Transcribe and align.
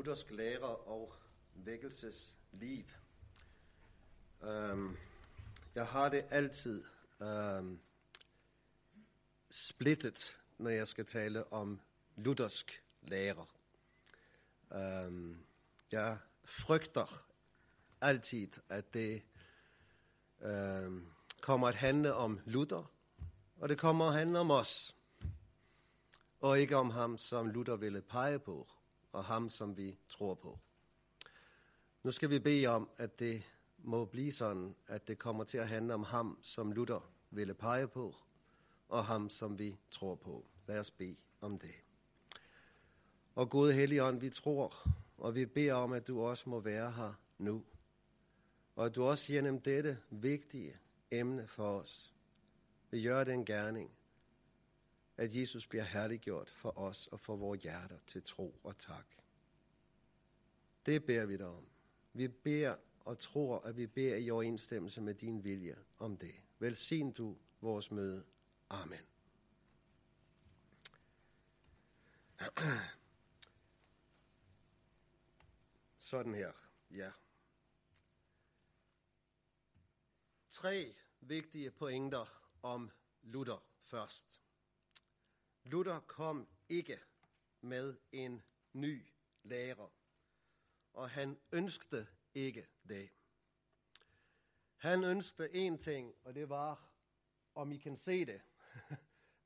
luthersk 0.00 0.30
lære 0.30 0.76
og 0.76 1.14
vækkelsesliv. 1.54 2.84
Um, 4.40 4.96
jeg 5.74 5.86
har 5.86 6.08
det 6.08 6.24
altid 6.30 6.84
um, 7.20 7.80
splittet, 9.50 10.38
når 10.58 10.70
jeg 10.70 10.88
skal 10.88 11.06
tale 11.06 11.52
om 11.52 11.80
luthersk 12.16 12.84
lære. 13.02 13.46
Um, 14.70 14.78
øhm, 14.78 15.44
jeg 15.92 16.18
frygter 16.44 17.26
altid, 18.00 18.48
at 18.68 18.94
det 18.94 19.22
um, 20.38 21.12
kommer 21.40 21.68
at 21.68 21.74
handle 21.74 22.14
om 22.14 22.40
Luther, 22.44 22.92
og 23.56 23.68
det 23.68 23.78
kommer 23.78 24.06
at 24.06 24.14
handle 24.14 24.38
om 24.38 24.50
os, 24.50 24.96
og 26.40 26.60
ikke 26.60 26.76
om 26.76 26.90
ham, 26.90 27.18
som 27.18 27.46
Luther 27.46 27.76
ville 27.76 28.02
pege 28.02 28.38
på 28.38 28.68
og 29.12 29.24
ham, 29.24 29.48
som 29.48 29.76
vi 29.76 29.98
tror 30.08 30.34
på. 30.34 30.58
Nu 32.02 32.10
skal 32.10 32.30
vi 32.30 32.38
bede 32.38 32.66
om, 32.66 32.88
at 32.96 33.18
det 33.18 33.42
må 33.78 34.04
blive 34.04 34.32
sådan, 34.32 34.74
at 34.86 35.08
det 35.08 35.18
kommer 35.18 35.44
til 35.44 35.58
at 35.58 35.68
handle 35.68 35.94
om 35.94 36.02
ham, 36.02 36.38
som 36.42 36.72
Luther 36.72 37.10
ville 37.30 37.54
pege 37.54 37.88
på, 37.88 38.16
og 38.88 39.04
ham, 39.04 39.30
som 39.30 39.58
vi 39.58 39.76
tror 39.90 40.14
på. 40.14 40.46
Lad 40.66 40.78
os 40.78 40.90
bede 40.90 41.16
om 41.40 41.58
det. 41.58 41.74
Og 43.34 43.50
Gud 43.50 43.72
Helligånd, 43.72 44.20
vi 44.20 44.30
tror, 44.30 44.88
og 45.18 45.34
vi 45.34 45.46
beder 45.46 45.74
om, 45.74 45.92
at 45.92 46.08
du 46.08 46.20
også 46.20 46.50
må 46.50 46.60
være 46.60 46.92
her 46.92 47.12
nu. 47.38 47.64
Og 48.76 48.86
at 48.86 48.94
du 48.94 49.04
også 49.04 49.32
gennem 49.32 49.60
dette 49.60 49.98
vigtige 50.10 50.76
emne 51.10 51.46
for 51.46 51.80
os 51.80 52.14
vil 52.90 53.02
gøre 53.02 53.24
den 53.24 53.44
gerning, 53.44 53.90
at 55.20 55.36
Jesus 55.36 55.66
bliver 55.66 55.84
herliggjort 55.84 56.50
for 56.50 56.78
os 56.78 57.06
og 57.06 57.20
for 57.20 57.36
vores 57.36 57.62
hjerter 57.62 57.98
til 58.06 58.22
tro 58.22 58.60
og 58.62 58.78
tak. 58.78 59.06
Det 60.86 61.04
beder 61.04 61.26
vi 61.26 61.36
dig 61.36 61.46
om. 61.46 61.68
Vi 62.12 62.28
beder 62.28 62.76
og 63.00 63.18
tror, 63.18 63.60
at 63.60 63.76
vi 63.76 63.86
beder 63.86 64.16
i 64.16 64.30
overensstemmelse 64.30 65.00
med 65.00 65.14
din 65.14 65.44
vilje 65.44 65.78
om 65.98 66.16
det. 66.16 66.34
Velsign 66.58 67.12
du 67.12 67.36
vores 67.60 67.90
møde. 67.90 68.24
Amen. 68.70 69.06
Sådan 75.98 76.34
her, 76.34 76.52
ja. 76.90 77.10
Tre 80.48 80.94
vigtige 81.20 81.70
pointer 81.70 82.52
om 82.62 82.90
Luther 83.22 83.64
først. 83.82 84.40
Luther 85.64 86.00
kom 86.00 86.48
ikke 86.68 87.00
med 87.60 87.96
en 88.12 88.42
ny 88.72 89.06
lærer, 89.42 89.92
og 90.92 91.10
han 91.10 91.38
ønskede 91.52 92.06
ikke 92.34 92.66
det. 92.88 93.10
Han 94.76 95.04
ønskede 95.04 95.54
en 95.54 95.78
ting, 95.78 96.14
og 96.22 96.34
det 96.34 96.48
var, 96.48 96.90
om 97.54 97.72
I 97.72 97.76
kan 97.76 97.96
se 97.96 98.24
det, 98.24 98.42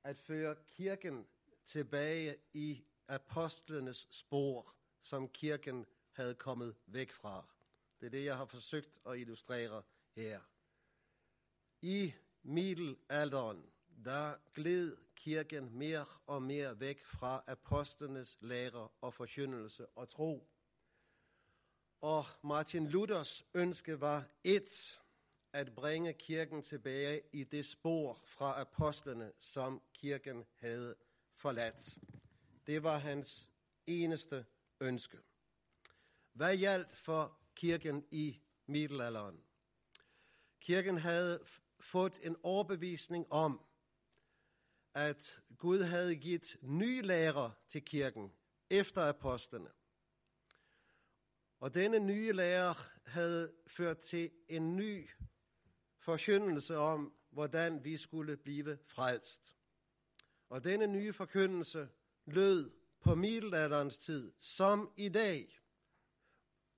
at 0.03 0.19
føre 0.19 0.57
kirken 0.67 1.27
tilbage 1.65 2.37
i 2.53 2.85
apostlenes 3.09 4.09
spor, 4.11 4.75
som 5.01 5.29
kirken 5.29 5.87
havde 6.13 6.35
kommet 6.35 6.77
væk 6.87 7.13
fra. 7.13 7.47
Det 8.01 8.07
er 8.07 8.11
det, 8.11 8.25
jeg 8.25 8.37
har 8.37 8.45
forsøgt 8.45 9.01
at 9.07 9.19
illustrere 9.19 9.83
her. 10.13 10.41
I 11.81 12.13
middelalderen, 12.43 13.71
der 14.05 14.37
gled 14.55 15.04
kirken 15.25 15.79
mere 15.79 16.07
og 16.27 16.43
mere 16.43 16.81
væk 16.81 17.05
fra 17.05 17.45
apostlenes 17.47 18.39
lære 18.41 18.89
og 19.01 19.15
forkyndelse 19.15 19.87
og 19.87 20.09
tro. 20.09 20.49
Og 22.01 22.25
Martin 22.43 22.87
Luthers 22.87 23.45
ønske 23.55 24.01
var 24.01 24.25
et, 24.45 25.01
at 25.53 25.75
bringe 25.75 26.13
kirken 26.13 26.63
tilbage 26.63 27.23
i 27.33 27.45
det 27.45 27.67
spor 27.67 28.23
fra 28.25 28.61
apostlene, 28.61 29.33
som 29.39 29.83
kirken 29.93 30.45
havde 30.55 30.95
forladt. 31.35 31.99
Det 32.67 32.83
var 32.83 32.99
hans 32.99 33.49
eneste 33.87 34.47
ønske. 34.81 35.19
Hvad 36.33 36.57
hjalp 36.57 36.93
for 36.93 37.39
kirken 37.55 38.05
i 38.11 38.41
middelalderen? 38.67 39.45
Kirken 40.61 40.99
havde 40.99 41.45
fået 41.81 42.21
en 42.23 42.37
overbevisning 42.43 43.33
om, 43.33 43.61
at 44.95 45.41
Gud 45.59 45.83
havde 45.83 46.17
givet 46.17 46.57
nye 46.63 47.03
lærer 47.03 47.51
til 47.69 47.85
kirken 47.85 48.33
efter 48.71 49.03
apostlene. 49.03 49.71
Og 51.61 51.75
denne 51.75 51.99
nye 51.99 52.33
lærer 52.33 52.75
havde 53.07 53.53
ført 53.67 53.99
til 53.99 54.31
en 54.49 54.77
ny 54.77 55.11
forkyndelse 55.99 56.77
om, 56.77 57.15
hvordan 57.31 57.85
vi 57.85 57.97
skulle 57.97 58.37
blive 58.37 58.79
frelst. 58.87 59.57
Og 60.49 60.65
denne 60.65 60.87
nye 60.87 61.13
forkyndelse 61.13 61.89
lød 62.25 62.71
på 63.01 63.15
middelalderens 63.15 63.99
tid, 63.99 64.33
som 64.41 64.93
i 64.97 65.09
dag. 65.09 65.61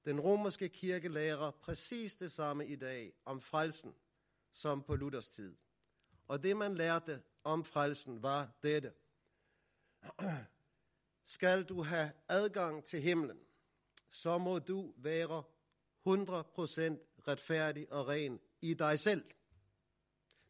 Den 0.05 0.21
romerske 0.21 0.69
kirke 0.69 1.09
lærer 1.09 1.51
præcis 1.51 2.17
det 2.17 2.33
samme 2.33 2.67
i 2.67 2.77
dag 2.77 3.13
om 3.25 3.41
frelsen, 3.41 3.95
som 4.53 4.83
på 4.83 4.97
Luthers 4.97 5.29
tid. 5.29 5.57
Og 6.29 6.43
det 6.43 6.57
man 6.57 6.75
lærte 6.75 7.23
om 7.47 7.65
frelsen 7.65 8.23
var 8.23 8.49
dette. 8.63 8.93
Skal 11.25 11.65
du 11.65 11.83
have 11.83 12.13
adgang 12.29 12.85
til 12.85 13.01
himlen, 13.01 13.41
så 14.09 14.39
må 14.39 14.59
du 14.59 14.93
være 14.97 15.43
100% 15.43 15.49
retfærdig 17.29 17.93
og 17.93 18.09
ren 18.09 18.41
i 18.61 18.75
dig 18.75 18.99
selv. 18.99 19.25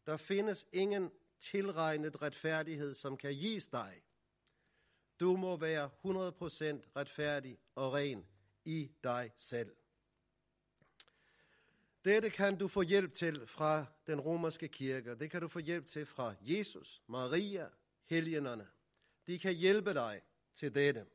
Der 0.05 0.17
findes 0.17 0.67
ingen 0.71 1.11
tilregnet 1.39 2.21
retfærdighed, 2.21 2.95
som 2.95 3.17
kan 3.17 3.33
gives 3.33 3.69
dig. 3.69 4.03
Du 5.19 5.35
må 5.35 5.57
være 5.57 5.85
100% 5.85 5.89
retfærdig 6.95 7.59
og 7.75 7.93
ren 7.93 8.25
i 8.65 8.91
dig 9.03 9.31
selv. 9.37 9.75
Dette 12.07 12.29
kan 12.29 12.57
du 12.57 12.67
få 12.67 12.81
hjælp 12.81 13.13
til 13.13 13.47
fra 13.47 13.85
den 14.07 14.21
romerske 14.21 14.67
kirke. 14.67 15.15
Det 15.15 15.31
kan 15.31 15.41
du 15.41 15.47
få 15.47 15.59
hjælp 15.59 15.85
til 15.85 16.05
fra 16.05 16.35
Jesus, 16.41 17.01
Maria, 17.07 17.69
helgenerne. 18.05 18.67
De 19.27 19.39
kan 19.39 19.53
hjælpe 19.53 19.93
dig 19.93 20.21
til 20.55 20.75
dette. 20.75 21.05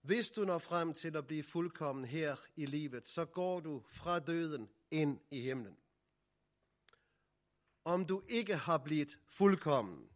Hvis 0.00 0.30
du 0.30 0.44
når 0.44 0.58
frem 0.58 0.94
til 0.94 1.16
at 1.16 1.26
blive 1.26 1.42
fuldkommen 1.42 2.04
her 2.04 2.36
i 2.56 2.66
livet, 2.66 3.06
så 3.06 3.24
går 3.24 3.60
du 3.60 3.82
fra 3.88 4.18
døden 4.18 4.68
ind 4.90 5.20
i 5.30 5.40
himlen. 5.40 5.76
Om 7.84 8.04
du 8.04 8.22
ikke 8.28 8.56
har 8.56 8.78
blivet 8.78 9.18
fuldkommen, 9.28 10.08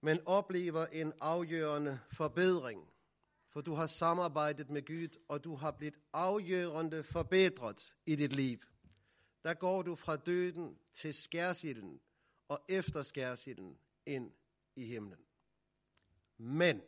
men 0.00 0.26
oplever 0.26 0.86
en 0.86 1.12
afgørende 1.20 2.00
forbedring, 2.12 2.90
for 3.50 3.60
du 3.60 3.72
har 3.72 3.86
samarbejdet 3.86 4.70
med 4.70 4.86
Gud, 4.86 5.18
og 5.28 5.44
du 5.44 5.54
har 5.54 5.70
blivet 5.70 5.98
afgørende 6.12 7.04
forbedret 7.04 7.96
i 8.06 8.16
dit 8.16 8.32
liv. 8.32 8.58
Der 9.44 9.54
går 9.54 9.82
du 9.82 9.94
fra 9.94 10.16
døden 10.16 10.78
til 10.92 11.14
skærsilden, 11.14 12.00
og 12.48 12.64
efter 12.68 13.02
skærsilden 13.02 13.78
ind 14.06 14.32
i 14.76 14.84
himlen. 14.84 15.24
Men 16.36 16.82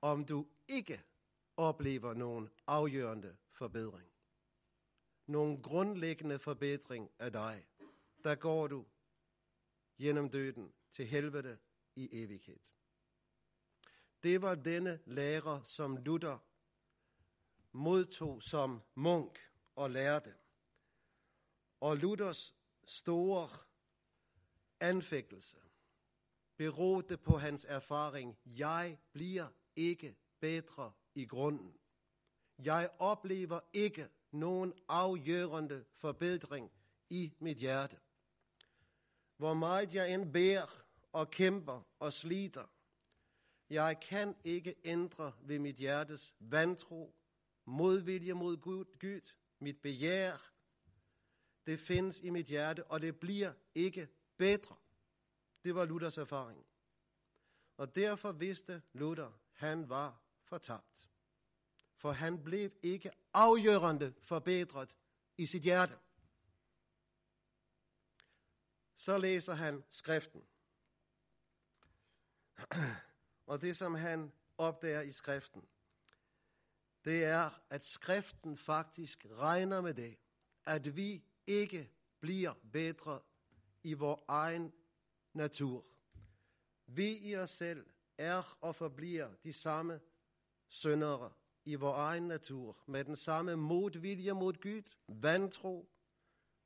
om 0.00 0.24
du 0.24 0.46
ikke 0.68 1.02
oplever 1.56 2.14
nogen 2.14 2.48
afgørende 2.66 3.36
forbedring, 3.52 4.10
nogen 5.26 5.62
grundlæggende 5.62 6.38
forbedring 6.38 7.10
af 7.18 7.32
dig, 7.32 7.66
der 8.24 8.34
går 8.34 8.66
du 8.66 8.84
gennem 9.98 10.30
døden 10.30 10.72
til 10.90 11.06
helvede 11.06 11.58
i 11.96 12.08
evighed. 12.22 12.58
Det 14.24 14.42
var 14.42 14.54
denne 14.54 14.98
lærer, 15.06 15.62
som 15.62 15.96
Luther 15.96 16.38
modtog 17.72 18.42
som 18.42 18.82
munk 18.94 19.38
og 19.76 19.90
lærte. 19.90 20.34
Og 21.80 21.96
Luthers 21.96 22.54
store 22.86 23.48
anfægtelse 24.80 25.56
berodte 26.56 27.16
på 27.16 27.38
hans 27.38 27.66
erfaring. 27.68 28.38
Jeg 28.46 28.98
bliver 29.12 29.48
ikke 29.76 30.16
bedre 30.40 30.92
i 31.14 31.26
grunden. 31.26 31.76
Jeg 32.58 32.90
oplever 32.98 33.60
ikke 33.72 34.08
nogen 34.30 34.72
afgørende 34.88 35.84
forbedring 35.92 36.72
i 37.10 37.32
mit 37.38 37.56
hjerte. 37.56 37.96
Hvor 39.36 39.54
meget 39.54 39.94
jeg 39.94 40.14
end 40.14 40.32
bærer 40.32 40.84
og 41.12 41.30
kæmper 41.30 41.80
og 41.98 42.12
sliter, 42.12 42.66
jeg 43.74 44.00
kan 44.00 44.36
ikke 44.44 44.74
ændre 44.84 45.32
ved 45.40 45.58
mit 45.58 45.76
hjertes 45.76 46.34
vantro, 46.38 47.14
modvilje 47.64 48.32
mod 48.32 48.56
Gud, 48.56 48.84
Gud, 49.00 49.32
mit 49.58 49.78
begær. 49.82 50.50
Det 51.66 51.80
findes 51.80 52.20
i 52.20 52.30
mit 52.30 52.46
hjerte, 52.46 52.84
og 52.84 53.00
det 53.00 53.20
bliver 53.20 53.52
ikke 53.74 54.08
bedre. 54.36 54.76
Det 55.64 55.74
var 55.74 55.84
Luthers 55.84 56.18
erfaring. 56.18 56.66
Og 57.76 57.94
derfor 57.94 58.32
vidste 58.32 58.82
Luther, 58.92 59.40
han 59.52 59.88
var 59.88 60.22
fortabt. 60.42 61.10
For 61.96 62.12
han 62.12 62.44
blev 62.44 62.70
ikke 62.82 63.10
afgørende 63.32 64.14
forbedret 64.20 64.96
i 65.36 65.46
sit 65.46 65.62
hjerte. 65.62 65.98
Så 68.94 69.18
læser 69.18 69.54
han 69.54 69.84
skriften. 69.90 70.42
Og 73.46 73.62
det, 73.62 73.76
som 73.76 73.94
han 73.94 74.32
opdager 74.58 75.00
i 75.00 75.12
skriften, 75.12 75.62
det 77.04 77.24
er, 77.24 77.62
at 77.70 77.84
skriften 77.84 78.56
faktisk 78.56 79.26
regner 79.30 79.80
med 79.80 79.94
det, 79.94 80.16
at 80.64 80.96
vi 80.96 81.24
ikke 81.46 81.90
bliver 82.20 82.54
bedre 82.72 83.20
i 83.82 83.92
vores 83.92 84.20
egen 84.28 84.72
natur. 85.32 85.84
Vi 86.86 87.18
i 87.18 87.36
os 87.36 87.50
selv 87.50 87.86
er 88.18 88.58
og 88.60 88.76
forbliver 88.76 89.34
de 89.34 89.52
samme 89.52 90.00
syndere 90.68 91.32
i 91.64 91.74
vores 91.74 91.98
egen 91.98 92.28
natur, 92.28 92.78
med 92.86 93.04
den 93.04 93.16
samme 93.16 93.56
modvilje 93.56 94.32
mod 94.32 94.52
Gud, 94.52 94.82
vantro, 95.08 95.90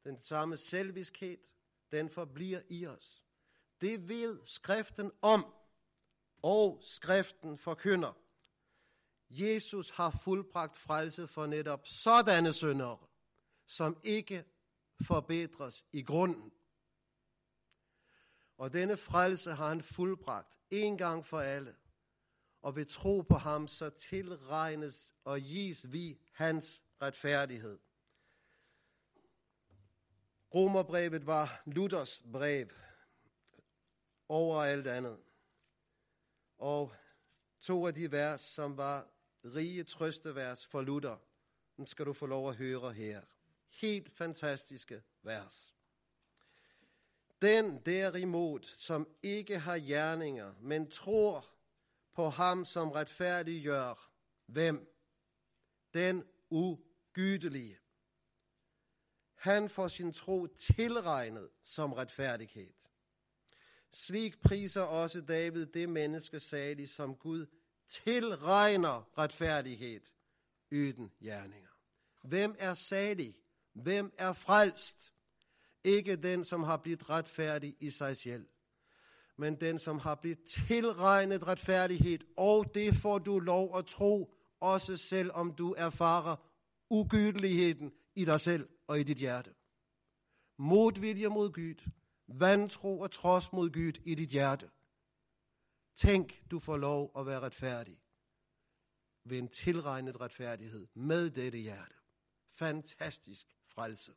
den 0.05 0.19
samme 0.21 0.57
selviskhed, 0.57 1.39
den 1.93 2.11
forbliver 2.11 2.61
i 2.69 2.87
os. 2.87 3.23
Det 3.81 4.09
ved 4.09 4.41
skriften 4.45 5.13
om, 5.23 5.47
og 6.43 6.81
skriften 6.85 7.59
forkynder. 7.59 8.13
Jesus 9.31 9.91
har 9.91 10.11
fuldbragt 10.25 10.77
frelse 10.77 11.27
for 11.27 11.47
netop 11.47 11.87
sådanne 11.87 12.53
syndere, 12.53 12.99
som 13.67 14.01
ikke 14.03 14.45
forbedres 15.03 15.85
i 15.93 16.03
grunden. 16.03 16.53
Og 18.57 18.73
denne 18.73 18.97
frelse 18.97 19.53
har 19.53 19.69
han 19.69 19.83
fuldbragt 19.83 20.59
en 20.71 20.99
gang 20.99 21.27
for 21.27 21.41
alle. 21.41 21.77
Og 22.63 22.77
ved 22.77 22.87
tro 22.87 23.21
på 23.21 23.35
ham, 23.35 23.69
så 23.69 23.91
tilregnes 23.91 25.15
og 25.25 25.41
gives 25.41 25.93
vi 25.93 26.21
hans 26.33 26.83
retfærdighed. 27.03 27.79
Romerbrevet 30.55 31.27
var 31.27 31.63
Luthers 31.67 32.23
brev 32.33 32.67
over 34.29 34.63
alt 34.63 34.87
andet. 34.87 35.19
Og 36.59 36.95
to 37.61 37.87
af 37.87 37.95
de 37.95 38.13
vers, 38.13 38.41
som 38.41 38.77
var 38.77 39.09
rige 39.45 39.85
trøstevers 39.85 40.67
for 40.67 40.83
Luther, 40.83 41.17
den 41.77 41.87
skal 41.87 42.07
du 42.07 42.13
få 42.13 42.27
lov 42.27 42.49
at 42.49 42.57
høre 42.57 42.93
her. 42.93 43.23
Helt 43.69 44.13
fantastiske 44.13 45.03
vers. 45.23 45.75
Den 47.43 47.81
derimod, 47.81 48.61
som 48.63 49.09
ikke 49.23 49.59
har 49.59 49.79
gerninger, 49.79 50.55
men 50.61 50.91
tror 50.91 51.49
på 52.13 52.29
ham, 52.29 52.65
som 52.65 52.91
retfærdiggør, 52.91 54.11
hvem? 54.47 54.95
Den 55.95 56.25
ugydelige. 56.51 57.79
Han 59.35 59.69
får 59.69 59.89
sin 59.89 60.13
tro 60.13 60.47
tilregnet 60.47 61.51
som 61.63 61.93
retfærdighed. 61.93 62.73
Slik 63.93 64.41
priser 64.41 64.83
også 64.83 65.21
David 65.21 65.67
det 65.67 65.89
menneske 65.89 66.41
salig, 66.41 66.89
som 66.89 67.15
Gud 67.15 67.47
tilregner 67.89 69.19
retfærdighed 69.19 70.01
uden 70.73 71.11
gerninger. 71.23 71.69
Hvem 72.23 72.57
er 72.59 72.75
salig? 72.75 73.37
Hvem 73.73 74.13
er 74.19 74.33
frelst? 74.33 75.13
Ikke 75.85 76.17
den, 76.17 76.45
som 76.45 76.63
har 76.63 76.77
blivet 76.77 77.11
retfærdig 77.11 77.77
i 77.81 77.91
sig 77.91 78.17
selv, 78.17 78.47
men 79.37 79.61
den, 79.61 79.79
som 79.79 79.99
har 79.99 80.15
blivet 80.15 80.43
tilregnet 80.45 81.47
retfærdighed, 81.47 82.19
og 82.37 82.75
det 82.75 82.95
får 82.95 83.19
du 83.19 83.39
lov 83.39 83.79
at 83.79 83.87
tro, 83.87 84.35
også 84.61 84.97
selv 84.97 85.31
om 85.35 85.55
du 85.55 85.75
erfarer 85.79 86.37
ugydeligheden 86.91 87.93
i 88.15 88.25
dig 88.25 88.41
selv 88.41 88.69
og 88.87 89.01
i 89.01 89.03
dit 89.03 89.19
hjerte. 89.19 89.55
Modvilje 90.59 91.29
mod 91.29 91.53
Gud, 91.53 91.91
vantro 92.29 93.01
og 93.01 93.11
trods 93.11 93.53
mod 93.53 93.71
Gud 93.71 94.01
i 94.05 94.15
dit 94.15 94.31
hjerte. 94.31 94.71
Tænk, 95.95 96.51
du 96.51 96.59
får 96.59 96.77
lov 96.77 97.13
at 97.19 97.27
være 97.27 97.41
retfærdig 97.41 98.01
ved 99.25 99.39
en 99.39 99.49
tilregnet 99.49 100.21
retfærdighed 100.21 100.87
med 100.95 101.31
dette 101.31 101.59
hjerte. 101.59 101.95
Fantastisk 102.51 103.57
frelse. 103.67 104.15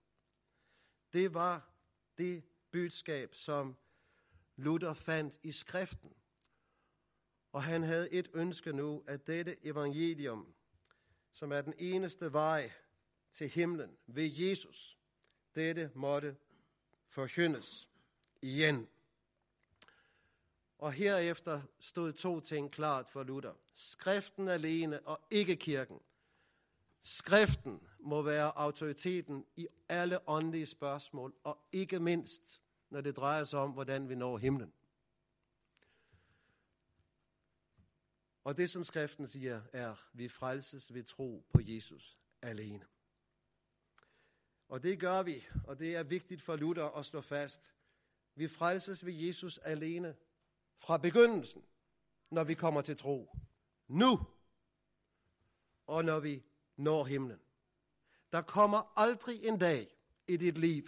Det 1.14 1.34
var 1.34 1.72
det 2.18 2.44
budskab, 2.72 3.36
som 3.36 3.78
Luther 4.56 4.94
fandt 4.94 5.40
i 5.44 5.52
skriften. 5.52 6.14
Og 7.52 7.64
han 7.64 7.84
havde 7.84 8.12
et 8.12 8.30
ønske 8.34 8.74
nu, 8.74 9.04
at 9.08 9.28
dette 9.28 9.66
evangelium, 9.66 10.54
som 11.32 11.52
er 11.52 11.62
den 11.62 11.74
eneste 11.78 12.34
vej 12.34 12.72
til 13.32 13.50
himlen 13.50 13.98
ved 14.08 14.32
Jesus, 14.34 15.00
dette 15.56 15.92
måtte 15.96 16.38
forkyndes 17.08 17.91
igen. 18.42 18.88
Og 20.78 20.94
herefter 20.94 21.62
stod 21.80 22.14
to 22.14 22.40
ting 22.40 22.72
klart 22.72 23.10
for 23.10 23.24
Luther. 23.24 23.54
Skriften 23.74 24.48
alene 24.48 25.00
og 25.00 25.22
ikke 25.32 25.56
kirken. 25.56 26.00
Skriften 27.02 27.82
må 28.00 28.22
være 28.22 28.58
autoriteten 28.58 29.46
i 29.56 29.68
alle 29.90 30.30
åndelige 30.30 30.66
spørgsmål, 30.66 31.34
og 31.44 31.58
ikke 31.72 32.00
mindst, 32.00 32.62
når 32.90 33.02
det 33.02 33.16
drejer 33.16 33.44
sig 33.44 33.60
om, 33.60 33.72
hvordan 33.72 34.10
vi 34.10 34.16
når 34.16 34.38
himlen. 34.38 34.74
Og 38.44 38.58
det, 38.58 38.70
som 38.70 38.84
skriften 38.84 39.28
siger, 39.28 39.62
er, 39.74 39.96
vi 40.14 40.28
frelses 40.28 40.94
ved 40.94 41.04
tro 41.04 41.46
på 41.54 41.60
Jesus 41.64 42.18
alene. 42.42 42.86
Og 44.70 44.84
det 44.84 45.00
gør 45.00 45.24
vi, 45.24 45.48
og 45.68 45.80
det 45.80 45.96
er 45.96 46.04
vigtigt 46.04 46.42
for 46.42 46.56
Luther 46.56 46.98
at 46.98 47.06
slå 47.06 47.22
fast. 47.22 47.74
Vi 48.36 48.48
frelses 48.48 49.06
ved 49.06 49.14
Jesus 49.14 49.58
alene 49.58 50.16
fra 50.78 50.98
begyndelsen, 50.98 51.64
når 52.30 52.44
vi 52.44 52.54
kommer 52.54 52.82
til 52.82 52.98
tro. 52.98 53.36
Nu! 53.88 54.20
Og 55.88 56.06
når 56.06 56.20
vi 56.20 56.44
når 56.78 57.04
himlen. 57.04 57.40
Der 58.32 58.42
kommer 58.42 58.94
aldrig 59.00 59.46
en 59.46 59.60
dag 59.60 59.88
i 60.28 60.38
dit 60.38 60.58
liv, 60.58 60.88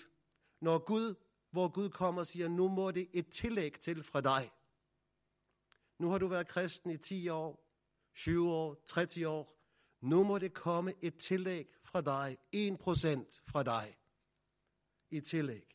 når 0.60 0.80
Gud, 0.80 1.16
hvor 1.50 1.68
Gud 1.68 1.90
kommer 1.90 2.22
og 2.22 2.28
siger, 2.28 2.48
nu 2.48 2.68
må 2.68 2.92
det 2.92 3.10
et 3.14 3.28
tillæg 3.28 3.80
til 3.80 4.04
fra 4.04 4.22
dig. 4.22 4.52
Nu 5.98 6.10
har 6.10 6.18
du 6.18 6.28
været 6.28 6.48
kristen 6.48 6.92
i 6.92 6.98
10 6.98 7.30
år, 7.30 7.64
20 8.16 8.52
år, 8.52 8.84
30 8.86 9.28
år. 9.28 9.60
Nu 10.02 10.24
må 10.24 10.40
det 10.40 10.54
komme 10.54 10.94
et 11.02 11.18
tillæg 11.18 11.68
fra 11.84 12.02
dig, 12.02 12.38
1% 12.56 13.42
fra 13.46 13.64
dig 13.64 13.98
i 15.10 15.20
tillæg. 15.20 15.73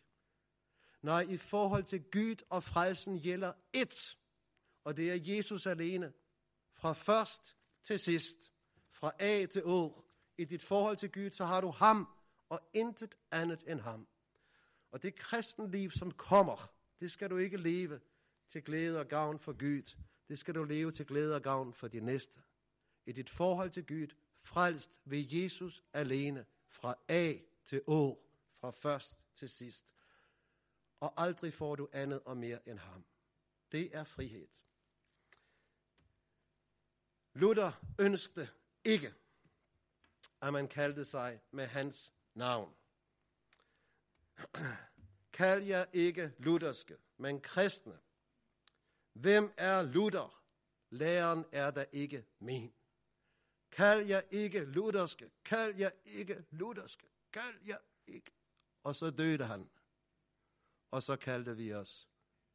Nej, 1.02 1.26
i 1.28 1.36
forhold 1.36 1.84
til 1.84 2.02
Gud 2.10 2.36
og 2.50 2.64
frelsen 2.64 3.20
gælder 3.20 3.52
ét, 3.76 4.16
og 4.84 4.96
det 4.96 5.10
er 5.10 5.34
Jesus 5.34 5.66
alene. 5.66 6.12
Fra 6.74 6.92
først 6.92 7.56
til 7.82 7.98
sidst, 7.98 8.52
fra 8.90 9.12
A 9.18 9.46
til 9.46 9.62
Å. 9.64 10.04
I 10.38 10.44
dit 10.44 10.62
forhold 10.62 10.96
til 10.96 11.12
Gud, 11.12 11.30
så 11.30 11.44
har 11.44 11.60
du 11.60 11.70
ham, 11.70 12.08
og 12.48 12.60
intet 12.74 13.14
andet 13.30 13.64
end 13.66 13.80
ham. 13.80 14.08
Og 14.90 15.02
det 15.02 15.14
kristenliv, 15.14 15.90
som 15.90 16.10
kommer, 16.10 16.70
det 17.00 17.10
skal 17.10 17.30
du 17.30 17.36
ikke 17.36 17.56
leve 17.56 18.00
til 18.48 18.62
glæde 18.62 19.00
og 19.00 19.08
gavn 19.08 19.38
for 19.38 19.52
Gud. 19.52 19.96
Det 20.28 20.38
skal 20.38 20.54
du 20.54 20.64
leve 20.64 20.92
til 20.92 21.06
glæde 21.06 21.34
og 21.34 21.42
gavn 21.42 21.72
for 21.72 21.88
de 21.88 22.00
næste. 22.00 22.40
I 23.06 23.12
dit 23.12 23.30
forhold 23.30 23.70
til 23.70 23.86
Gud, 23.86 24.14
frelst 24.42 25.00
ved 25.04 25.24
Jesus 25.30 25.84
alene, 25.92 26.46
fra 26.68 26.94
A 27.08 27.32
til 27.64 27.82
Å, 27.86 28.18
fra 28.60 28.70
først 28.70 29.18
til 29.34 29.48
sidst. 29.48 29.92
Og 31.00 31.14
aldrig 31.16 31.54
får 31.54 31.76
du 31.76 31.88
andet 31.92 32.22
og 32.24 32.36
mere 32.36 32.68
end 32.68 32.78
ham. 32.78 33.04
Det 33.72 33.96
er 33.96 34.04
frihed. 34.04 34.48
Luther 37.34 37.72
ønskede 37.98 38.48
ikke, 38.84 39.14
at 40.40 40.52
man 40.52 40.68
kaldte 40.68 41.04
sig 41.04 41.40
med 41.50 41.66
hans 41.66 42.12
navn. 42.34 42.74
Kald 45.32 45.62
jer 45.62 45.84
ikke 45.92 46.32
lutherske, 46.38 46.96
men 47.16 47.40
kristne. 47.40 47.98
Hvem 49.12 49.52
er 49.56 49.82
Luther? 49.82 50.42
Læren 50.90 51.44
er 51.52 51.70
der 51.70 51.84
ikke 51.92 52.26
min. 52.38 52.72
Kald 53.70 54.06
jer 54.06 54.22
ikke 54.30 54.64
lutherske, 54.64 55.30
kald 55.44 55.76
jer 55.76 55.90
ikke 56.04 56.44
lutherske, 56.50 57.06
kald 57.32 57.66
jer 57.66 57.78
ikke. 58.06 58.32
Og 58.82 58.94
så 58.94 59.10
døde 59.10 59.44
han. 59.44 59.70
Og 60.90 61.02
så 61.02 61.16
kaldte 61.16 61.56
vi 61.56 61.74
os 61.74 62.08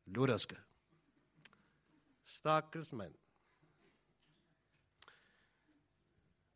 lutherske. 0.05 0.55
Stakkels 2.23 2.91
mand. 2.91 3.15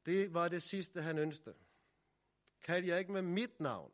Det 0.06 0.34
var 0.34 0.48
det 0.48 0.64
sidste, 0.64 1.02
han 1.02 1.18
ønskede. 1.18 1.56
Kald 2.62 2.86
jer 2.86 2.98
ikke 2.98 3.12
med 3.12 3.22
mit 3.22 3.60
navn. 3.60 3.92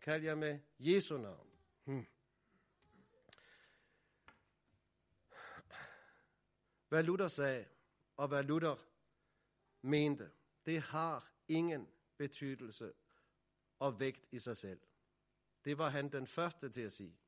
Kald 0.00 0.22
jer 0.22 0.34
med 0.34 0.60
Jesu 0.78 1.16
navn. 1.16 1.48
Hmm. 1.84 2.06
Hvad 6.88 7.02
Luther 7.02 7.28
sagde, 7.28 7.68
og 8.16 8.28
hvad 8.28 8.42
Luther 8.42 8.76
mente, 9.82 10.30
det 10.66 10.80
har 10.80 11.30
ingen 11.48 11.88
betydelse 12.16 12.92
og 13.78 14.00
vægt 14.00 14.26
i 14.30 14.38
sig 14.38 14.56
selv. 14.56 14.80
Det 15.64 15.78
var 15.78 15.88
han 15.88 16.12
den 16.12 16.26
første 16.26 16.68
til 16.68 16.80
at 16.80 16.92
sige. 16.92 17.18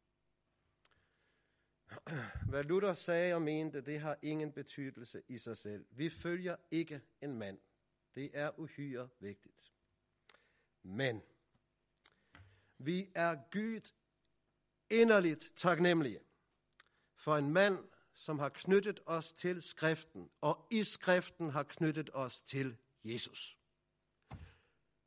Hvad 2.49 2.65
Luther 2.65 2.95
sagde 2.95 3.35
og 3.35 3.43
mente, 3.43 3.81
det 3.81 4.01
har 4.01 4.19
ingen 4.23 4.53
betydelse 4.53 5.23
i 5.29 5.39
sig 5.39 5.57
selv. 5.57 5.87
Vi 5.91 6.11
følger 6.11 6.57
ikke 6.71 7.03
en 7.21 7.39
mand. 7.39 7.59
Det 8.15 8.31
er 8.35 8.59
uhyre 8.59 9.09
vigtigt. 9.21 9.73
Men 10.83 11.23
vi 12.79 13.11
er 13.15 13.37
Gud 13.53 13.93
inderligt 14.91 15.53
taknemmelige 15.57 16.21
for 17.15 17.37
en 17.37 17.53
mand, 17.53 17.79
som 18.15 18.39
har 18.39 18.49
knyttet 18.49 19.01
os 19.07 19.33
til 19.33 19.63
skriften, 19.63 20.31
og 20.41 20.67
i 20.71 20.85
skriften 20.85 21.51
har 21.51 21.63
knyttet 21.63 22.11
os 22.13 22.43
til 22.43 22.77
Jesus. 23.05 23.59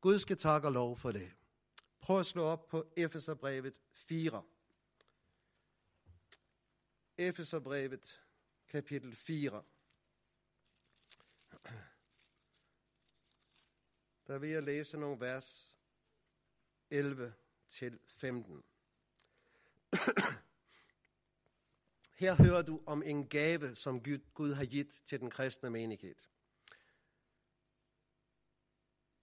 Gud 0.01 0.19
skal 0.19 0.37
takke 0.37 0.67
og 0.67 0.71
lov 0.71 0.97
for 0.97 1.11
det. 1.11 1.31
Prøv 2.07 2.19
at 2.19 2.25
slå 2.25 2.43
op 2.43 2.67
på 2.67 2.85
Efeserbrevet 2.95 3.73
4. 3.93 4.43
Efeserbrevet 7.17 8.21
kapitel 8.67 9.15
4. 9.15 9.63
Der 14.27 14.37
vil 14.37 14.49
jeg 14.49 14.63
læse 14.63 14.97
nogle 14.97 15.19
vers 15.19 15.77
11 16.89 17.33
til 17.69 17.99
15. 18.05 18.63
Her 22.13 22.35
hører 22.35 22.61
du 22.61 22.81
om 22.85 23.03
en 23.03 23.29
gave, 23.29 23.75
som 23.75 24.03
Gud 24.33 24.53
har 24.53 24.65
givet 24.65 25.01
til 25.05 25.19
den 25.19 25.29
kristne 25.29 25.69
menighed. 25.69 26.15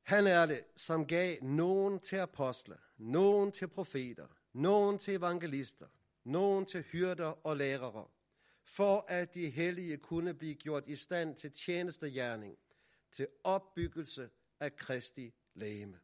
Han 0.04 0.26
er 0.26 0.46
det, 0.46 0.64
som 0.76 1.06
gav 1.06 1.36
nogen 1.42 2.00
til 2.00 2.16
apostle, 2.16 2.76
nogen 2.98 3.52
til 3.52 3.68
profeter, 3.68 4.26
nogen 4.52 4.98
til 4.98 5.14
evangelister, 5.14 5.86
nogen 6.24 6.66
til 6.66 6.82
hyrder 6.82 7.46
og 7.46 7.56
lærere, 7.56 8.08
for 8.64 9.04
at 9.08 9.34
de 9.34 9.50
hellige 9.50 9.96
kunne 9.96 10.34
blive 10.34 10.54
gjort 10.54 10.86
i 10.86 10.96
stand 10.96 11.36
til 11.36 11.52
tjenestegjerning, 11.52 12.58
til 13.12 13.28
opbyggelse 13.44 14.30
af 14.60 14.76
Kristi 14.76 15.34
lægeme. 15.54 16.00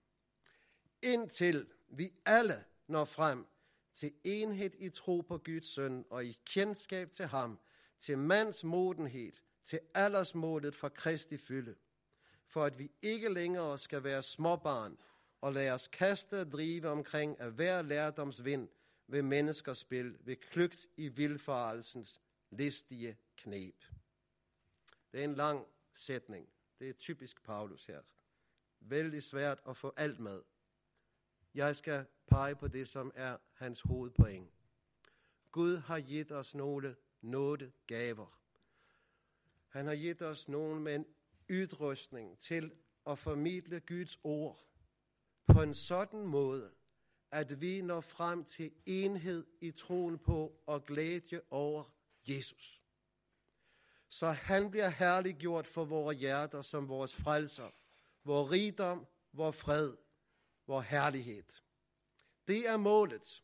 Indtil 1.02 1.66
vi 1.88 2.12
alle 2.26 2.64
når 2.86 3.04
frem 3.04 3.46
til 3.92 4.12
enhed 4.24 4.70
i 4.78 4.88
tro 4.88 5.20
på 5.20 5.38
Guds 5.38 5.66
søn 5.66 6.04
og 6.10 6.24
i 6.24 6.38
kendskab 6.44 7.12
til 7.12 7.26
ham, 7.26 7.58
til 7.98 8.18
mands 8.18 8.64
modenhed, 8.64 9.32
til 9.64 9.80
aldersmålet 9.94 10.74
for 10.74 10.88
Kristi 10.88 11.36
fylde, 11.36 11.74
for 12.50 12.64
at 12.64 12.78
vi 12.78 12.90
ikke 13.02 13.28
længere 13.28 13.78
skal 13.78 14.04
være 14.04 14.22
småbarn 14.22 14.98
og 15.40 15.52
lade 15.52 15.70
os 15.72 15.88
kaste 15.88 16.40
og 16.40 16.52
drive 16.52 16.88
omkring 16.88 17.40
af 17.40 17.50
hver 17.50 17.82
lærdomsvind 17.82 18.68
ved 19.06 19.22
menneskers 19.22 19.78
spil, 19.78 20.18
ved 20.20 20.36
klygt 20.36 20.86
i 20.96 21.08
vilfarelsens 21.08 22.20
listige 22.50 23.18
knep. 23.36 23.84
Det 25.12 25.20
er 25.20 25.24
en 25.24 25.34
lang 25.34 25.66
sætning. 25.94 26.48
Det 26.78 26.88
er 26.88 26.92
typisk 26.92 27.42
Paulus 27.42 27.86
her. 27.86 28.00
Vældig 28.80 29.22
svært 29.22 29.60
at 29.68 29.76
få 29.76 29.92
alt 29.96 30.20
med. 30.20 30.42
Jeg 31.54 31.76
skal 31.76 32.06
pege 32.26 32.56
på 32.56 32.68
det, 32.68 32.88
som 32.88 33.12
er 33.14 33.36
hans 33.52 33.80
hovedpoeng. 33.80 34.52
Gud 35.52 35.76
har 35.76 36.00
givet 36.00 36.32
os 36.32 36.54
nogle 36.54 36.96
nåde 37.20 37.72
gaver. 37.86 38.40
Han 39.68 39.86
har 39.86 39.96
givet 39.96 40.22
os 40.22 40.48
nogle 40.48 40.80
med 40.80 40.94
en 40.94 41.06
udrustning 41.50 42.38
til 42.38 42.72
at 43.06 43.18
formidle 43.18 43.80
Guds 43.80 44.18
ord 44.24 44.64
på 45.46 45.62
en 45.62 45.74
sådan 45.74 46.20
måde, 46.20 46.70
at 47.30 47.60
vi 47.60 47.80
når 47.80 48.00
frem 48.00 48.44
til 48.44 48.72
enhed 48.86 49.46
i 49.60 49.70
troen 49.70 50.18
på 50.18 50.62
og 50.66 50.84
glæde 50.84 51.40
over 51.50 51.84
Jesus. 52.28 52.82
Så 54.08 54.30
han 54.30 54.70
bliver 54.70 54.88
herliggjort 54.88 55.66
for 55.66 55.84
vores 55.84 56.16
hjerter 56.16 56.62
som 56.62 56.88
vores 56.88 57.14
frelser, 57.14 57.70
vores 58.24 58.52
rigdom, 58.52 59.06
vores 59.32 59.56
fred, 59.56 59.96
vores 60.66 60.86
herlighed. 60.86 61.44
Det 62.48 62.68
er 62.68 62.76
målet. 62.76 63.42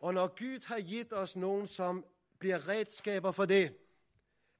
Og 0.00 0.14
når 0.14 0.26
Gud 0.26 0.66
har 0.66 0.80
givet 0.80 1.12
os 1.12 1.36
nogen, 1.36 1.66
som 1.66 2.04
bliver 2.38 2.68
redskaber 2.68 3.32
for 3.32 3.44
det, 3.44 3.76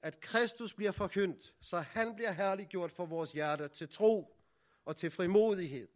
at 0.03 0.21
Kristus 0.21 0.75
bliver 0.75 0.93
forkyndt, 0.93 1.55
så 1.61 1.81
han 1.81 2.15
bliver 2.15 2.33
herliggjort 2.33 2.93
for 2.93 3.07
vores 3.07 3.33
hjerte 3.33 3.69
til 3.69 3.89
tro 3.89 4.37
og 4.85 4.97
til 4.97 5.11
frimodighed 5.11 5.89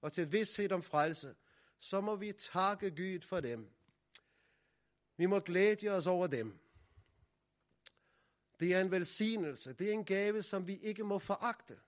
og 0.00 0.12
til 0.12 0.32
vidshed 0.32 0.72
om 0.72 0.82
frelse, 0.82 1.34
så 1.78 2.00
må 2.00 2.16
vi 2.16 2.32
takke 2.32 2.90
Gud 2.90 3.20
for 3.20 3.40
dem. 3.40 3.70
Vi 5.16 5.26
må 5.26 5.40
glæde 5.40 5.88
os 5.88 6.06
over 6.06 6.26
dem. 6.26 6.58
Det 8.60 8.74
er 8.74 8.80
en 8.80 8.90
velsignelse. 8.90 9.72
Det 9.72 9.88
er 9.88 9.92
en 9.92 10.04
gave, 10.04 10.42
som 10.42 10.66
vi 10.66 10.76
ikke 10.76 11.04
må 11.04 11.18
foragte. 11.18 11.78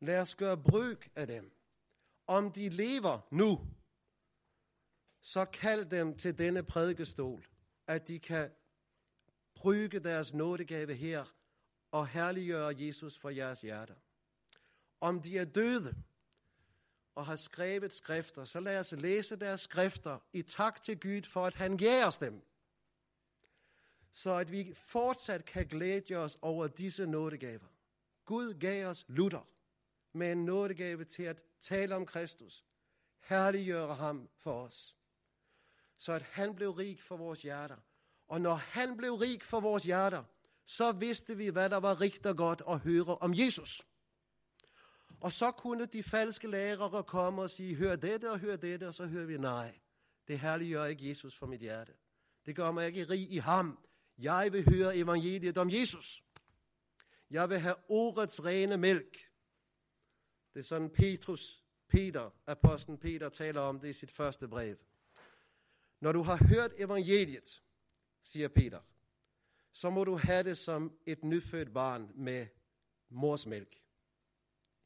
Lad 0.00 0.20
os 0.20 0.34
gøre 0.34 0.56
brug 0.56 0.98
af 1.14 1.26
dem. 1.26 1.52
Om 2.26 2.52
de 2.52 2.68
lever 2.68 3.28
nu, 3.30 3.60
så 5.20 5.44
kald 5.44 5.84
dem 5.84 6.16
til 6.16 6.38
denne 6.38 6.62
prædikestol, 6.62 7.46
at 7.86 8.08
de 8.08 8.18
kan 8.18 8.50
bruge 9.62 9.88
deres 9.88 10.34
nådegave 10.34 10.94
her 10.94 11.24
og 11.90 12.06
herliggøre 12.08 12.74
Jesus 12.78 13.18
for 13.18 13.30
jeres 13.30 13.60
hjerter. 13.60 13.94
Om 15.00 15.22
de 15.22 15.38
er 15.38 15.44
døde 15.44 15.94
og 17.14 17.26
har 17.26 17.36
skrevet 17.36 17.92
skrifter, 17.92 18.44
så 18.44 18.60
lad 18.60 18.78
os 18.78 18.92
læse 18.92 19.36
deres 19.36 19.60
skrifter 19.60 20.18
i 20.32 20.42
tak 20.42 20.82
til 20.82 21.00
Gud 21.00 21.22
for, 21.22 21.46
at 21.46 21.54
han 21.54 21.76
giver 21.76 22.06
os 22.06 22.18
dem. 22.18 22.42
Så 24.10 24.34
at 24.34 24.52
vi 24.52 24.74
fortsat 24.74 25.44
kan 25.44 25.66
glæde 25.66 26.16
os 26.16 26.38
over 26.42 26.66
disse 26.66 27.06
nådegaver. 27.06 27.68
Gud 28.24 28.54
gav 28.54 28.86
os 28.86 29.04
Luther 29.08 29.48
med 30.12 30.32
en 30.32 30.44
nådegave 30.44 31.04
til 31.04 31.22
at 31.22 31.42
tale 31.60 31.96
om 31.96 32.06
Kristus, 32.06 32.64
herliggøre 33.20 33.94
ham 33.94 34.28
for 34.38 34.62
os, 34.62 34.96
så 35.96 36.12
at 36.12 36.22
han 36.22 36.54
blev 36.54 36.70
rig 36.70 37.00
for 37.00 37.16
vores 37.16 37.42
hjerter. 37.42 37.76
Og 38.32 38.40
når 38.40 38.54
han 38.54 38.96
blev 38.96 39.14
rig 39.14 39.42
for 39.42 39.60
vores 39.60 39.84
hjerter, 39.84 40.24
så 40.64 40.92
vidste 40.92 41.36
vi, 41.36 41.48
hvad 41.48 41.70
der 41.70 41.76
var 41.76 42.00
rigtigt 42.00 42.26
og 42.26 42.36
godt 42.36 42.62
at 42.68 42.78
høre 42.78 43.16
om 43.18 43.34
Jesus. 43.34 43.82
Og 45.20 45.32
så 45.32 45.50
kunne 45.50 45.86
de 45.86 46.02
falske 46.02 46.48
lærere 46.48 47.04
komme 47.04 47.42
og 47.42 47.50
sige, 47.50 47.74
hør 47.74 47.96
dette 47.96 48.30
og 48.30 48.38
hør 48.38 48.56
dette, 48.56 48.88
og 48.88 48.94
så 48.94 49.06
hører 49.06 49.26
vi, 49.26 49.38
nej, 49.38 49.80
det 50.28 50.38
herliggør 50.38 50.84
ikke 50.84 51.08
Jesus 51.08 51.36
for 51.36 51.46
mit 51.46 51.60
hjerte. 51.60 51.92
Det 52.46 52.56
gør 52.56 52.70
mig 52.70 52.86
ikke 52.86 53.04
rig 53.04 53.32
i 53.32 53.36
ham. 53.36 53.78
Jeg 54.18 54.52
vil 54.52 54.74
høre 54.74 54.96
evangeliet 54.96 55.58
om 55.58 55.70
Jesus. 55.70 56.24
Jeg 57.30 57.50
vil 57.50 57.58
have 57.58 57.76
ordets 57.88 58.44
rene 58.44 58.76
mælk. 58.76 59.30
Det 60.54 60.60
er 60.60 60.64
sådan 60.64 60.90
Petrus, 60.90 61.64
Peter, 61.88 62.30
apostlen 62.46 62.98
Peter 62.98 63.28
taler 63.28 63.60
om 63.60 63.80
det 63.80 63.88
i 63.88 63.92
sit 63.92 64.10
første 64.10 64.48
brev. 64.48 64.76
Når 66.00 66.12
du 66.12 66.22
har 66.22 66.36
hørt 66.36 66.72
evangeliet, 66.78 67.62
siger 68.22 68.48
Peter, 68.48 68.80
så 69.72 69.90
må 69.90 70.04
du 70.04 70.16
have 70.16 70.42
det 70.42 70.58
som 70.58 70.98
et 71.06 71.24
nyfødt 71.24 71.74
barn 71.74 72.10
med 72.14 72.46
mors 73.08 73.46
mælk. 73.46 73.82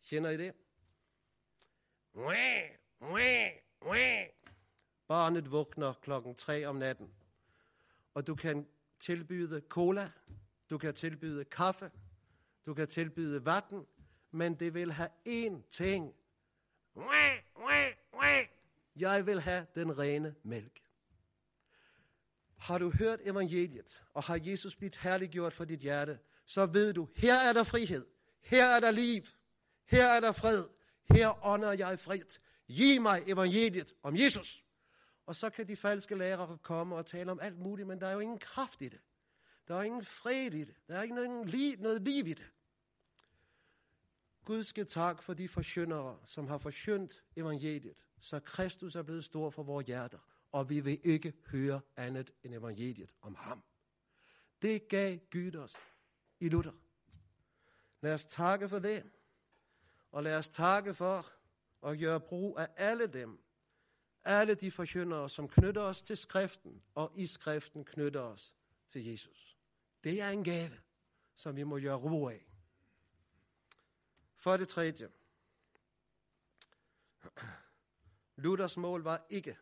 Kender 0.03 0.31
I 0.31 0.37
det? 0.37 0.55
Barnet 5.07 5.51
vågner 5.51 5.93
klokken 5.93 6.35
3 6.35 6.65
om 6.67 6.77
natten, 6.77 7.15
og 8.15 8.27
du 8.27 8.35
kan 8.35 8.69
tilbyde 8.99 9.63
cola, 9.69 10.13
du 10.71 10.79
kan 10.79 10.95
tilbyde 10.95 11.45
kaffe, 11.45 11.91
du 12.67 12.75
kan 12.75 12.89
tilbyde 12.89 13.45
vatten, 13.45 13.87
men 14.31 14.55
det 14.55 14.75
vil 14.75 14.93
have 14.93 15.11
én 15.29 15.71
ting. 15.71 16.15
Jeg 18.97 19.27
vil 19.27 19.41
have 19.41 19.67
den 19.75 19.99
rene 19.99 20.35
mælk. 20.43 20.86
Har 22.57 22.79
du 22.79 22.91
hørt 22.91 23.21
evangeliet, 23.23 24.03
og 24.15 24.23
har 24.23 24.39
Jesus 24.43 24.77
blivet 24.77 24.97
herliggjort 24.97 25.53
for 25.53 25.65
dit 25.65 25.81
hjerte, 25.81 26.19
så 26.45 26.67
ved 26.67 26.93
du, 26.93 27.09
her 27.17 27.35
er 27.35 27.53
der 27.53 27.65
frihed, 27.65 28.07
her 28.41 28.65
er 28.65 28.81
der 28.81 28.91
liv, 28.91 29.23
her 29.85 30.07
er 30.07 30.21
der 30.21 30.33
fred, 30.33 30.65
her 31.11 31.47
ånder 31.47 31.73
jeg 31.73 31.99
frit. 31.99 32.41
Giv 32.69 33.01
mig 33.01 33.23
evangeliet 33.27 33.95
om 34.03 34.17
Jesus. 34.17 34.65
Og 35.27 35.37
så 35.37 35.51
kan 35.51 35.69
de 35.69 35.77
falske 35.77 36.15
lærere 36.15 36.59
komme 36.63 36.97
og 36.97 37.07
tale 37.07 37.31
om 37.31 37.41
alt 37.41 37.59
muligt, 37.59 37.89
men 37.89 38.01
der 38.01 38.07
er 38.07 38.13
jo 38.13 38.19
ingen 38.19 38.39
kraft 38.39 38.83
i 38.83 38.89
det. 38.89 39.01
Der 39.69 39.77
er 39.77 39.83
ingen 39.83 40.05
fred 40.05 40.53
i 40.53 40.65
det. 40.65 40.75
Der 40.89 40.97
er 40.97 41.03
ikke 41.03 41.15
noget 41.15 41.49
liv, 41.49 41.77
noget 41.79 42.03
liv 42.03 42.27
i 42.27 42.35
det. 42.35 42.51
Gud 44.45 44.65
skal 44.65 44.87
tak 44.87 45.23
for 45.23 45.35
de 45.35 45.49
forsyndere, 45.49 46.19
som 46.25 46.47
har 46.47 46.59
forsyndt 46.59 47.23
evangeliet, 47.37 47.97
så 48.21 48.41
Kristus 48.41 48.95
er 48.95 49.03
blevet 49.03 49.25
stor 49.25 49.51
for 49.51 49.63
vores 49.63 49.87
hjerter, 49.87 50.19
og 50.53 50.71
vi 50.71 50.81
vil 50.81 51.01
ikke 51.05 51.33
høre 51.47 51.81
andet 51.97 52.31
end 52.43 52.55
evangeliet 52.55 53.15
om 53.21 53.35
ham. 53.35 53.63
Det 54.63 54.89
gav 54.89 55.19
Gud 55.33 55.55
os 55.55 55.75
i 56.41 56.49
Luther. 56.49 56.73
Lad 58.01 58.15
os 58.15 58.27
takke 58.27 58.69
for 58.69 58.79
det. 58.79 59.11
Og 60.13 60.23
lad 60.23 60.37
os 60.37 60.49
takke 60.49 60.95
for 60.95 61.33
at 61.83 61.99
gøre 61.99 62.21
brug 62.21 62.59
af 62.59 62.69
alle 62.77 63.07
dem, 63.07 63.43
alle 64.25 64.55
de 64.55 64.71
forkyndere, 64.71 65.31
som 65.31 65.49
knytter 65.49 65.83
os 65.83 66.03
til 66.03 66.17
skriften, 66.17 66.83
og 66.95 67.13
i 67.15 67.27
skriften 67.27 67.85
knytter 67.85 68.21
os 68.21 68.55
til 68.89 69.05
Jesus. 69.05 69.57
Det 70.05 70.21
er 70.21 70.31
en 70.31 70.45
gave, 70.45 70.81
som 71.35 71.57
vi 71.57 71.63
må 71.63 71.79
gøre 71.79 72.01
brug 72.01 72.31
af. 72.31 72.47
For 74.37 74.57
det 74.57 74.69
tredje. 74.69 75.09
Luthers 78.37 78.77
mål 78.77 79.03
var 79.03 79.27
ikke 79.31 79.59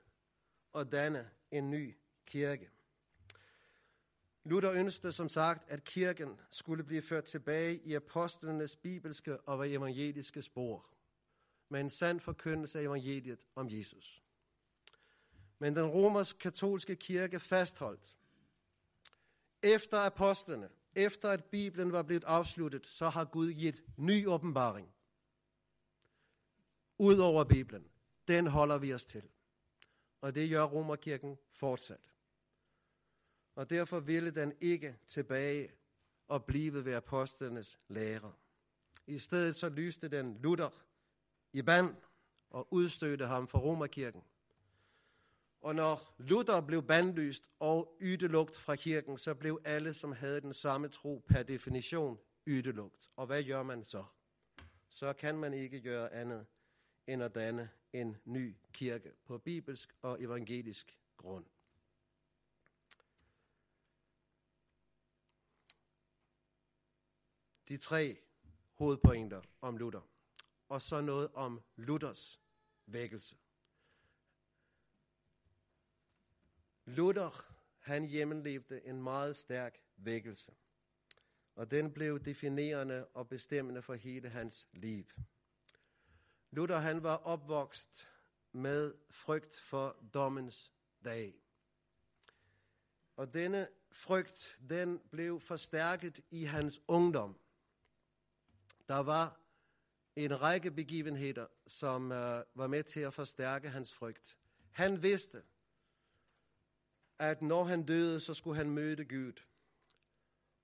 at 0.74 0.92
danne 0.92 1.30
en 1.50 1.70
ny 1.70 1.96
kirke. 2.26 2.70
Luther 4.44 4.72
ønskede 4.72 5.12
som 5.12 5.28
sagt, 5.28 5.70
at 5.70 5.84
kirken 5.84 6.40
skulle 6.50 6.84
blive 6.84 7.02
ført 7.02 7.24
tilbage 7.24 7.78
i 7.78 7.94
apostlenes 7.94 8.76
bibelske 8.76 9.40
og 9.40 9.70
evangeliske 9.70 10.42
spor, 10.42 10.86
med 11.68 11.80
en 11.80 11.90
sand 11.90 12.20
forkyndelse 12.20 12.78
af 12.78 12.82
evangeliet 12.82 13.46
om 13.54 13.68
Jesus. 13.70 14.22
Men 15.58 15.76
den 15.76 15.86
romersk-katolske 15.86 16.96
kirke 16.96 17.40
fastholdt, 17.40 18.16
efter 19.62 19.98
apostlene, 19.98 20.68
efter 20.94 21.30
at 21.30 21.44
Bibelen 21.44 21.92
var 21.92 22.02
blevet 22.02 22.24
afsluttet, 22.24 22.86
så 22.86 23.08
har 23.08 23.24
Gud 23.24 23.52
givet 23.52 23.84
ny 23.96 24.26
åbenbaring. 24.26 24.94
Udover 26.98 27.44
Bibelen. 27.44 27.86
Den 28.28 28.46
holder 28.46 28.78
vi 28.78 28.94
os 28.94 29.06
til. 29.06 29.22
Og 30.24 30.34
det 30.34 30.50
gør 30.50 30.62
Romerkirken 30.62 31.38
fortsat. 31.50 32.12
Og 33.54 33.70
derfor 33.70 34.00
ville 34.00 34.30
den 34.30 34.52
ikke 34.60 34.96
tilbage 35.06 35.72
og 36.28 36.44
blive 36.44 36.84
ved 36.84 36.94
apostlenes 36.94 37.80
lære. 37.88 38.32
I 39.06 39.18
stedet 39.18 39.56
så 39.56 39.68
lyste 39.68 40.08
den 40.08 40.38
Luther 40.40 40.84
i 41.52 41.62
band 41.62 41.96
og 42.50 42.68
udstødte 42.70 43.26
ham 43.26 43.48
fra 43.48 43.58
Romerkirken. 43.58 44.22
Og 45.60 45.74
når 45.74 46.14
Luther 46.18 46.60
blev 46.60 46.82
bandlyst 46.82 47.50
og 47.58 47.96
ydelugt 48.00 48.56
fra 48.56 48.76
kirken, 48.76 49.18
så 49.18 49.34
blev 49.34 49.60
alle, 49.64 49.94
som 49.94 50.12
havde 50.12 50.40
den 50.40 50.54
samme 50.54 50.88
tro 50.88 51.24
per 51.28 51.42
definition, 51.42 52.18
ydelugt. 52.46 53.10
Og 53.16 53.26
hvad 53.26 53.44
gør 53.44 53.62
man 53.62 53.84
så? 53.84 54.04
Så 54.88 55.12
kan 55.12 55.38
man 55.38 55.54
ikke 55.54 55.80
gøre 55.80 56.12
andet 56.12 56.46
end 57.06 57.22
at 57.22 57.34
danne 57.34 57.70
en 57.94 58.16
ny 58.24 58.56
kirke 58.72 59.12
på 59.24 59.38
bibelsk 59.38 59.94
og 60.02 60.22
evangelisk 60.22 60.98
grund. 61.16 61.46
De 67.68 67.76
tre 67.76 68.18
hovedpointer 68.74 69.42
om 69.60 69.76
Luther, 69.76 70.08
og 70.68 70.82
så 70.82 71.00
noget 71.00 71.30
om 71.34 71.60
Luthers 71.76 72.40
vækkelse. 72.86 73.36
Luther, 76.84 77.54
han 77.78 78.04
hjemmelevede 78.04 78.84
en 78.84 79.02
meget 79.02 79.36
stærk 79.36 79.80
vækkelse, 79.96 80.52
og 81.54 81.70
den 81.70 81.92
blev 81.92 82.24
definerende 82.24 83.06
og 83.06 83.28
bestemmende 83.28 83.82
for 83.82 83.94
hele 83.94 84.28
hans 84.28 84.68
liv. 84.72 85.04
Luther, 86.54 86.78
han 86.78 87.02
var 87.02 87.16
opvokst 87.16 88.08
med 88.52 88.94
frygt 89.10 89.60
for 89.60 89.96
dommens 90.14 90.72
dag. 91.04 91.34
Og 93.16 93.34
denne 93.34 93.68
frygt, 93.90 94.58
den 94.68 95.00
blev 95.10 95.40
forstærket 95.40 96.20
i 96.30 96.44
hans 96.44 96.80
ungdom. 96.88 97.38
Der 98.88 98.98
var 98.98 99.40
en 100.16 100.40
række 100.40 100.70
begivenheder, 100.70 101.46
som 101.66 102.12
øh, 102.12 102.44
var 102.54 102.66
med 102.66 102.82
til 102.82 103.00
at 103.00 103.14
forstærke 103.14 103.68
hans 103.68 103.94
frygt. 103.94 104.38
Han 104.70 105.02
vidste, 105.02 105.42
at 107.18 107.42
når 107.42 107.64
han 107.64 107.86
døde, 107.86 108.20
så 108.20 108.34
skulle 108.34 108.56
han 108.56 108.70
møde 108.70 109.04
Gud. 109.04 109.42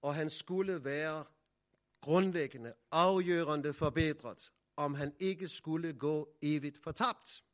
Og 0.02 0.14
han 0.14 0.30
skulle 0.30 0.84
være 0.84 1.24
grundlæggende, 2.00 2.74
afgørende 2.90 3.72
forbedret, 3.72 4.52
om 4.76 4.94
han 4.94 5.14
ikke 5.18 5.48
skulle 5.48 5.92
gå 5.92 6.36
evigt 6.42 6.78
fortabt. 6.78 7.44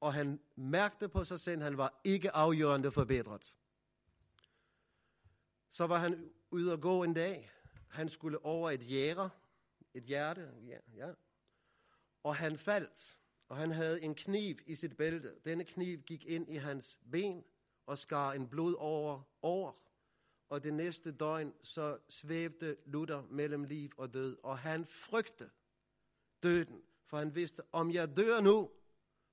Og 0.00 0.14
han 0.14 0.40
mærkte 0.56 1.08
på 1.08 1.24
sig 1.24 1.40
selv, 1.40 1.60
at 1.60 1.64
han 1.64 1.76
var 1.76 2.00
ikke 2.04 2.30
afgørende 2.30 2.90
forbedret. 2.90 3.54
Så 5.68 5.86
var 5.86 5.98
han 5.98 6.30
ude 6.50 6.72
at 6.72 6.80
gå 6.80 7.02
en 7.02 7.14
dag. 7.14 7.50
Han 7.88 8.08
skulle 8.08 8.44
over 8.44 8.70
et 8.70 8.90
jære, 8.90 9.30
et 9.94 10.02
hjerte, 10.02 10.50
ja, 10.66 10.78
ja. 10.94 11.12
Og 12.22 12.36
han 12.36 12.58
faldt, 12.58 13.18
og 13.48 13.56
han 13.56 13.70
havde 13.70 14.02
en 14.02 14.14
kniv 14.14 14.56
i 14.66 14.74
sit 14.74 14.96
bælte. 14.96 15.34
Denne 15.44 15.64
kniv 15.64 15.98
gik 15.98 16.24
ind 16.24 16.48
i 16.48 16.56
hans 16.56 16.98
ben 17.12 17.44
og 17.86 17.98
skar 17.98 18.32
en 18.32 18.48
blod 18.48 18.74
over, 18.74 19.22
over. 19.42 19.72
Og 20.48 20.64
det 20.64 20.74
næste 20.74 21.12
døgn, 21.12 21.54
så 21.62 21.98
svævte 22.08 22.76
Luther 22.86 23.22
mellem 23.30 23.64
liv 23.64 23.90
og 23.96 24.14
død, 24.14 24.36
og 24.42 24.58
han 24.58 24.84
frygtede 24.84 25.50
døden, 26.42 26.82
for 27.06 27.18
han 27.18 27.34
vidste, 27.34 27.62
om 27.72 27.92
jeg 27.92 28.16
dør 28.16 28.40
nu, 28.40 28.70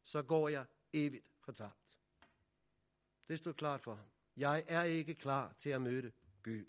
så 0.04 0.22
går 0.22 0.50
jeg 0.50 0.66
evigt 0.94 1.26
fortabt. 1.40 2.00
Det 3.28 3.38
stod 3.38 3.54
klart 3.54 3.82
for 3.82 3.96
ham. 3.96 4.06
Jeg 4.38 4.64
er 4.68 4.84
ikke 4.84 5.16
klar 5.16 5.54
til 5.58 5.70
at 5.70 5.82
møde 5.82 6.12
Gud. 6.44 6.66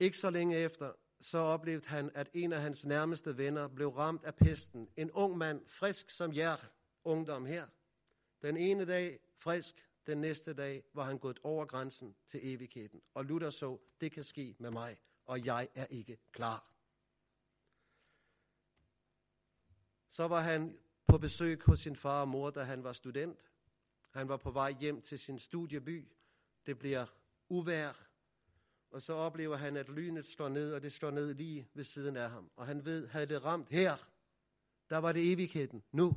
Ikke 0.00 0.18
så 0.18 0.30
længe 0.30 0.56
efter, 0.56 0.92
så 1.20 1.38
oplevede 1.38 1.88
han, 1.88 2.10
at 2.14 2.30
en 2.34 2.52
af 2.52 2.60
hans 2.60 2.84
nærmeste 2.84 3.36
venner 3.36 3.68
blev 3.68 3.88
ramt 3.88 4.24
af 4.24 4.34
pesten. 4.34 4.88
En 4.96 5.10
ung 5.10 5.38
mand, 5.38 5.66
frisk 5.66 6.10
som 6.10 6.34
jer, 6.34 6.56
ungdom 7.04 7.46
her. 7.46 7.66
Den 8.42 8.56
ene 8.56 8.84
dag 8.84 9.20
frisk, 9.38 9.88
den 10.06 10.20
næste 10.20 10.54
dag 10.54 10.84
var 10.94 11.04
han 11.04 11.18
gået 11.18 11.38
over 11.42 11.66
grænsen 11.66 12.14
til 12.26 12.40
evigheden. 12.42 13.02
Og 13.14 13.24
Luther 13.24 13.50
så, 13.50 13.78
det 14.00 14.12
kan 14.12 14.24
ske 14.24 14.56
med 14.58 14.70
mig, 14.70 14.96
og 15.26 15.44
jeg 15.44 15.68
er 15.74 15.86
ikke 15.86 16.18
klar. 16.32 16.71
Så 20.12 20.28
var 20.28 20.40
han 20.40 20.78
på 21.06 21.18
besøg 21.18 21.62
hos 21.62 21.80
sin 21.80 21.96
far 21.96 22.20
og 22.20 22.28
mor, 22.28 22.50
da 22.50 22.62
han 22.62 22.84
var 22.84 22.92
student. 22.92 23.52
Han 24.10 24.28
var 24.28 24.36
på 24.36 24.50
vej 24.50 24.74
hjem 24.80 25.02
til 25.02 25.18
sin 25.18 25.38
studieby. 25.38 26.08
Det 26.66 26.78
bliver 26.78 27.06
uvær, 27.48 28.08
og 28.90 29.02
så 29.02 29.12
oplever 29.12 29.56
han, 29.56 29.76
at 29.76 29.88
lynet 29.88 30.26
slår 30.26 30.48
ned, 30.48 30.74
og 30.74 30.82
det 30.82 30.92
slår 30.92 31.10
ned 31.10 31.34
lige 31.34 31.68
ved 31.74 31.84
siden 31.84 32.16
af 32.16 32.30
ham. 32.30 32.50
Og 32.56 32.66
han 32.66 32.84
ved, 32.84 33.06
havde 33.06 33.26
det 33.26 33.44
ramt 33.44 33.68
her, 33.68 34.08
der 34.90 34.98
var 34.98 35.12
det 35.12 35.32
evigheden 35.32 35.82
nu, 35.92 36.16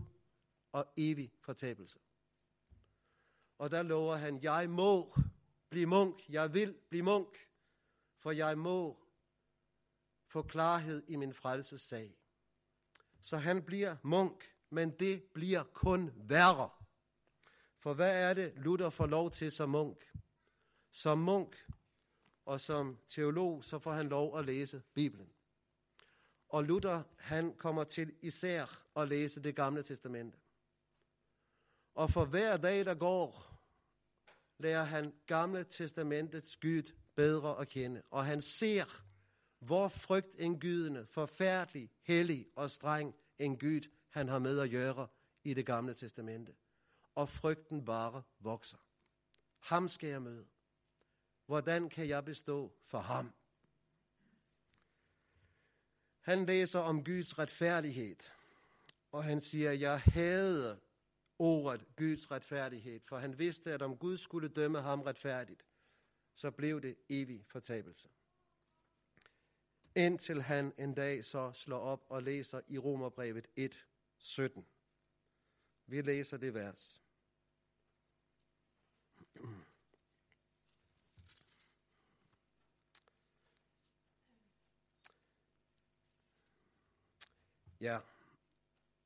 og 0.71 0.85
evig 0.97 1.31
fortabelse. 1.39 1.99
Og 3.57 3.71
der 3.71 3.83
lover 3.83 4.15
han, 4.15 4.43
jeg 4.43 4.69
må 4.69 5.15
blive 5.69 5.85
munk, 5.85 6.29
jeg 6.29 6.53
vil 6.53 6.77
blive 6.89 7.03
munk, 7.03 7.49
for 8.17 8.31
jeg 8.31 8.57
må 8.57 9.07
få 10.27 10.41
klarhed 10.41 11.03
i 11.07 11.15
min 11.15 11.33
frelses 11.33 11.81
sag. 11.81 12.24
Så 13.25 13.37
han 13.37 13.63
bliver 13.63 13.95
munk, 14.03 14.55
men 14.69 14.91
det 14.91 15.23
bliver 15.23 15.63
kun 15.63 16.11
værre. 16.15 16.69
For 17.79 17.93
hvad 17.93 18.21
er 18.21 18.33
det, 18.33 18.53
Luther 18.55 18.89
får 18.89 19.05
lov 19.05 19.31
til 19.31 19.51
som 19.51 19.69
munk? 19.69 20.11
Som 20.91 21.17
munk 21.17 21.65
og 22.45 22.61
som 22.61 22.97
teolog, 23.07 23.63
så 23.63 23.79
får 23.79 23.91
han 23.91 24.09
lov 24.09 24.39
at 24.39 24.45
læse 24.45 24.81
Bibelen. 24.93 25.29
Og 26.49 26.63
Luther, 26.63 27.03
han 27.17 27.53
kommer 27.53 27.83
til 27.83 28.15
især 28.21 28.81
at 28.95 29.07
læse 29.07 29.43
det 29.43 29.55
gamle 29.55 29.83
testamente. 29.83 30.37
Og 31.95 32.09
for 32.09 32.25
hver 32.25 32.57
dag, 32.57 32.85
der 32.85 32.95
går, 32.95 33.59
lærer 34.57 34.83
han 34.83 35.13
gamle 35.25 35.63
testamentets 35.63 36.57
Gud 36.57 36.91
bedre 37.15 37.59
at 37.59 37.67
kende. 37.67 38.01
Og 38.09 38.25
han 38.25 38.41
ser, 38.41 39.04
hvor 39.65 39.87
frygt 39.87 40.35
en 40.39 40.59
gydende, 40.59 41.05
forfærdelig, 41.05 41.91
hellig 42.01 42.47
og 42.55 42.71
streng 42.71 43.15
en 43.39 43.59
Gud, 43.59 43.89
han 44.09 44.27
har 44.27 44.39
med 44.39 44.59
at 44.59 44.71
gøre 44.71 45.07
i 45.43 45.53
det 45.53 45.65
gamle 45.65 45.93
testamente. 45.93 46.55
Og 47.15 47.29
frygten 47.29 47.85
bare 47.85 48.23
vokser. 48.39 48.77
Ham 49.59 49.87
skal 49.87 50.09
jeg 50.09 50.21
møde. 50.21 50.47
Hvordan 51.45 51.89
kan 51.89 52.07
jeg 52.07 52.25
bestå 52.25 52.75
for 52.83 52.99
ham? 52.99 53.33
Han 56.19 56.45
læser 56.45 56.79
om 56.79 57.03
Guds 57.03 57.39
retfærdighed, 57.39 58.15
og 59.11 59.23
han 59.23 59.41
siger, 59.41 59.71
jeg 59.71 59.99
havde 59.99 60.79
ordet 61.39 61.85
Guds 61.97 62.31
retfærdighed, 62.31 62.99
for 62.99 63.17
han 63.17 63.39
vidste, 63.39 63.73
at 63.73 63.81
om 63.81 63.97
Gud 63.97 64.17
skulle 64.17 64.49
dømme 64.49 64.81
ham 64.81 65.01
retfærdigt, 65.01 65.65
så 66.33 66.51
blev 66.51 66.81
det 66.81 66.95
evig 67.09 67.45
fortabelse 67.47 68.09
indtil 69.95 70.41
han 70.41 70.73
en 70.77 70.93
dag 70.93 71.25
så 71.25 71.51
slår 71.51 71.79
op 71.79 72.05
og 72.09 72.23
læser 72.23 72.61
i 72.67 72.77
Romerbrevet 72.77 73.47
1:17. 73.59 74.63
Vi 75.87 76.01
læser 76.01 76.37
det 76.37 76.53
vers. 76.53 77.01
Ja, 87.81 87.99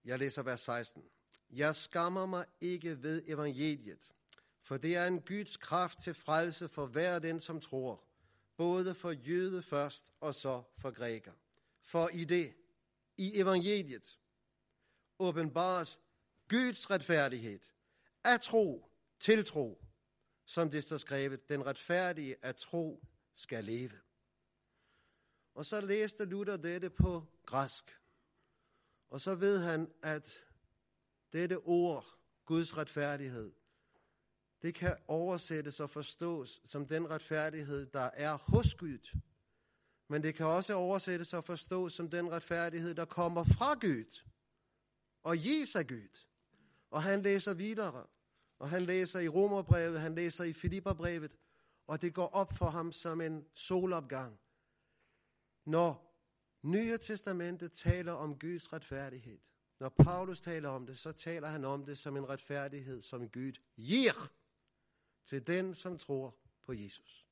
jeg 0.06 0.20
læser 0.20 0.42
vers 0.44 0.60
16. 0.60 1.04
Jeg 1.50 1.76
skammer 1.76 2.26
mig 2.26 2.46
ikke 2.62 3.04
ved 3.04 3.24
evangeliet, 3.28 4.12
for 4.62 4.78
det 4.78 4.96
er 4.96 5.08
en 5.08 5.22
Guds 5.22 5.58
kraft 5.58 6.00
til 6.00 6.14
frelse 6.14 6.70
for 6.70 6.86
hver 6.86 7.20
den, 7.20 7.40
som 7.40 7.62
tror– 7.62 8.04
både 8.60 8.96
for 8.96 9.12
jøde 9.12 9.62
først 9.62 10.14
og 10.20 10.36
så 10.36 10.64
for 10.78 10.92
græker. 10.92 11.34
For 11.82 12.10
i 12.14 12.24
det, 12.24 12.56
i 13.18 13.40
evangeliet, 13.40 14.20
åbenbares 15.20 16.00
Guds 16.48 16.90
retfærdighed, 16.90 17.60
at 18.24 18.42
tro, 18.42 18.92
til 19.20 19.46
tro, 19.46 19.86
som 20.46 20.70
det 20.70 20.84
står 20.84 20.98
skrevet, 20.98 21.50
den 21.50 21.66
retfærdige 21.66 22.36
at 22.42 22.56
tro 22.56 23.04
skal 23.36 23.64
leve. 23.64 24.00
Og 25.54 25.66
så 25.66 25.82
læste 25.82 26.26
Luther 26.26 26.58
dette 26.58 26.90
på 26.90 27.26
græsk. 27.46 28.00
Og 29.10 29.22
så 29.22 29.36
ved 29.36 29.60
han, 29.60 29.94
at 30.04 30.46
dette 31.34 31.58
ord, 31.58 32.06
Guds 32.46 32.78
retfærdighed, 32.78 33.52
det 34.62 34.76
kan 34.76 34.98
oversættes 35.08 35.80
og 35.80 35.90
forstås 35.90 36.62
som 36.66 36.86
den 36.86 37.10
retfærdighed, 37.10 37.86
der 37.86 38.10
er 38.14 38.38
hos 38.38 38.74
Gud. 38.74 39.18
Men 40.08 40.24
det 40.24 40.36
kan 40.36 40.46
også 40.46 40.74
oversættes 40.74 41.34
og 41.34 41.44
forstås 41.44 41.94
som 41.94 42.10
den 42.10 42.32
retfærdighed, 42.32 42.94
der 42.94 43.06
kommer 43.06 43.44
fra 43.44 43.74
Gud 43.74 44.22
og 45.24 45.38
gives 45.38 45.76
af 45.76 45.88
Gud. 45.88 46.26
Og 46.92 47.04
han 47.04 47.22
læser 47.22 47.54
videre, 47.54 48.06
og 48.60 48.70
han 48.70 48.86
læser 48.86 49.20
i 49.20 49.28
Romerbrevet, 49.28 50.00
han 50.00 50.16
læser 50.16 50.44
i 50.44 50.54
Filipperbrevet, 50.54 51.32
og 51.88 52.02
det 52.02 52.14
går 52.14 52.28
op 52.28 52.58
for 52.58 52.70
ham 52.70 52.92
som 52.92 53.22
en 53.22 53.46
solopgang. 53.54 54.40
Når 55.66 56.10
Nye 56.62 56.98
Testamentet 56.98 57.72
taler 57.72 58.12
om 58.12 58.40
Guds 58.40 58.74
retfærdighed, 58.74 59.40
når 59.80 59.90
Paulus 59.90 60.42
taler 60.42 60.70
om 60.70 60.86
det, 60.86 61.00
så 61.00 61.12
taler 61.12 61.48
han 61.48 61.66
om 61.66 61.86
det 61.86 61.98
som 61.98 62.18
en 62.18 62.30
retfærdighed, 62.30 63.02
som 63.02 63.30
Gud 63.30 63.52
giver 63.76 64.32
til 65.26 65.48
den, 65.48 65.76
som 65.76 65.98
tror 65.98 66.36
på 66.62 66.74
Jesus. 66.74 67.26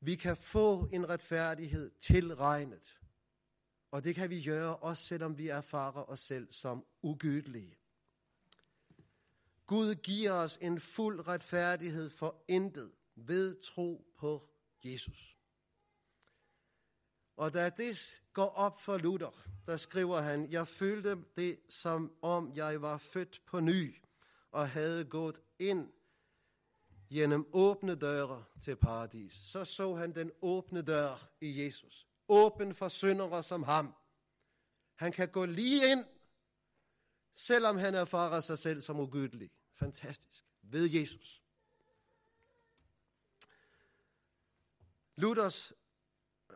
Vi 0.00 0.14
kan 0.14 0.36
få 0.36 0.88
en 0.92 1.08
retfærdighed 1.08 1.90
tilregnet, 1.90 3.00
og 3.90 4.04
det 4.04 4.14
kan 4.14 4.30
vi 4.30 4.42
gøre, 4.42 4.76
også 4.76 5.04
selvom 5.04 5.38
vi 5.38 5.48
erfarer 5.48 6.10
os 6.10 6.20
selv 6.20 6.52
som 6.52 6.86
ugydelige. 7.02 7.78
Gud 9.66 9.94
giver 9.94 10.32
os 10.32 10.58
en 10.60 10.80
fuld 10.80 11.28
retfærdighed 11.28 12.10
for 12.10 12.44
intet 12.48 12.92
ved 13.14 13.60
tro 13.60 14.14
på 14.16 14.48
Jesus. 14.84 15.36
Og 17.36 17.54
da 17.54 17.70
det 17.70 18.22
går 18.32 18.48
op 18.48 18.80
for 18.80 18.98
Luther, 18.98 19.46
der 19.66 19.76
skriver 19.76 20.20
han, 20.20 20.50
jeg 20.50 20.68
følte 20.68 21.24
det 21.36 21.60
som 21.68 22.12
om 22.22 22.52
jeg 22.54 22.82
var 22.82 22.98
født 22.98 23.42
på 23.46 23.60
ny 23.60 23.96
og 24.56 24.68
havde 24.70 25.04
gået 25.04 25.40
ind 25.58 25.92
gennem 27.10 27.46
åbne 27.52 27.94
døre 27.94 28.44
til 28.62 28.76
paradis. 28.76 29.32
Så 29.32 29.64
så 29.64 29.94
han 29.94 30.14
den 30.14 30.32
åbne 30.42 30.82
dør 30.82 31.28
i 31.40 31.64
Jesus. 31.64 32.06
Åben 32.28 32.74
for 32.74 32.88
syndere 32.88 33.42
som 33.42 33.62
ham. 33.62 33.94
Han 34.94 35.12
kan 35.12 35.28
gå 35.28 35.44
lige 35.44 35.90
ind, 35.90 36.04
selvom 37.34 37.78
han 37.78 37.94
erfarer 37.94 38.40
sig 38.40 38.58
selv 38.58 38.80
som 38.80 39.00
ugyldig. 39.00 39.50
Fantastisk. 39.74 40.44
Ved 40.62 40.90
Jesus. 40.90 41.42
Luthers, 45.16 45.72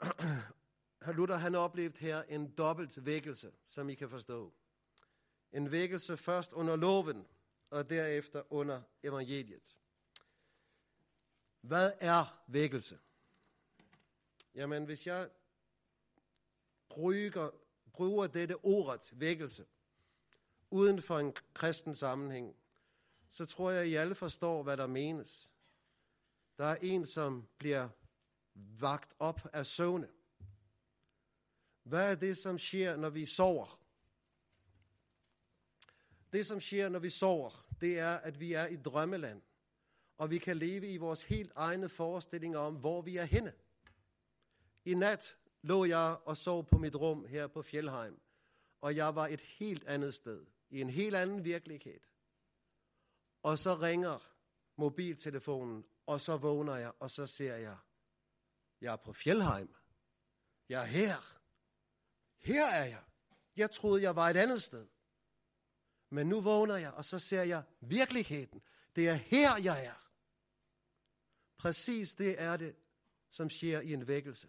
Luther 1.17 1.37
han 1.37 1.55
oplevet 1.55 1.99
her 1.99 2.23
en 2.23 2.51
dobbelt 2.51 3.05
vækkelse, 3.05 3.53
som 3.71 3.89
I 3.89 3.95
kan 3.95 4.11
forstå. 4.11 4.55
En 5.53 5.71
vækkelse 5.71 6.17
først 6.17 6.53
under 6.53 6.77
loven, 6.77 7.27
og 7.71 7.91
derefter 7.91 8.53
under 8.53 8.83
evangeliet. 9.03 9.77
Hvad 11.61 11.93
er 12.01 12.43
vækkelse? 12.47 12.99
Jamen, 14.55 14.85
hvis 14.85 15.07
jeg 15.07 15.31
bruger, 16.89 17.51
bruger 17.93 18.27
dette 18.27 18.57
ordet 18.65 19.11
vækkelse 19.13 19.67
uden 20.71 21.03
for 21.03 21.19
en 21.19 21.35
kristen 21.55 21.95
sammenhæng, 21.95 22.57
så 23.31 23.47
tror 23.47 23.71
jeg, 23.71 23.81
at 23.81 23.87
I 23.89 23.95
alle 23.95 24.15
forstår, 24.15 24.63
hvad 24.63 24.77
der 24.77 24.87
menes. 24.87 25.51
Der 26.59 26.65
er 26.65 26.77
en, 26.83 27.07
som 27.07 27.49
bliver 27.59 27.89
vagt 28.55 29.15
op 29.19 29.41
af 29.53 29.67
søvne. 29.67 30.09
Hvad 31.83 32.11
er 32.11 32.15
det, 32.15 32.39
som 32.39 32.59
sker, 32.59 32.97
når 32.97 33.11
vi 33.11 33.27
sover? 33.27 33.80
Det, 36.33 36.47
som 36.47 36.61
sker, 36.61 36.89
når 36.89 36.99
vi 36.99 37.11
sover, 37.11 37.67
det 37.81 37.99
er, 37.99 38.17
at 38.17 38.41
vi 38.41 38.53
er 38.53 38.67
i 38.67 38.77
drømmeland. 38.77 39.43
Og 40.19 40.31
vi 40.31 40.39
kan 40.39 40.57
leve 40.57 40.89
i 40.89 40.97
vores 40.97 41.23
helt 41.23 41.53
egne 41.55 41.89
forestillinger 41.89 42.59
om, 42.59 42.75
hvor 42.75 43.03
vi 43.03 43.17
er 43.17 43.25
henne. 43.25 43.53
I 44.85 44.95
nat 44.95 45.37
lå 45.63 45.85
jeg 45.85 46.17
og 46.25 46.37
sov 46.37 46.65
på 46.65 46.79
mit 46.79 46.97
rum 46.97 47.25
her 47.25 47.47
på 47.47 47.63
Fjellheim, 47.63 48.21
og 48.81 48.97
jeg 48.97 49.15
var 49.15 49.27
et 49.27 49.41
helt 49.41 49.85
andet 49.85 50.15
sted, 50.15 50.47
i 50.71 50.81
en 50.81 50.91
helt 50.91 51.17
anden 51.17 51.45
virkelighed. 51.45 52.01
Og 53.43 53.59
så 53.59 53.75
ringer 53.75 54.19
mobiltelefonen, 54.77 55.85
og 56.07 56.21
så 56.21 56.37
vågner 56.37 56.77
jeg, 56.77 56.93
og 56.99 57.11
så 57.11 57.27
ser 57.27 57.57
jeg, 57.57 57.77
jeg 58.81 58.93
er 58.93 58.97
på 58.97 59.13
Fjellheim. 59.13 59.75
Jeg 60.69 60.83
er 60.83 60.87
her. 60.87 61.37
Her 62.39 62.67
er 62.67 62.85
jeg. 62.85 63.03
Jeg 63.57 63.71
troede, 63.71 64.03
jeg 64.03 64.17
var 64.17 64.31
et 64.31 64.37
andet 64.37 64.63
sted. 64.63 64.87
Men 66.11 66.27
nu 66.27 66.41
vågner 66.41 66.77
jeg, 66.77 66.93
og 66.93 67.05
så 67.05 67.19
ser 67.19 67.43
jeg 67.43 67.63
virkeligheden. 67.81 68.63
Det 68.97 69.09
er 69.09 69.15
her, 69.15 69.49
jeg 69.63 69.85
er. 69.85 70.11
Præcis 71.59 72.15
det 72.15 72.43
er 72.43 72.57
det, 72.57 72.77
som 73.31 73.51
sker 73.51 73.81
i 73.81 73.93
en 73.93 74.09
vækkelse. 74.09 74.49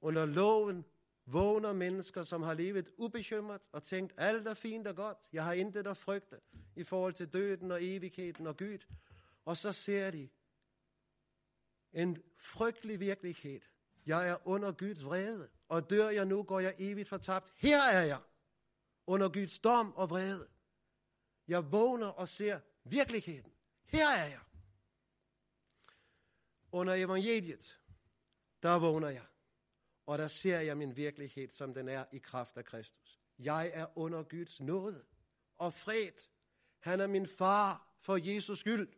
Under 0.00 0.26
loven 0.26 0.84
vågner 1.26 1.72
mennesker, 1.72 2.22
som 2.22 2.42
har 2.42 2.54
levet 2.54 2.88
ubekymret 2.96 3.60
og 3.72 3.82
tænkt, 3.82 4.12
alt 4.16 4.48
er 4.48 4.54
fint 4.54 4.86
og 4.86 4.96
godt. 4.96 5.18
Jeg 5.32 5.44
har 5.44 5.52
intet 5.52 5.86
at 5.86 5.96
frygte 5.96 6.40
i 6.76 6.84
forhold 6.84 7.14
til 7.14 7.32
døden 7.32 7.70
og 7.70 7.78
evigheden 7.84 8.46
og 8.46 8.56
Gud. 8.56 8.78
Og 9.44 9.56
så 9.56 9.72
ser 9.72 10.10
de 10.10 10.28
en 11.92 12.22
frygtelig 12.36 13.00
virkelighed. 13.00 13.60
Jeg 14.06 14.28
er 14.28 14.36
under 14.44 14.72
Guds 14.72 15.04
vrede, 15.04 15.48
og 15.68 15.90
dør 15.90 16.08
jeg 16.08 16.24
nu, 16.24 16.42
går 16.42 16.60
jeg 16.60 16.74
evigt 16.78 17.08
fortabt. 17.08 17.52
Her 17.56 17.82
er 17.92 18.04
jeg 18.04 18.20
under 19.06 19.28
Guds 19.28 19.58
dom 19.58 19.94
og 19.96 20.10
vrede. 20.10 20.48
Jeg 21.48 21.72
vågner 21.72 22.06
og 22.06 22.28
ser 22.28 22.60
virkeligheden. 22.84 23.52
Her 23.84 24.08
er 24.08 24.26
jeg. 24.26 24.40
Under 26.72 26.94
evangeliet, 26.94 27.80
der 28.62 28.78
vågner 28.78 29.08
jeg, 29.08 29.26
og 30.06 30.18
der 30.18 30.28
ser 30.28 30.60
jeg 30.60 30.76
min 30.76 30.96
virkelighed, 30.96 31.48
som 31.48 31.74
den 31.74 31.88
er 31.88 32.04
i 32.12 32.18
kraft 32.18 32.56
af 32.56 32.64
Kristus. 32.64 33.20
Jeg 33.38 33.70
er 33.74 33.86
under 33.98 34.22
Guds 34.22 34.60
nåde 34.60 35.04
og 35.58 35.74
fred. 35.74 36.12
Han 36.78 37.00
er 37.00 37.06
min 37.06 37.26
far 37.26 37.94
for 38.00 38.16
Jesus 38.16 38.58
skyld. 38.58 38.88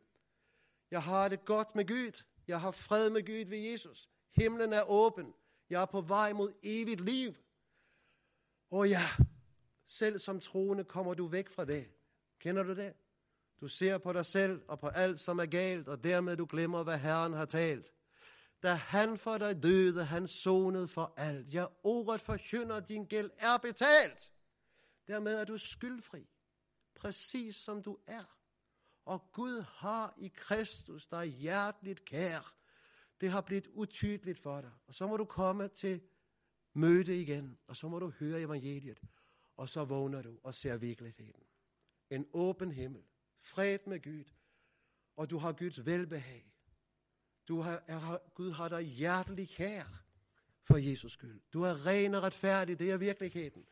Jeg 0.90 1.02
har 1.02 1.28
det 1.28 1.44
godt 1.44 1.74
med 1.74 1.86
Gud. 1.86 2.22
Jeg 2.48 2.60
har 2.60 2.70
fred 2.70 3.10
med 3.10 3.26
Gud 3.26 3.48
ved 3.48 3.58
Jesus. 3.58 4.10
Himlen 4.32 4.72
er 4.72 4.82
åben. 4.82 5.34
Jeg 5.70 5.82
er 5.82 5.86
på 5.86 6.00
vej 6.00 6.32
mod 6.32 6.52
evigt 6.62 7.00
liv. 7.00 7.34
Og 8.70 8.88
ja, 8.88 9.08
selv 9.87 10.18
som 10.18 10.40
troende 10.40 10.85
kommer 10.85 11.14
du 11.14 11.27
væk 11.27 11.49
fra 11.49 11.64
det. 11.64 11.90
Kender 12.40 12.62
du 12.62 12.75
det? 12.75 12.94
Du 13.61 13.68
ser 13.68 13.99
på 13.99 14.12
dig 14.12 14.27
selv 14.27 14.62
og 14.68 14.81
på 14.81 14.88
alt, 14.88 15.20
som 15.20 15.38
er 15.38 15.46
galt, 15.46 15.88
og 15.88 16.05
dermed 16.05 16.37
du 16.37 16.46
glemmer, 16.51 16.83
hvad 16.83 16.99
Herren 16.99 17.33
har 17.33 17.44
talt. 17.44 17.92
Da 18.62 18.75
han 18.75 19.18
for 19.18 19.38
dig 19.38 19.62
døde, 19.62 20.05
han 20.05 20.29
sonede 20.29 20.88
for 20.88 21.14
alt. 21.16 21.55
Ja, 21.55 21.66
ordet 21.83 22.20
forkynder, 22.20 22.81
din 22.81 23.05
gæld 23.05 23.31
er 23.38 23.57
betalt. 23.57 24.33
Dermed 25.09 25.40
er 25.40 25.44
du 25.44 25.59
skyldfri, 25.59 26.29
præcis 26.94 27.57
som 27.57 27.83
du 27.83 27.99
er. 28.07 28.25
Og 29.05 29.33
Gud 29.33 29.64
har 29.68 30.14
i 30.18 30.29
Kristus 30.29 31.07
dig 31.07 31.27
hjerteligt 31.27 32.05
kær. 32.05 32.57
Det 33.20 33.31
har 33.31 33.40
blivet 33.40 33.66
utydeligt 33.66 34.38
for 34.38 34.61
dig. 34.61 34.70
Og 34.87 34.94
så 34.94 35.07
må 35.07 35.16
du 35.16 35.25
komme 35.25 35.68
til 35.68 36.01
møde 36.72 37.20
igen, 37.22 37.59
og 37.66 37.77
så 37.77 37.88
må 37.88 37.99
du 37.99 38.12
høre 38.18 38.40
evangeliet. 38.40 39.01
Og 39.56 39.68
så 39.68 39.84
vågner 39.84 40.22
du 40.22 40.38
og 40.42 40.54
ser 40.54 40.76
virkeligheden. 40.76 41.42
En 42.10 42.26
åben 42.32 42.72
himmel, 42.72 43.02
fred 43.40 43.78
med 43.86 44.02
Gud, 44.02 44.24
og 45.16 45.30
du 45.30 45.38
har 45.38 45.52
Guds 45.52 45.86
velbehag. 45.86 46.52
Du 47.48 47.60
har, 47.60 47.84
er, 47.86 48.18
Gud 48.34 48.50
har 48.50 48.68
dig 48.68 48.82
hjertelig 48.82 49.48
kær 49.48 50.04
for 50.62 50.76
Jesus 50.76 51.12
skyld. 51.12 51.40
Du 51.52 51.62
er 51.62 51.86
ren 51.86 52.14
og 52.14 52.22
retfærdig, 52.22 52.78
det 52.78 52.90
er 52.90 52.96
virkeligheden. 52.96 53.66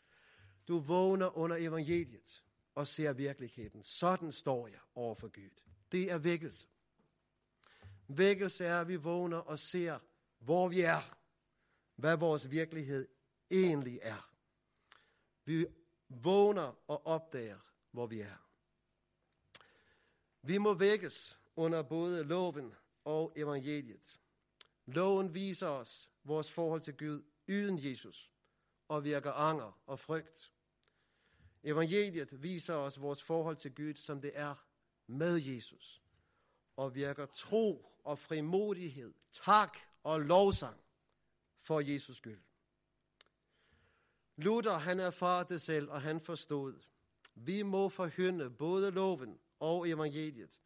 Du 0.69 0.79
vågner 0.79 1.39
under 1.39 1.57
evangeliet 1.57 2.45
og 2.75 2.89
ser 2.89 3.13
virkeligheden. 3.13 3.85
Sådan 3.85 4.33
står 4.33 4.69
jeg 4.69 4.81
over 4.95 5.15
for 5.15 5.29
Gud. 5.29 5.63
Det 5.93 6.13
er 6.13 6.19
vækkelse. 6.19 6.67
Vækkelse 8.09 8.65
er, 8.65 8.81
at 8.81 8.89
vi 8.89 8.97
vågner 8.97 9.37
og 9.37 9.59
ser, 9.59 9.99
hvor 10.39 10.69
vi 10.69 10.81
er. 10.81 11.19
Hvad 11.97 12.17
vores 12.17 12.51
virkelighed 12.51 13.09
egentlig 13.51 13.99
er. 14.03 14.34
Vi 15.45 15.67
vågner 16.09 16.91
og 16.91 17.07
opdager, 17.07 17.59
hvor 17.91 18.07
vi 18.07 18.21
er. 18.21 18.45
Vi 20.43 20.59
må 20.59 20.75
vækkes 20.75 21.39
under 21.57 21.83
både 21.83 22.25
loven 22.25 22.75
og 23.05 23.33
evangeliet. 23.37 24.21
Loven 24.87 25.35
viser 25.35 25.69
os 25.69 26.11
vores 26.25 26.51
forhold 26.51 26.81
til 26.81 26.97
Gud 26.97 27.23
uden 27.49 27.85
Jesus 27.85 28.31
og 28.89 29.05
virker 29.05 29.33
anger 29.33 29.81
og 29.87 29.99
frygt. 29.99 30.53
Evangeliet 31.63 32.43
viser 32.43 32.75
os 32.75 33.01
vores 33.01 33.23
forhold 33.23 33.57
til 33.57 33.75
Gud, 33.75 33.95
som 33.95 34.21
det 34.21 34.33
er 34.35 34.55
med 35.07 35.37
Jesus, 35.37 36.03
og 36.77 36.95
virker 36.95 37.27
tro 37.27 38.01
og 38.05 38.19
frimodighed, 38.19 39.15
tak 39.33 39.79
og 40.03 40.21
lovsang 40.21 40.81
for 41.61 41.81
Jesus 41.81 42.17
skyld. 42.17 42.41
Luther, 44.37 44.79
han 44.79 45.01
erfarede 45.01 45.59
selv, 45.59 45.91
og 45.91 46.03
han 46.03 46.21
forstod, 46.21 46.75
vi 47.35 47.63
må 47.63 47.89
forhynde 47.89 48.51
både 48.51 48.91
loven 48.91 49.41
og 49.61 49.89
evangeliet, 49.89 50.61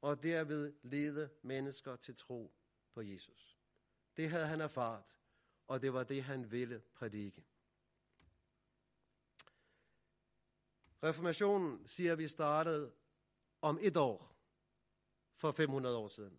og 0.00 0.22
derved 0.22 0.72
lede 0.82 1.30
mennesker 1.42 1.96
til 1.96 2.16
tro 2.16 2.54
på 2.92 3.02
Jesus. 3.02 3.58
Det 4.16 4.30
havde 4.30 4.46
han 4.46 4.60
erfaret, 4.60 5.16
og 5.68 5.82
det 5.82 5.92
var 5.92 6.04
det, 6.04 6.24
han 6.24 6.50
ville 6.50 6.82
prædike. 6.94 7.44
Reformationen, 11.02 11.86
siger 11.86 12.14
vi, 12.14 12.28
startede 12.28 12.92
om 13.62 13.78
et 13.82 13.96
år 13.96 14.36
for 15.36 15.52
500 15.52 15.96
år 15.96 16.08
siden. 16.08 16.38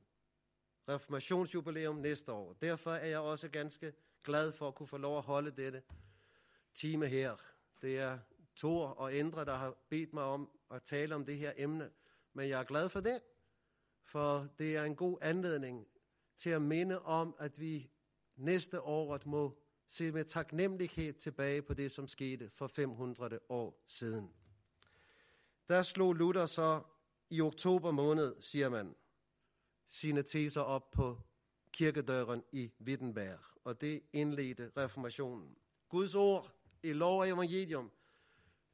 Reformationsjubilæum 0.89 1.95
næste 1.95 2.31
år. 2.31 2.53
Derfor 2.53 2.91
er 2.91 3.05
jeg 3.05 3.19
også 3.19 3.49
ganske 3.49 3.93
glad 4.23 4.51
for 4.51 4.67
at 4.67 4.75
kunne 4.75 4.87
få 4.87 4.97
lov 4.97 5.17
at 5.17 5.23
holde 5.23 5.51
dette 5.51 5.83
time 6.75 7.07
her. 7.07 7.35
Det 7.81 7.99
er 7.99 8.19
Thor 8.55 8.87
og 8.87 9.15
Ændre, 9.15 9.45
der 9.45 9.55
har 9.55 9.75
bedt 9.89 10.13
mig 10.13 10.23
om 10.23 10.49
at 10.71 10.83
tale 10.83 11.15
om 11.15 11.25
det 11.25 11.37
her 11.37 11.53
emne. 11.57 11.91
Men 12.33 12.49
jeg 12.49 12.59
er 12.59 12.63
glad 12.63 12.89
for 12.89 12.99
det, 12.99 13.21
for 14.03 14.47
det 14.59 14.75
er 14.75 14.83
en 14.83 14.95
god 14.95 15.17
anledning 15.21 15.87
til 16.35 16.49
at 16.49 16.61
minde 16.61 17.01
om, 17.01 17.35
at 17.39 17.59
vi 17.59 17.89
næste 18.35 18.81
år 18.81 19.19
må 19.25 19.57
se 19.87 20.11
med 20.11 20.23
taknemmelighed 20.23 21.13
tilbage 21.13 21.61
på 21.61 21.73
det, 21.73 21.91
som 21.91 22.07
skete 22.07 22.49
for 22.49 22.67
500 22.67 23.39
år 23.49 23.83
siden. 23.87 24.33
Der 25.69 25.83
slog 25.83 26.13
Luther 26.13 26.45
så 26.45 26.81
i 27.29 27.41
oktober 27.41 27.91
måned, 27.91 28.35
siger 28.41 28.69
man, 28.69 28.95
sine 29.87 30.23
teser 30.23 30.61
op 30.61 30.91
på 30.91 31.17
kirkedøren 31.71 32.43
i 32.51 32.71
Wittenberg, 32.81 33.39
og 33.63 33.81
det 33.81 34.01
indledte 34.13 34.71
reformationen. 34.77 35.57
Guds 35.89 36.15
ord 36.15 36.54
i 36.85 36.93
lov 36.93 37.19
og 37.19 37.29
evangelium 37.29 37.91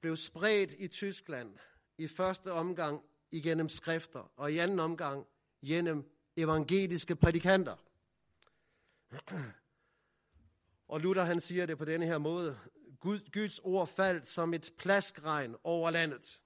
blev 0.02 0.18
spredt 0.18 0.76
i 0.78 0.88
Tyskland 0.88 1.58
i 1.98 2.08
første 2.08 2.52
omgang 2.52 3.02
igennem 3.32 3.70
skrifter, 3.70 4.32
og 4.36 4.52
i 4.52 4.58
anden 4.58 4.80
omgang 4.80 5.28
gennem 5.66 6.12
evangeliske 6.38 7.16
prædikanter. 7.16 7.76
Og 10.88 11.02
Luther 11.02 11.24
han 11.24 11.40
siger 11.40 11.66
det 11.66 11.78
på 11.78 11.86
denne 11.86 12.06
her 12.06 12.18
måde. 12.18 12.60
Guds 13.34 13.60
ord 13.60 13.88
faldt 13.88 14.28
som 14.28 14.54
et 14.54 14.74
plaskregn 14.78 15.56
over 15.64 15.92
landet 15.92 16.42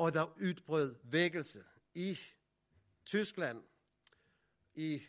og 0.00 0.14
der 0.14 0.38
udbrød 0.40 0.94
vækkelse 1.02 1.64
i 1.94 2.18
Tyskland, 3.04 3.62
i 4.74 5.02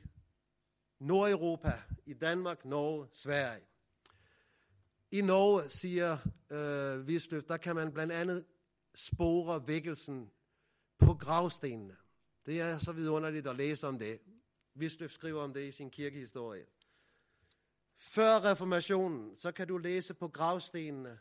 Nordeuropa, 1.00 1.82
i 2.06 2.14
Danmark, 2.14 2.66
Norge, 2.66 3.08
Sverige. 3.14 3.71
I 5.14 5.22
Norge, 5.22 5.70
siger 5.70 6.18
øh, 6.50 7.08
Visløf, 7.08 7.44
der 7.44 7.58
kan 7.58 7.76
man 7.76 7.92
blandt 7.92 8.14
andet 8.14 8.46
spore 8.96 9.68
vækkelsen 9.68 10.32
på 11.00 11.14
gravstenene. 11.14 11.96
Det 12.46 12.62
er 12.62 12.80
så 12.80 12.92
vidunderligt 12.92 13.48
at 13.48 13.56
læse 13.56 13.88
om 13.88 14.00
det. 14.00 14.20
Visløf 14.74 15.12
skriver 15.12 15.44
om 15.44 15.54
det 15.54 15.68
i 15.68 15.72
sin 15.72 15.90
kirkehistorie. 15.90 16.66
Før 17.98 18.52
reformationen, 18.52 19.40
så 19.40 19.52
kan 19.52 19.68
du 19.68 19.78
læse 19.78 20.14
på 20.14 20.28
gravstenene, 20.28 21.20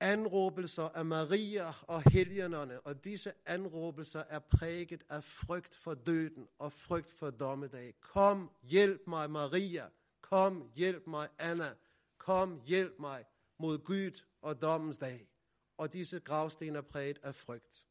anråbelser 0.00 0.88
af 0.88 1.04
Maria 1.04 1.72
og 1.82 2.10
helgenerne, 2.10 2.80
og 2.80 3.04
disse 3.04 3.32
anråbelser 3.46 4.22
er 4.28 4.38
præget 4.38 5.02
af 5.08 5.24
frygt 5.24 5.74
for 5.74 5.94
døden 5.94 6.48
og 6.58 6.72
frygt 6.72 7.10
for 7.10 7.30
dommedag. 7.30 7.94
Kom, 8.00 8.50
hjælp 8.62 9.06
mig, 9.06 9.30
Maria. 9.30 9.86
Kom, 10.20 10.70
hjælp 10.74 11.06
mig, 11.06 11.28
Anna. 11.38 11.74
Kom, 12.20 12.60
hjælp 12.66 12.98
mig 12.98 13.24
mod 13.58 13.78
Gud 13.78 14.22
og 14.40 14.62
dommens 14.62 14.98
dag. 14.98 15.28
Og 15.76 15.92
disse 15.92 16.20
gravsten 16.20 16.76
er 16.76 16.80
præget 16.80 17.18
af 17.22 17.34
frygt. 17.34 17.86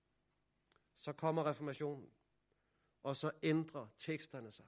Så 0.96 1.14
kommer 1.14 1.46
reformationen, 1.46 2.10
og 3.04 3.16
så 3.16 3.32
ændrer 3.44 3.88
teksterne 3.98 4.52
sig. 4.52 4.66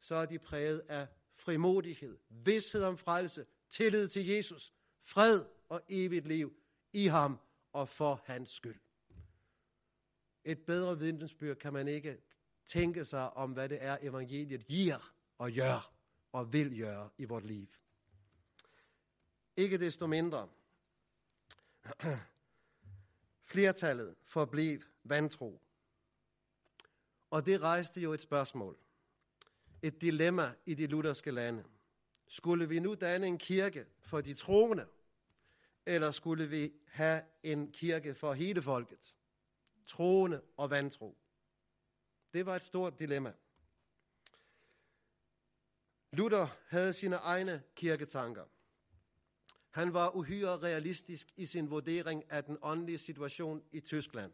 Så 0.00 0.14
er 0.14 0.26
de 0.26 0.38
præget 0.38 0.80
af 0.88 1.06
frimodighed, 1.34 2.18
vidshed 2.28 2.84
om 2.84 2.98
frelse, 2.98 3.46
tillid 3.68 4.08
til 4.08 4.26
Jesus, 4.26 4.72
fred 5.00 5.44
og 5.68 5.82
evigt 5.88 6.26
liv 6.26 6.56
i 6.92 7.06
ham 7.06 7.40
og 7.72 7.88
for 7.88 8.22
hans 8.24 8.50
skyld. 8.50 8.80
Et 10.44 10.64
bedre 10.66 10.98
vidensbyrd 10.98 11.56
kan 11.56 11.72
man 11.72 11.88
ikke 11.88 12.22
tænke 12.64 13.04
sig 13.04 13.32
om, 13.32 13.52
hvad 13.52 13.68
det 13.68 13.82
er, 13.82 13.98
evangeliet 14.00 14.66
giver 14.66 15.14
og 15.38 15.52
gør 15.52 15.94
og 16.32 16.52
vil 16.52 16.78
gøre 16.78 17.10
i 17.18 17.24
vort 17.24 17.44
liv. 17.44 17.68
Ikke 19.56 19.78
desto 19.78 20.06
mindre. 20.06 20.48
Flertallet 23.42 24.14
forblev 24.24 24.80
vantro. 25.04 25.60
Og 27.30 27.46
det 27.46 27.60
rejste 27.60 28.00
jo 28.00 28.12
et 28.12 28.20
spørgsmål. 28.20 28.76
Et 29.82 30.00
dilemma 30.00 30.54
i 30.66 30.74
de 30.74 30.86
lutherske 30.86 31.30
lande. 31.30 31.64
Skulle 32.26 32.68
vi 32.68 32.78
nu 32.78 32.94
danne 32.94 33.26
en 33.26 33.38
kirke 33.38 33.86
for 34.00 34.20
de 34.20 34.34
troende, 34.34 34.86
eller 35.86 36.10
skulle 36.10 36.46
vi 36.46 36.72
have 36.86 37.22
en 37.42 37.72
kirke 37.72 38.14
for 38.14 38.32
hele 38.32 38.62
folket? 38.62 39.14
Troende 39.86 40.42
og 40.56 40.70
vantro. 40.70 41.16
Det 42.32 42.46
var 42.46 42.56
et 42.56 42.62
stort 42.62 42.98
dilemma. 42.98 43.32
Luther 46.12 46.46
havde 46.68 46.92
sine 46.92 47.16
egne 47.16 47.62
kirketanker. 47.74 48.44
Han 49.72 49.92
var 49.92 50.16
uhyre 50.16 50.58
realistisk 50.58 51.32
i 51.36 51.46
sin 51.46 51.70
vurdering 51.70 52.30
af 52.30 52.44
den 52.44 52.58
åndelige 52.62 52.98
situation 52.98 53.64
i 53.72 53.80
Tyskland. 53.80 54.32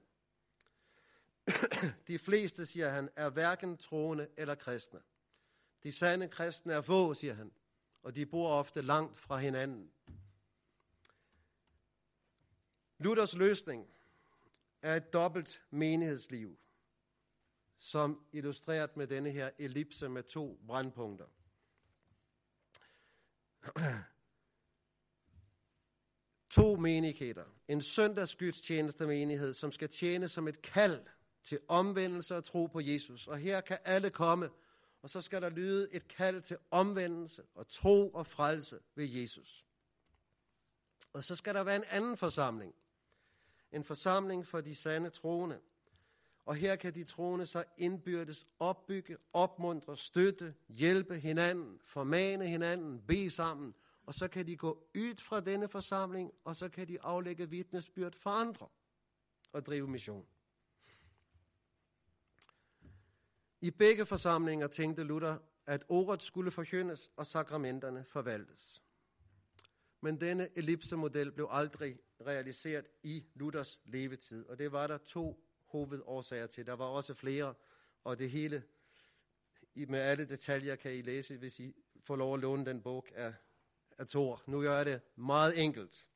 De 2.09 2.19
fleste, 2.19 2.67
siger 2.67 2.89
han, 2.89 3.09
er 3.17 3.31
hverken 3.31 3.77
troende 3.77 4.29
eller 4.37 4.55
kristne. 4.55 5.01
De 5.83 5.93
sande 5.93 6.29
kristne 6.29 6.73
er 6.73 6.81
få, 6.81 7.15
siger 7.15 7.35
han, 7.35 7.53
og 8.03 8.15
de 8.15 8.27
bor 8.27 8.49
ofte 8.49 8.83
langt 8.83 9.19
fra 9.19 9.37
hinanden. 9.37 9.91
Luthers 12.99 13.35
løsning 13.35 13.89
er 14.83 14.97
et 14.97 15.13
dobbelt 15.13 15.63
menighedsliv, 15.71 16.59
som 17.77 18.27
illustreret 18.33 18.97
med 18.97 19.07
denne 19.07 19.31
her 19.31 19.51
ellipse 19.59 20.09
med 20.09 20.23
to 20.23 20.61
brandpunkter 20.67 21.27
to 26.51 26.77
menigheder. 26.77 27.45
En 27.69 27.83
søndagsgudstjeneste 27.83 29.07
menighed, 29.07 29.55
som 29.55 29.73
skal 29.73 29.89
tjene 29.89 30.29
som 30.29 30.49
et 30.49 30.63
kald 30.63 31.01
til 31.43 31.59
omvendelse 31.69 32.37
og 32.37 32.45
tro 32.45 32.67
på 32.67 32.81
Jesus. 32.81 33.27
Og 33.27 33.39
her 33.39 33.61
kan 33.61 33.79
alle 33.85 34.11
komme, 34.11 34.51
og 35.03 35.11
så 35.11 35.21
skal 35.21 35.43
der 35.43 35.49
lyde 35.49 35.89
et 35.93 36.09
kald 36.09 36.43
til 36.43 36.57
omvendelse 36.71 37.43
og 37.55 37.69
tro 37.69 38.11
og 38.11 38.27
frelse 38.27 38.79
ved 38.95 39.05
Jesus. 39.05 39.65
Og 41.13 41.25
så 41.25 41.37
skal 41.37 41.55
der 41.55 41.63
være 41.63 41.77
en 41.77 41.85
anden 41.91 42.17
forsamling, 42.17 42.75
en 43.73 43.85
forsamling 43.85 44.47
for 44.47 44.61
de 44.61 44.75
sande 44.75 45.11
troende. 45.11 45.59
Og 46.47 46.55
her 46.55 46.77
kan 46.77 46.95
de 46.95 47.05
troende 47.05 47.47
så 47.47 47.65
indbyrdes 47.79 48.47
opbygge, 48.59 49.17
opmuntre, 49.33 49.97
støtte, 49.97 50.55
hjælpe 50.69 51.19
hinanden, 51.19 51.81
formane 51.85 52.47
hinanden, 52.47 53.03
bede 53.07 53.31
sammen, 53.31 53.75
og 54.09 54.15
så 54.15 54.29
kan 54.29 54.47
de 54.47 54.57
gå 54.57 54.89
ud 54.95 55.17
fra 55.17 55.41
denne 55.41 55.69
forsamling, 55.69 56.33
og 56.45 56.57
så 56.57 56.69
kan 56.69 56.89
de 56.89 57.03
aflægge 57.03 57.51
vidnesbyrd 57.51 58.15
for 58.17 58.31
andre 58.31 58.69
og 59.53 59.67
drive 59.67 59.89
mission. 59.89 60.27
I 63.61 63.71
begge 63.71 64.07
forsamlinger 64.07 64.67
tænkte 64.67 65.03
Luther, 65.03 65.39
at 65.67 65.85
ordet 65.89 66.23
skulle 66.23 66.51
forkyndes 66.51 67.11
og 67.17 67.27
sakramenterne 67.27 68.05
forvaltes. 68.05 68.83
Men 70.01 70.21
denne 70.21 70.59
ellipsemodel 70.59 71.33
blev 71.33 71.49
aldrig 71.51 71.99
realiseret 72.27 72.87
i 73.03 73.25
Luthers 73.35 73.81
levetid, 73.85 74.47
og 74.47 74.59
det 74.59 74.73
var 74.73 74.87
der 74.87 74.99
to 74.99 75.45
hovedårsager 75.65 76.47
til. 76.47 76.67
Der 76.67 76.77
var 76.77 76.87
også 76.87 77.15
flere, 77.15 77.55
og 78.05 78.19
det 78.19 78.31
hele 78.31 78.63
med 79.75 79.99
alle 79.99 80.25
detaljer 80.25 80.77
kan 80.77 80.95
I 80.95 81.03
læse, 81.03 81.37
hvis 81.37 81.61
I 81.61 81.75
får 82.05 82.17
lov 82.17 82.35
at 82.35 82.41
låne 82.41 82.67
den 82.67 82.83
bog 82.83 83.07
af 83.15 83.35
af 83.99 84.07
Thor. 84.07 84.43
Nu 84.47 84.61
gør 84.61 84.77
jeg 84.77 84.87
det 84.87 85.01
meget 85.17 85.65
enkelt. 85.65 86.07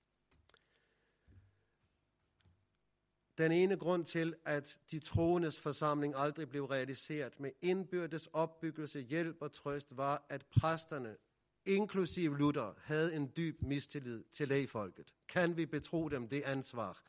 Den 3.38 3.52
ene 3.52 3.76
grund 3.76 4.04
til, 4.04 4.34
at 4.44 4.78
de 4.90 4.98
troendes 4.98 5.60
forsamling 5.60 6.14
aldrig 6.16 6.48
blev 6.48 6.64
realiseret 6.64 7.40
med 7.40 7.50
indbyrdes 7.60 8.26
opbyggelse, 8.26 9.00
hjælp 9.00 9.36
og 9.42 9.52
trøst, 9.52 9.96
var, 9.96 10.26
at 10.28 10.46
præsterne, 10.46 11.16
inklusive 11.64 12.38
Luther, 12.38 12.74
havde 12.78 13.14
en 13.14 13.32
dyb 13.36 13.62
mistillid 13.62 14.24
til 14.32 14.48
lægefolket. 14.48 15.14
Kan 15.28 15.56
vi 15.56 15.66
betro 15.66 16.08
dem 16.08 16.28
det 16.28 16.42
ansvar? 16.42 17.02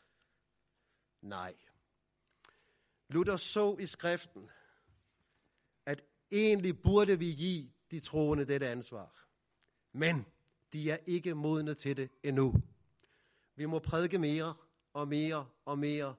Nej. 1.21 1.55
Luther 3.09 3.37
så 3.37 3.77
i 3.79 3.85
skriften, 3.85 4.49
at 5.85 6.01
egentlig 6.31 6.81
burde 6.81 7.19
vi 7.19 7.33
give 7.33 7.71
de 7.91 7.99
troende 7.99 8.45
dette 8.45 8.67
ansvar. 8.67 9.27
Men 9.91 10.25
de 10.73 10.91
er 10.91 10.97
ikke 11.05 11.35
modne 11.35 11.73
til 11.73 11.97
det 11.97 12.09
endnu. 12.23 12.53
Vi 13.55 13.65
må 13.65 13.79
prædike 13.79 14.19
mere 14.19 14.53
og 14.93 15.07
mere 15.07 15.49
og 15.65 15.79
mere, 15.79 16.15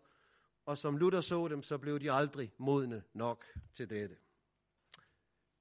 og 0.67 0.79
som 0.79 0.97
Luther 0.97 1.21
så 1.21 1.49
dem, 1.49 1.63
så 1.63 1.79
blev 1.79 2.01
de 2.01 2.13
aldrig 2.13 2.53
modne 2.59 3.03
nok 3.13 3.45
til 3.73 3.91
dette. 3.91 4.17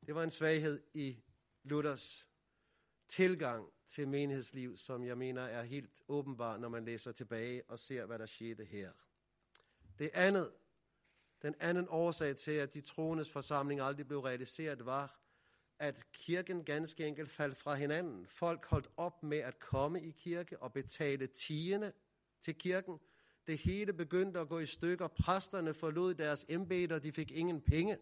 Det 0.05 0.15
var 0.15 0.23
en 0.23 0.31
svaghed 0.31 0.83
i 0.93 1.17
Luthers 1.63 2.27
tilgang 3.07 3.69
til 3.85 4.07
menighedsliv, 4.07 4.77
som 4.77 5.05
jeg 5.05 5.17
mener 5.17 5.41
er 5.41 5.63
helt 5.63 6.03
åbenbar, 6.07 6.57
når 6.57 6.69
man 6.69 6.85
læser 6.85 7.11
tilbage 7.11 7.63
og 7.69 7.79
ser, 7.79 8.05
hvad 8.05 8.19
der 8.19 8.25
skete 8.25 8.65
her. 8.65 8.91
Det 9.99 10.09
andet, 10.13 10.51
den 11.41 11.55
anden 11.59 11.87
årsag 11.89 12.35
til, 12.35 12.51
at 12.51 12.73
de 12.73 12.81
troendes 12.81 13.29
forsamling 13.29 13.81
aldrig 13.81 14.07
blev 14.07 14.19
realiseret, 14.19 14.85
var, 14.85 15.22
at 15.79 16.11
kirken 16.13 16.63
ganske 16.63 17.07
enkelt 17.07 17.31
faldt 17.31 17.57
fra 17.57 17.75
hinanden. 17.75 18.25
Folk 18.27 18.65
holdt 18.65 18.89
op 18.97 19.23
med 19.23 19.37
at 19.37 19.59
komme 19.59 20.01
i 20.01 20.11
kirke 20.11 20.61
og 20.61 20.73
betale 20.73 21.27
tiende 21.27 21.91
til 22.41 22.55
kirken. 22.55 22.99
Det 23.47 23.57
hele 23.57 23.93
begyndte 23.93 24.39
at 24.39 24.49
gå 24.49 24.59
i 24.59 24.65
stykker. 24.65 25.07
Præsterne 25.07 25.73
forlod 25.73 26.13
deres 26.13 26.45
embeder, 26.49 26.99
de 26.99 27.11
fik 27.11 27.31
ingen 27.31 27.61
penge. 27.61 27.97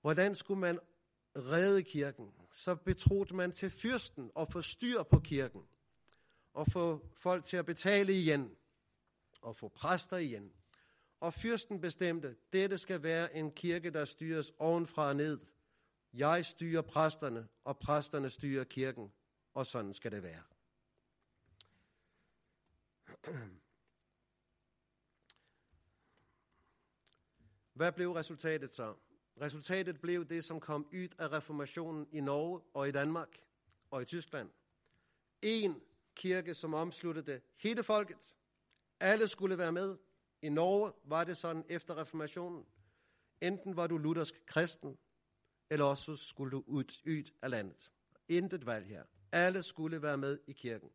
Hvordan 0.00 0.34
skulle 0.34 0.60
man 0.60 0.78
redde 1.36 1.82
kirken? 1.82 2.32
Så 2.52 2.74
betroede 2.74 3.36
man 3.36 3.52
til 3.52 3.70
fyrsten 3.70 4.30
og 4.34 4.52
få 4.52 4.62
styr 4.62 5.02
på 5.02 5.20
kirken 5.20 5.62
og 6.54 6.66
få 6.72 7.06
folk 7.14 7.44
til 7.44 7.56
at 7.56 7.66
betale 7.66 8.12
igen 8.12 8.56
og 9.42 9.56
få 9.56 9.68
præster 9.68 10.16
igen. 10.16 10.52
Og 11.20 11.34
fyrsten 11.34 11.80
bestemte, 11.80 12.36
dette 12.52 12.78
skal 12.78 13.02
være 13.02 13.36
en 13.36 13.50
kirke, 13.50 13.90
der 13.90 14.04
styres 14.04 14.52
ovenfra 14.58 15.08
og 15.08 15.16
ned. 15.16 15.38
Jeg 16.16 16.46
styrer 16.46 16.82
præsterne, 16.82 17.48
og 17.64 17.78
præsterne 17.78 18.30
styrer 18.30 18.64
kirken, 18.64 19.12
og 19.54 19.66
sådan 19.66 19.94
skal 19.94 20.12
det 20.12 20.22
være. 20.22 20.42
Hvad 27.72 27.92
blev 27.92 28.12
resultatet 28.12 28.74
så? 28.74 28.94
Resultatet 29.40 30.00
blev 30.00 30.24
det, 30.24 30.44
som 30.44 30.60
kom 30.60 30.86
ud 30.92 31.08
af 31.18 31.32
reformationen 31.32 32.08
i 32.12 32.20
Norge 32.20 32.60
og 32.74 32.88
i 32.88 32.92
Danmark 32.92 33.28
og 33.90 34.02
i 34.02 34.04
Tyskland. 34.04 34.50
En 35.42 35.82
kirke, 36.14 36.54
som 36.54 36.74
omsluttede 36.74 37.40
hele 37.56 37.82
folket. 37.82 38.34
Alle 39.00 39.28
skulle 39.28 39.58
være 39.58 39.72
med. 39.72 39.98
I 40.42 40.48
Norge 40.48 40.92
var 41.04 41.24
det 41.24 41.36
sådan 41.36 41.64
efter 41.68 41.96
reformationen. 41.96 42.66
Enten 43.40 43.76
var 43.76 43.86
du 43.86 43.98
luthersk 43.98 44.46
kristen, 44.46 44.98
eller 45.70 45.84
også 45.84 46.16
skulle 46.16 46.50
du 46.50 46.64
ud, 46.66 46.84
ud 47.06 47.30
af 47.42 47.50
landet. 47.50 47.90
Intet 48.28 48.66
valg 48.66 48.86
her. 48.86 49.04
Alle 49.32 49.62
skulle 49.62 50.02
være 50.02 50.16
med 50.16 50.38
i 50.46 50.52
kirken. 50.52 50.90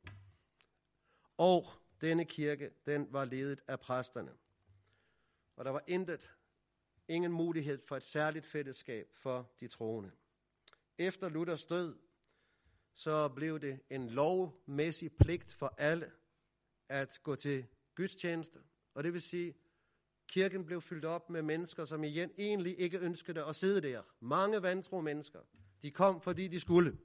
Og 1.37 1.67
denne 2.01 2.25
kirke, 2.25 2.71
den 2.85 3.07
var 3.13 3.25
ledet 3.25 3.61
af 3.67 3.79
præsterne. 3.79 4.31
Og 5.55 5.65
der 5.65 5.71
var 5.71 5.83
intet, 5.87 6.31
ingen 7.07 7.31
mulighed 7.31 7.81
for 7.87 7.97
et 7.97 8.03
særligt 8.03 8.45
fællesskab 8.45 9.07
for 9.15 9.51
de 9.59 9.67
troende. 9.67 10.11
Efter 10.97 11.29
Luthers 11.29 11.65
død, 11.65 11.95
så 12.93 13.27
blev 13.27 13.59
det 13.59 13.79
en 13.89 14.09
lovmæssig 14.09 15.11
pligt 15.13 15.53
for 15.53 15.73
alle 15.77 16.11
at 16.89 17.19
gå 17.23 17.35
til 17.35 17.65
gudstjeneste. 17.95 18.59
Og 18.93 19.03
det 19.03 19.13
vil 19.13 19.21
sige, 19.21 19.55
kirken 20.29 20.65
blev 20.65 20.81
fyldt 20.81 21.05
op 21.05 21.29
med 21.29 21.41
mennesker, 21.41 21.85
som 21.85 22.03
igen 22.03 22.31
egentlig 22.37 22.79
ikke 22.79 22.99
ønskede 22.99 23.45
at 23.45 23.55
sidde 23.55 23.81
der. 23.81 24.01
Mange 24.19 24.61
vantro 24.61 25.01
mennesker. 25.01 25.39
De 25.81 25.91
kom, 25.91 26.21
fordi 26.21 26.47
de 26.47 26.59
skulle. 26.59 26.97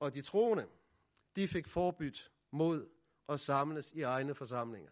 Og 0.00 0.14
de 0.14 0.22
troende, 0.22 0.66
de 1.36 1.48
fik 1.48 1.66
forbydt 1.66 2.32
mod 2.50 2.88
at 3.28 3.40
samles 3.40 3.92
i 3.92 4.02
egne 4.02 4.34
forsamlinger. 4.34 4.90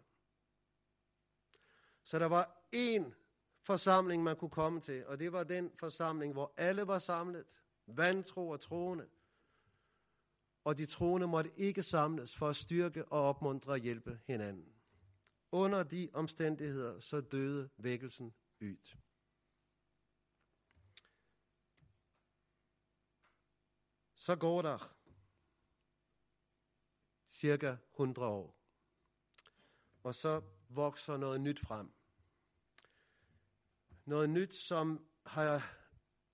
Så 2.03 2.19
der 2.19 2.27
var 2.27 2.69
én 2.77 3.13
forsamling, 3.63 4.23
man 4.23 4.37
kunne 4.37 4.51
komme 4.51 4.81
til, 4.81 5.07
og 5.07 5.19
det 5.19 5.33
var 5.33 5.45
den 5.45 5.71
forsamling, 5.79 6.33
hvor 6.33 6.55
alle 6.57 6.87
var 6.87 6.99
samlet, 6.99 7.47
vantro 7.87 8.49
og 8.49 8.61
troende. 8.61 9.09
Og 10.65 10.79
de 10.79 10.87
troende 10.87 11.27
måtte 11.27 11.51
ikke 11.57 11.83
samles 11.83 12.37
for 12.37 12.49
at 12.49 12.57
styrke 12.57 13.05
og 13.05 13.23
opmuntre 13.23 13.73
og 13.73 13.79
hjælpe 13.79 14.21
hinanden. 14.27 14.76
Under 15.53 15.83
de 15.83 16.11
omstændigheder, 16.13 17.01
så 17.01 17.21
døde 17.21 17.71
vækkelsen 17.77 18.35
ydt. 18.61 18.97
Så 24.15 24.37
går 24.37 24.63
der 24.63 24.97
cirka 27.27 27.77
100 27.93 28.29
år. 28.29 28.57
Og 30.03 30.15
så 30.15 30.43
vokser 30.69 31.17
noget 31.17 31.41
nyt 31.41 31.61
frem. 31.61 31.93
Noget 34.05 34.31
nyt, 34.31 34.55
som 34.55 35.09
har 35.27 35.77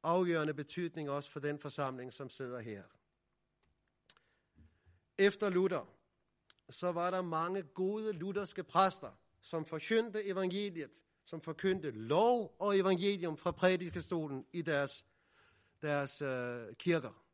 afgørende 0.03 0.55
betydning 0.55 1.11
også 1.11 1.31
for 1.31 1.41
den 1.41 1.59
forsamling, 1.59 2.13
som 2.13 2.31
sidder 2.31 2.61
her. 2.61 2.85
Efter 5.19 5.51
Luther, 5.51 6.02
så 6.73 6.93
var 6.93 7.11
der 7.11 7.23
mange 7.23 7.63
gode 7.63 8.13
lutherske 8.13 8.63
præster, 8.63 9.11
som 9.41 9.65
forkyndte 9.65 10.25
evangeliet, 10.25 11.03
som 11.25 11.41
forkyndte 11.41 11.91
lov 11.91 12.57
og 12.59 12.79
evangelium 12.79 13.37
fra 13.37 13.51
prædikestolen 13.51 14.47
i 14.53 14.63
deres, 14.63 15.07
deres 15.83 16.23
øh, 16.23 16.75
kirker. 16.75 17.25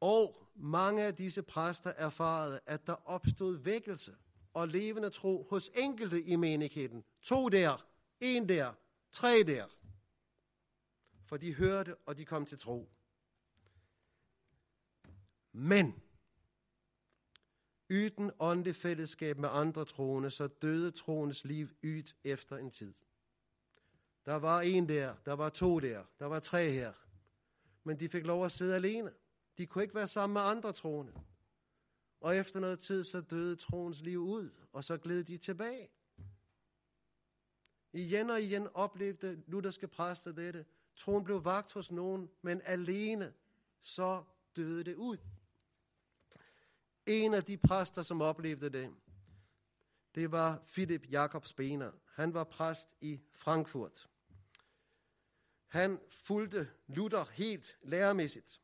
Og 0.00 0.48
mange 0.54 1.02
af 1.02 1.14
disse 1.14 1.42
præster 1.42 1.90
erfarede, 1.90 2.60
at 2.66 2.86
der 2.86 3.08
opstod 3.08 3.56
vækkelse 3.56 4.16
og 4.54 4.68
levende 4.68 5.10
tro 5.10 5.46
hos 5.50 5.70
enkelte 5.74 6.22
i 6.22 6.36
menigheden. 6.36 7.04
To 7.22 7.48
der, 7.48 7.86
en 8.20 8.48
der, 8.48 8.72
tre 9.12 9.42
der. 9.46 9.66
For 11.24 11.36
de 11.36 11.54
hørte, 11.54 11.96
og 11.96 12.18
de 12.18 12.24
kom 12.24 12.46
til 12.46 12.58
tro. 12.58 12.90
Men 15.52 16.02
uden 17.92 18.30
åndelig 18.38 18.76
fællesskab 18.76 19.38
med 19.38 19.48
andre 19.52 19.84
troende, 19.84 20.30
så 20.30 20.46
døde 20.46 20.90
troens 20.90 21.44
liv 21.44 21.68
ud 21.84 22.12
efter 22.24 22.56
en 22.56 22.70
tid. 22.70 22.94
Der 24.26 24.34
var 24.34 24.60
en 24.60 24.88
der, 24.88 25.14
der 25.26 25.32
var 25.32 25.48
to 25.48 25.78
der, 25.78 26.04
der 26.18 26.26
var 26.26 26.40
tre 26.40 26.70
her. 26.70 26.92
Men 27.84 28.00
de 28.00 28.08
fik 28.08 28.26
lov 28.26 28.44
at 28.44 28.52
sidde 28.52 28.74
alene. 28.74 29.12
De 29.58 29.66
kunne 29.66 29.84
ikke 29.84 29.94
være 29.94 30.08
sammen 30.08 30.32
med 30.34 30.42
andre 30.42 30.72
troende. 30.72 31.12
Og 32.20 32.36
efter 32.36 32.60
noget 32.60 32.78
tid, 32.78 33.04
så 33.04 33.20
døde 33.20 33.56
troens 33.56 34.00
liv 34.00 34.18
ud, 34.18 34.50
og 34.72 34.84
så 34.84 34.98
gled 34.98 35.24
de 35.24 35.36
tilbage. 35.36 35.88
Igen 37.92 38.30
og 38.30 38.42
igen 38.42 38.68
oplevede 38.74 39.42
lutherske 39.46 39.88
præster 39.88 40.32
dette. 40.32 40.64
Troen 40.96 41.24
blev 41.24 41.44
vagt 41.44 41.72
hos 41.72 41.92
nogen, 41.92 42.30
men 42.42 42.60
alene, 42.64 43.32
så 43.80 44.22
døde 44.56 44.84
det 44.84 44.94
ud. 44.94 45.16
En 47.06 47.34
af 47.34 47.44
de 47.44 47.56
præster, 47.56 48.02
som 48.02 48.22
oplevede 48.22 48.70
det, 48.70 48.94
det 50.14 50.32
var 50.32 50.62
Philip 50.72 51.06
Jakob 51.10 51.46
Spener. 51.46 51.92
Han 52.14 52.34
var 52.34 52.44
præst 52.44 52.94
i 53.00 53.20
Frankfurt. 53.32 54.08
Han 55.66 56.00
fulgte 56.10 56.70
Luther 56.86 57.24
helt 57.32 57.76
læremæssigt. 57.82 58.60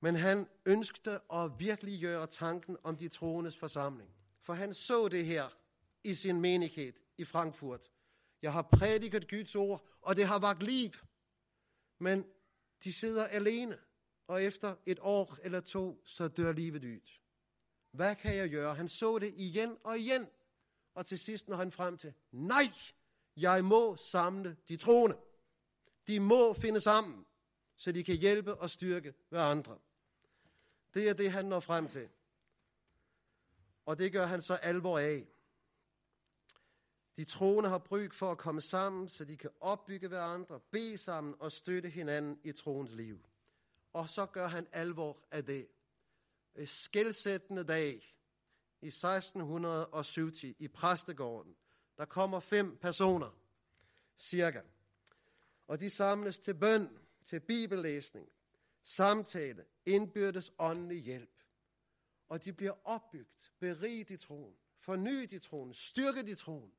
Men 0.00 0.16
han 0.16 0.48
ønskede 0.66 1.20
at 1.32 1.50
virkelig 1.58 2.00
gøre 2.00 2.26
tanken 2.26 2.76
om 2.82 2.96
de 2.96 3.08
troendes 3.08 3.56
forsamling. 3.56 4.10
For 4.40 4.52
han 4.52 4.74
så 4.74 5.08
det 5.08 5.26
her 5.26 5.48
i 6.04 6.14
sin 6.14 6.40
menighed 6.40 6.92
i 7.18 7.24
Frankfurt. 7.24 7.90
Jeg 8.42 8.52
har 8.52 8.62
prædiket 8.62 9.30
Guds 9.30 9.54
ord, 9.54 9.88
og 10.00 10.16
det 10.16 10.26
har 10.26 10.38
vagt 10.38 10.62
liv. 10.62 10.90
Men 11.98 12.24
de 12.84 12.92
sidder 12.92 13.24
alene 13.24 13.78
og 14.26 14.42
efter 14.42 14.74
et 14.86 14.98
år 15.02 15.38
eller 15.42 15.60
to, 15.60 16.02
så 16.04 16.28
dør 16.28 16.52
livet 16.52 16.84
ud. 16.84 17.00
Hvad 17.90 18.16
kan 18.16 18.36
jeg 18.36 18.50
gøre? 18.50 18.74
Han 18.74 18.88
så 18.88 19.18
det 19.18 19.34
igen 19.36 19.76
og 19.84 19.98
igen, 19.98 20.26
og 20.94 21.06
til 21.06 21.18
sidst 21.18 21.48
når 21.48 21.56
han 21.56 21.72
frem 21.72 21.96
til, 21.96 22.14
nej, 22.32 22.72
jeg 23.36 23.64
må 23.64 23.96
samle 23.96 24.56
de 24.68 24.76
troende. 24.76 25.16
De 26.06 26.20
må 26.20 26.54
finde 26.54 26.80
sammen, 26.80 27.26
så 27.76 27.92
de 27.92 28.04
kan 28.04 28.16
hjælpe 28.16 28.54
og 28.54 28.70
styrke 28.70 29.14
hverandre. 29.28 29.78
Det 30.94 31.08
er 31.08 31.14
det, 31.14 31.32
han 31.32 31.44
når 31.44 31.60
frem 31.60 31.88
til. 31.88 32.08
Og 33.86 33.98
det 33.98 34.12
gør 34.12 34.26
han 34.26 34.42
så 34.42 34.54
alvor 34.54 34.98
af. 34.98 35.26
De 37.16 37.24
troende 37.24 37.68
har 37.68 37.78
brug 37.78 38.12
for 38.12 38.30
at 38.30 38.38
komme 38.38 38.60
sammen, 38.60 39.08
så 39.08 39.24
de 39.24 39.36
kan 39.36 39.50
opbygge 39.60 40.08
hverandre, 40.08 40.60
bede 40.60 40.98
sammen 40.98 41.34
og 41.38 41.52
støtte 41.52 41.88
hinanden 41.88 42.40
i 42.44 42.52
troens 42.52 42.94
liv. 42.94 43.20
Og 43.96 44.08
så 44.08 44.26
gør 44.26 44.46
han 44.46 44.66
alvor 44.72 45.24
af 45.30 45.44
det. 45.44 45.68
En 46.56 46.66
skældsættende 46.66 47.64
dag 47.64 48.16
i 48.80 48.86
1670 48.86 50.44
i 50.58 50.68
præstegården, 50.68 51.56
der 51.96 52.04
kommer 52.04 52.40
fem 52.40 52.76
personer, 52.76 53.30
cirka. 54.16 54.60
Og 55.66 55.80
de 55.80 55.90
samles 55.90 56.38
til 56.38 56.54
bøn, 56.54 56.98
til 57.24 57.40
bibellæsning, 57.40 58.28
samtale, 58.82 59.64
indbyrdes 59.86 60.52
åndelig 60.58 61.02
hjælp. 61.02 61.42
Og 62.28 62.44
de 62.44 62.52
bliver 62.52 62.74
opbygget, 62.84 63.52
beriget 63.58 64.10
i 64.10 64.16
troen, 64.16 64.56
fornyet 64.78 65.32
i 65.32 65.38
troen, 65.38 65.74
styrket 65.74 66.28
i 66.28 66.34
troen. 66.34 66.72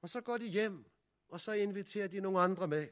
Og 0.00 0.10
så 0.10 0.20
går 0.20 0.38
de 0.38 0.46
hjem, 0.46 0.84
og 1.28 1.40
så 1.40 1.52
inviterer 1.52 2.08
de 2.08 2.20
nogle 2.20 2.40
andre 2.40 2.68
med. 2.68 2.88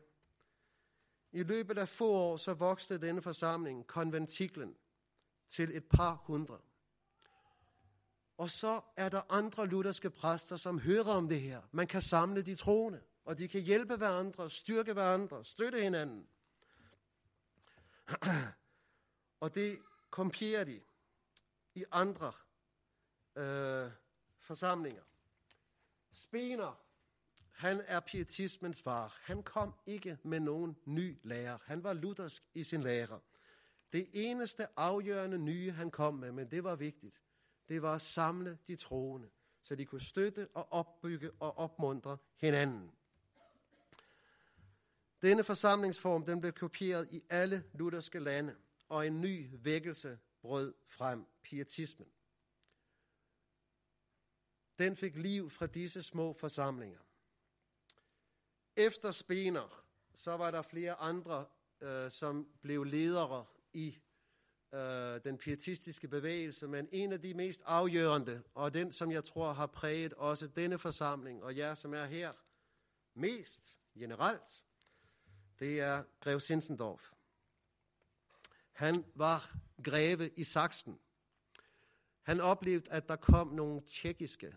I 1.35 1.43
løbet 1.43 1.79
af 1.79 1.89
få 1.89 2.11
år 2.13 2.37
så 2.37 2.55
voksede 2.55 3.07
denne 3.07 3.23
forsamling, 3.23 3.87
konventiklen, 3.87 4.77
til 5.49 5.77
et 5.77 5.85
par 5.85 6.15
hundrede. 6.15 6.63
Og 8.37 8.51
så 8.51 8.81
er 8.97 9.09
der 9.09 9.33
andre 9.33 9.67
lutherske 9.67 10.11
præster, 10.11 10.57
som 10.57 10.79
hører 10.79 11.13
om 11.13 11.29
det 11.29 11.41
her. 11.41 11.63
Man 11.73 11.87
kan 11.87 12.03
samle 12.03 12.43
de 12.43 12.55
troende, 12.55 13.03
og 13.25 13.39
de 13.39 13.49
kan 13.49 13.61
hjælpe 13.61 13.97
hverandre, 13.97 14.51
styrke 14.51 14.93
hverandre, 14.93 15.45
støtte 15.45 15.81
hinanden. 15.81 16.29
og 19.41 19.55
det 19.55 19.79
kopierer 20.11 20.65
de 20.65 20.81
i 21.75 21.85
andre 21.93 22.33
øh, 23.37 23.91
forsamlinger. 24.39 25.03
Spener, 26.13 26.84
han 27.55 27.81
er 27.87 28.01
pietismens 28.01 28.83
far. 28.83 29.19
Han 29.23 29.43
kom 29.43 29.75
ikke 29.87 30.19
med 30.23 30.41
nogen 30.41 30.77
ny 30.85 31.19
lærer. 31.23 31.59
Han 31.65 31.85
var 31.85 31.93
luthersk 31.93 32.43
i 32.55 32.63
sin 32.63 32.83
lære. 32.83 33.21
Det 33.93 34.09
eneste 34.13 34.67
afgørende 34.77 35.39
nye, 35.39 35.71
han 35.71 35.91
kom 35.91 36.15
med, 36.15 36.33
men 36.33 36.51
det 36.51 36.65
var 36.65 36.77
vigtigt, 36.77 37.21
det 37.69 37.83
var 37.83 37.95
at 37.95 38.01
samle 38.01 38.59
de 38.67 38.77
troende, 38.77 39.29
så 39.63 39.75
de 39.75 39.85
kunne 39.85 40.01
støtte 40.01 40.49
og 40.55 40.73
opbygge 40.73 41.31
og 41.41 41.59
opmuntre 41.59 42.17
hinanden. 42.37 42.93
Denne 45.23 45.45
forsamlingsform 45.45 46.27
den 46.27 46.41
blev 46.41 46.53
kopieret 46.53 47.09
i 47.11 47.23
alle 47.31 47.65
lutherske 47.75 48.19
lande, 48.19 48.57
og 48.89 49.07
en 49.07 49.21
ny 49.21 49.51
vækkelse 49.53 50.19
brød 50.43 50.75
frem, 50.89 51.27
pietismen. 51.43 52.09
Den 54.79 54.97
fik 54.97 55.17
liv 55.17 55.51
fra 55.51 55.67
disse 55.67 56.03
små 56.03 56.33
forsamlinger. 56.33 56.99
Efter 58.77 59.11
Spener, 59.11 59.85
så 60.15 60.37
var 60.37 60.51
der 60.51 60.63
flere 60.63 60.95
andre, 60.95 61.47
øh, 61.81 62.11
som 62.11 62.49
blev 62.63 62.85
ledere 62.85 63.45
i 63.73 63.99
øh, 64.75 65.21
den 65.25 65.39
pietistiske 65.39 66.09
bevægelse, 66.09 66.69
men 66.69 66.89
en 66.93 67.13
af 67.13 67.21
de 67.21 67.35
mest 67.35 67.63
afgørende, 67.67 68.43
og 68.55 68.75
den, 68.75 68.93
som 68.93 69.11
jeg 69.11 69.25
tror 69.25 69.53
har 69.53 69.67
præget 69.67 70.13
også 70.13 70.47
denne 70.47 70.79
forsamling, 70.79 71.43
og 71.43 71.57
jer, 71.57 71.75
som 71.75 71.95
er 71.95 72.05
her 72.05 72.33
mest 73.15 73.77
generelt, 73.99 74.65
det 75.59 75.81
er 75.81 76.05
Grev 76.21 76.41
Sinsendorf. 76.41 77.11
Han 78.73 79.05
var 79.15 79.57
greve 79.85 80.31
i 80.37 80.45
Sachsen. 80.45 80.99
Han 82.23 82.41
oplevede, 82.41 82.91
at 82.91 83.09
der 83.09 83.17
kom 83.17 83.49
nogle 83.49 83.81
tjekkiske, 83.81 84.57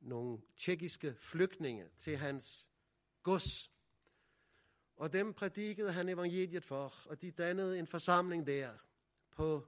nogle 0.00 0.38
tjekkiske 0.56 1.14
flygtninge 1.18 1.88
til 1.98 2.16
hans 2.16 2.68
gods. 3.22 3.72
Og 4.96 5.12
dem 5.12 5.34
prædikede 5.34 5.92
han 5.92 6.08
evangeliet 6.08 6.64
for, 6.64 6.94
og 7.06 7.22
de 7.22 7.30
dannede 7.30 7.78
en 7.78 7.86
forsamling 7.86 8.46
der 8.46 8.70
på 9.30 9.66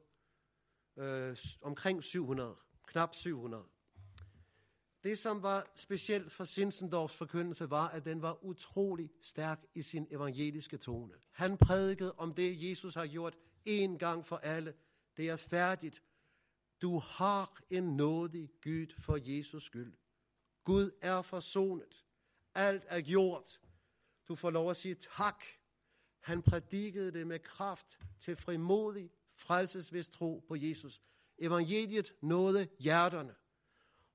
øh, 0.97 1.37
omkring 1.61 2.05
700, 2.05 2.57
knap 2.87 3.15
700. 3.15 3.65
Det, 5.05 5.19
som 5.19 5.43
var 5.43 5.73
specielt 5.75 6.33
for 6.33 6.45
Sinsendorfs 6.45 7.17
forkyndelse, 7.17 7.71
var, 7.71 7.89
at 7.89 8.05
den 8.05 8.23
var 8.23 8.45
utrolig 8.45 9.11
stærk 9.23 9.67
i 9.75 9.83
sin 9.83 10.07
evangeliske 10.11 10.77
tone. 10.77 11.15
Han 11.31 11.57
prædikede 11.57 12.13
om 12.13 12.35
det, 12.35 12.69
Jesus 12.69 12.95
har 12.95 13.07
gjort 13.07 13.37
en 13.65 13.99
gang 13.99 14.27
for 14.27 14.37
alle. 14.37 14.75
Det 15.17 15.29
er 15.29 15.37
færdigt. 15.37 16.03
Du 16.83 16.99
har 16.99 17.61
en 17.71 17.97
nådig 17.97 18.51
Gud 18.63 18.95
for 18.99 19.19
Jesus 19.21 19.65
skyld. 19.65 19.95
Gud 20.65 20.91
er 21.03 21.23
forsonet. 21.23 22.04
Alt 22.55 22.83
er 22.87 23.01
gjort. 23.01 23.61
Du 24.29 24.35
får 24.35 24.51
lov 24.51 24.71
at 24.71 24.77
sige 24.77 24.95
tak. 24.95 25.45
Han 26.21 26.43
prædikede 26.43 27.13
det 27.13 27.27
med 27.27 27.39
kraft 27.39 27.99
til 28.19 28.37
frimodig, 28.37 29.11
frelsesvis 29.35 30.09
tro 30.09 30.45
på 30.49 30.57
Jesus. 30.57 31.03
Evangeliet 31.39 32.15
nåede 32.21 32.69
hjerterne, 32.79 33.35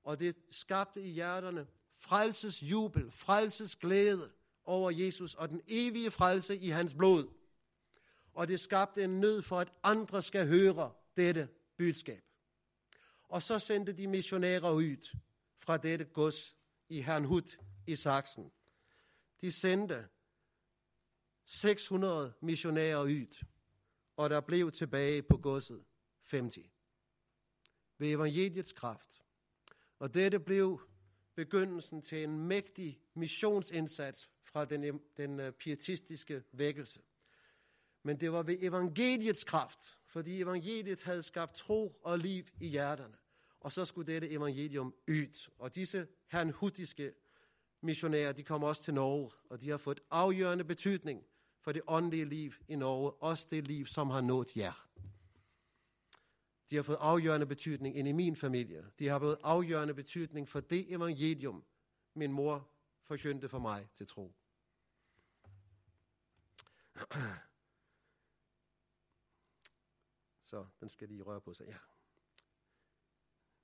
og 0.02 0.20
det 0.20 0.36
skabte 0.50 1.02
i 1.02 1.10
hjerterne 1.10 1.66
frelses 1.92 2.62
jubel, 2.62 3.10
frelses 3.10 3.76
glæde 3.76 4.30
over 4.64 4.90
Jesus 4.90 5.34
og 5.34 5.48
den 5.48 5.60
evige 5.66 6.10
frelse 6.10 6.56
i 6.56 6.68
hans 6.68 6.94
blod. 6.94 7.28
Og 8.34 8.48
det 8.48 8.60
skabte 8.60 9.04
en 9.04 9.20
nød 9.20 9.42
for, 9.42 9.58
at 9.58 9.72
andre 9.82 10.22
skal 10.22 10.46
høre 10.46 10.92
dette 11.16 11.48
budskab. 11.76 12.22
Og 13.24 13.42
så 13.42 13.58
sendte 13.58 13.92
de 13.92 14.06
missionærer 14.06 14.70
ud 14.70 15.16
fra 15.58 15.76
dette 15.76 16.04
gods 16.04 16.56
i 16.88 17.00
Hernhut 17.00 17.58
i 17.86 17.96
Sachsen. 17.96 18.52
De 19.40 19.52
sendte 19.52 20.08
600 21.44 22.32
missionærer 22.40 23.02
ud, 23.02 23.44
og 24.16 24.30
der 24.30 24.40
blev 24.40 24.72
tilbage 24.72 25.22
på 25.22 25.36
godset 25.36 25.84
50. 26.30 26.58
Ved 27.98 28.10
evangeliets 28.10 28.72
kraft. 28.72 29.22
Og 29.98 30.14
dette 30.14 30.40
blev 30.40 30.80
begyndelsen 31.34 32.02
til 32.02 32.24
en 32.24 32.38
mægtig 32.38 33.00
missionsindsats 33.14 34.30
fra 34.42 34.64
den, 34.64 35.00
den 35.16 35.40
øh, 35.40 35.52
pietistiske 35.52 36.42
vækkelse. 36.52 37.00
Men 38.02 38.20
det 38.20 38.32
var 38.32 38.42
ved 38.42 38.56
evangeliets 38.60 39.44
kraft, 39.44 39.98
fordi 40.06 40.40
evangeliet 40.40 41.02
havde 41.02 41.22
skabt 41.22 41.56
tro 41.56 42.00
og 42.02 42.18
liv 42.18 42.44
i 42.60 42.68
hjerterne. 42.68 43.16
Og 43.60 43.72
så 43.72 43.84
skulle 43.84 44.12
dette 44.12 44.30
evangelium 44.30 44.94
ud. 45.08 45.50
Og 45.58 45.74
disse 45.74 46.08
hernhutiske 46.26 47.12
missionærer, 47.80 48.32
de 48.32 48.44
kom 48.44 48.62
også 48.62 48.82
til 48.82 48.94
Norge, 48.94 49.30
og 49.50 49.60
de 49.60 49.70
har 49.70 49.76
fået 49.76 50.00
afgørende 50.10 50.64
betydning 50.64 51.26
for 51.60 51.72
det 51.72 51.82
åndelige 51.86 52.24
liv 52.24 52.52
i 52.68 52.76
Norge, 52.76 53.12
også 53.12 53.46
det 53.50 53.66
liv, 53.66 53.86
som 53.86 54.10
har 54.10 54.20
nået 54.20 54.56
jer. 54.56 54.86
De 56.70 56.76
har 56.76 56.82
fået 56.82 56.98
afgørende 57.00 57.46
betydning 57.46 57.96
ind 57.96 58.08
i 58.08 58.12
min 58.12 58.36
familie. 58.36 58.90
De 58.98 59.08
har 59.08 59.18
fået 59.18 59.38
afgørende 59.42 59.94
betydning 59.94 60.48
for 60.48 60.60
det 60.60 60.92
evangelium, 60.92 61.64
min 62.14 62.32
mor 62.32 62.70
forkyndte 63.02 63.48
for 63.48 63.58
mig 63.58 63.88
til 63.94 64.06
tro. 64.06 64.34
Så 70.42 70.66
den 70.80 70.88
skal 70.88 71.08
lige 71.08 71.22
røre 71.22 71.40
på 71.40 71.54
sig. 71.54 71.66
Ja. 71.66 71.78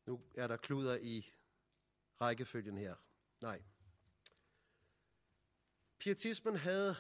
Nu 0.07 0.21
er 0.35 0.47
der 0.47 0.57
kluder 0.57 0.97
i 0.97 1.33
rækkefølgen 2.21 2.79
her. 2.79 2.95
Nej. 3.41 3.63
Pietismen 6.07 6.57
havde 6.57 6.97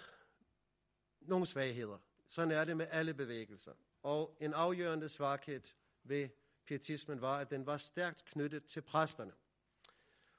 nogle 1.20 1.46
svagheder. 1.46 1.98
Sådan 2.28 2.50
er 2.50 2.64
det 2.64 2.76
med 2.76 2.86
alle 2.90 3.14
bevægelser. 3.14 3.72
Og 4.02 4.36
en 4.40 4.54
afgørende 4.54 5.09
svaghed 5.09 5.61
ved 6.04 6.28
pietismen 6.64 7.20
var, 7.20 7.38
at 7.38 7.50
den 7.50 7.66
var 7.66 7.78
stærkt 7.78 8.24
knyttet 8.24 8.64
til 8.64 8.82
præsterne. 8.82 9.32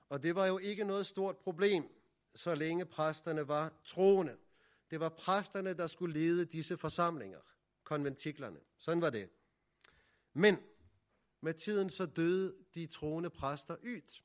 Og 0.09 0.23
det 0.23 0.35
var 0.35 0.45
jo 0.45 0.57
ikke 0.57 0.83
noget 0.83 1.05
stort 1.05 1.37
problem, 1.37 1.83
så 2.35 2.55
længe 2.55 2.85
præsterne 2.85 3.47
var 3.47 3.73
troende. 3.83 4.37
Det 4.91 4.99
var 4.99 5.09
præsterne, 5.09 5.73
der 5.73 5.87
skulle 5.87 6.13
lede 6.13 6.45
disse 6.45 6.77
forsamlinger, 6.77 7.39
konventiklerne. 7.83 8.59
Sådan 8.77 9.01
var 9.01 9.09
det. 9.09 9.29
Men 10.33 10.57
med 11.41 11.53
tiden 11.53 11.89
så 11.89 12.05
døde 12.05 12.55
de 12.75 12.87
troende 12.87 13.29
præster 13.29 13.75
ud. 13.75 14.21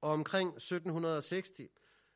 Og 0.00 0.10
omkring 0.10 0.48
1760, 0.48 1.50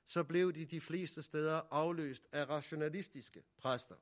så 0.07 0.25
blev 0.25 0.53
de 0.53 0.65
de 0.65 0.81
fleste 0.81 1.23
steder 1.23 1.61
afløst 1.71 2.27
af 2.33 2.49
rationalistiske 2.49 3.43
præster. 3.59 3.95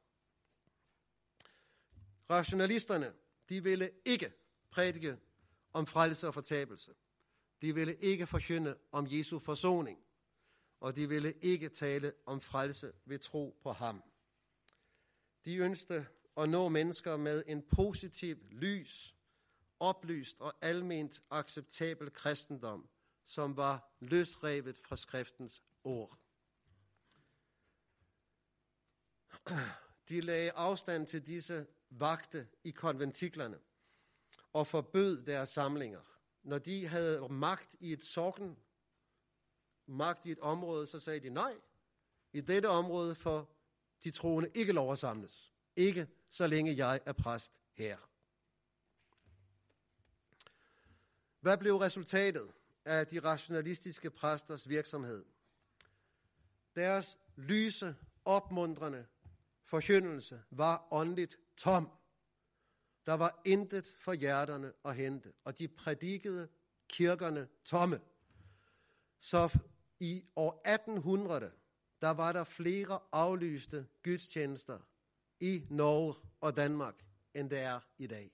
Rationalisterne, 2.31 3.13
de 3.49 3.63
ville 3.63 3.91
ikke 4.05 4.33
prædike 4.71 5.19
om 5.73 5.87
frelse 5.87 6.27
og 6.27 6.35
fortabelse. 6.35 6.95
De 7.63 7.75
ville 7.75 7.97
ikke 7.97 8.27
forkynde 8.27 8.77
om 8.93 9.07
Jesu 9.11 9.39
forsoning. 9.39 9.99
Og 10.81 10.97
de 10.97 11.09
ville 11.09 11.35
ikke 11.43 11.69
tale 11.69 12.13
om 12.27 12.41
frelse 12.41 12.93
ved 13.05 13.19
tro 13.19 13.59
på 13.63 13.73
ham. 13.73 14.03
De 15.45 15.57
ønskede 15.57 16.07
at 16.37 16.49
nå 16.49 16.69
mennesker 16.69 17.17
med 17.17 17.43
en 17.47 17.63
positiv, 17.63 18.37
lys, 18.51 19.15
oplyst 19.81 20.41
og 20.41 20.55
alment 20.61 21.23
acceptabel 21.31 22.13
kristendom, 22.13 22.89
som 23.25 23.57
var 23.57 23.95
løsrevet 24.01 24.79
fra 24.79 24.97
skriftens 24.97 25.63
ord. 25.85 26.19
De 30.09 30.21
lagde 30.21 30.53
afstand 30.53 31.07
til 31.07 31.27
disse 31.27 31.67
vagte 31.91 32.49
i 32.65 32.71
konventiklerne 32.71 33.59
og 34.53 34.67
forbød 34.67 35.25
deres 35.25 35.49
samlinger. 35.49 36.01
Når 36.43 36.59
de 36.59 36.87
havde 36.87 37.29
magt 37.29 37.77
i 37.81 37.93
et 37.93 38.05
sorgen, 38.05 38.59
magt 39.87 40.27
i 40.27 40.31
et 40.31 40.39
område, 40.39 40.87
så 40.87 41.01
sagde 41.01 41.21
de 41.21 41.31
nej. 41.31 41.55
I 42.33 42.41
dette 42.41 42.69
område 42.69 43.15
får 43.15 43.55
de 44.05 44.11
troende 44.11 44.51
ikke 44.55 44.73
lov 44.73 44.93
at 44.93 44.99
samles. 44.99 45.53
Ikke 45.77 46.09
så 46.29 46.47
længe 46.47 46.77
jeg 46.77 47.01
er 47.05 47.13
præst 47.13 47.61
her. 47.73 47.99
Hvad 51.41 51.59
blev 51.59 51.77
resultatet 51.77 52.53
af 52.85 53.07
de 53.07 53.21
rationalistiske 53.21 54.11
præsters 54.11 54.69
virksomhed? 54.69 55.25
Deres 56.77 57.19
lyse, 57.37 57.97
opmuntrende 58.25 59.07
forkyndelse 59.65 60.43
var 60.51 60.89
åndeligt 60.91 61.39
tom. 61.57 61.91
Der 63.07 63.15
var 63.15 63.41
intet 63.45 63.95
for 63.99 64.13
hjerterne 64.13 64.73
at 64.85 64.97
hente, 64.97 65.33
og 65.45 65.59
de 65.59 65.69
prædikede 65.69 66.49
kirkerne 66.89 67.49
tomme. 67.65 68.01
Så 69.19 69.59
i 70.01 70.25
år 70.37 70.63
1800, 70.67 71.53
der 72.01 72.11
var 72.11 72.33
der 72.33 72.45
flere 72.45 72.99
aflyste 73.13 73.87
gudstjenester 74.03 74.79
i 75.41 75.67
Norge 75.71 76.15
og 76.41 76.57
Danmark, 76.57 76.95
end 77.35 77.51
der 77.51 77.59
er 77.59 77.81
i 77.99 78.07
dag. 78.07 78.31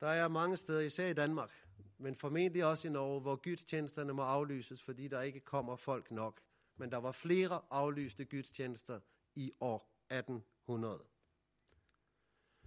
Der 0.00 0.08
er 0.08 0.28
mange 0.28 0.56
steder, 0.56 0.80
især 0.80 1.08
i 1.08 1.14
Danmark, 1.14 1.67
men 1.98 2.16
formentlig 2.16 2.64
også 2.64 2.88
i 2.88 2.90
Norge, 2.90 3.20
hvor 3.20 3.36
gudstjenesterne 3.36 4.12
må 4.12 4.22
aflyses, 4.22 4.82
fordi 4.82 5.08
der 5.08 5.22
ikke 5.22 5.40
kommer 5.40 5.76
folk 5.76 6.10
nok. 6.10 6.40
Men 6.76 6.90
der 6.90 6.96
var 6.96 7.12
flere 7.12 7.60
aflyste 7.70 8.24
gudstjenester 8.24 9.00
i 9.34 9.52
år 9.60 9.90
1800. 10.10 11.04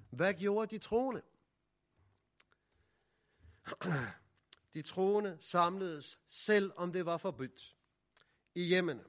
Hvad 0.09 0.33
gjorde 0.33 0.75
de 0.75 0.77
troende? 0.77 1.21
De 4.73 4.81
troende 4.81 5.37
samledes, 5.39 6.19
selv 6.27 6.71
om 6.75 6.93
det 6.93 7.05
var 7.05 7.17
forbudt, 7.17 7.75
i 8.55 8.63
hjemmene. 8.63 9.03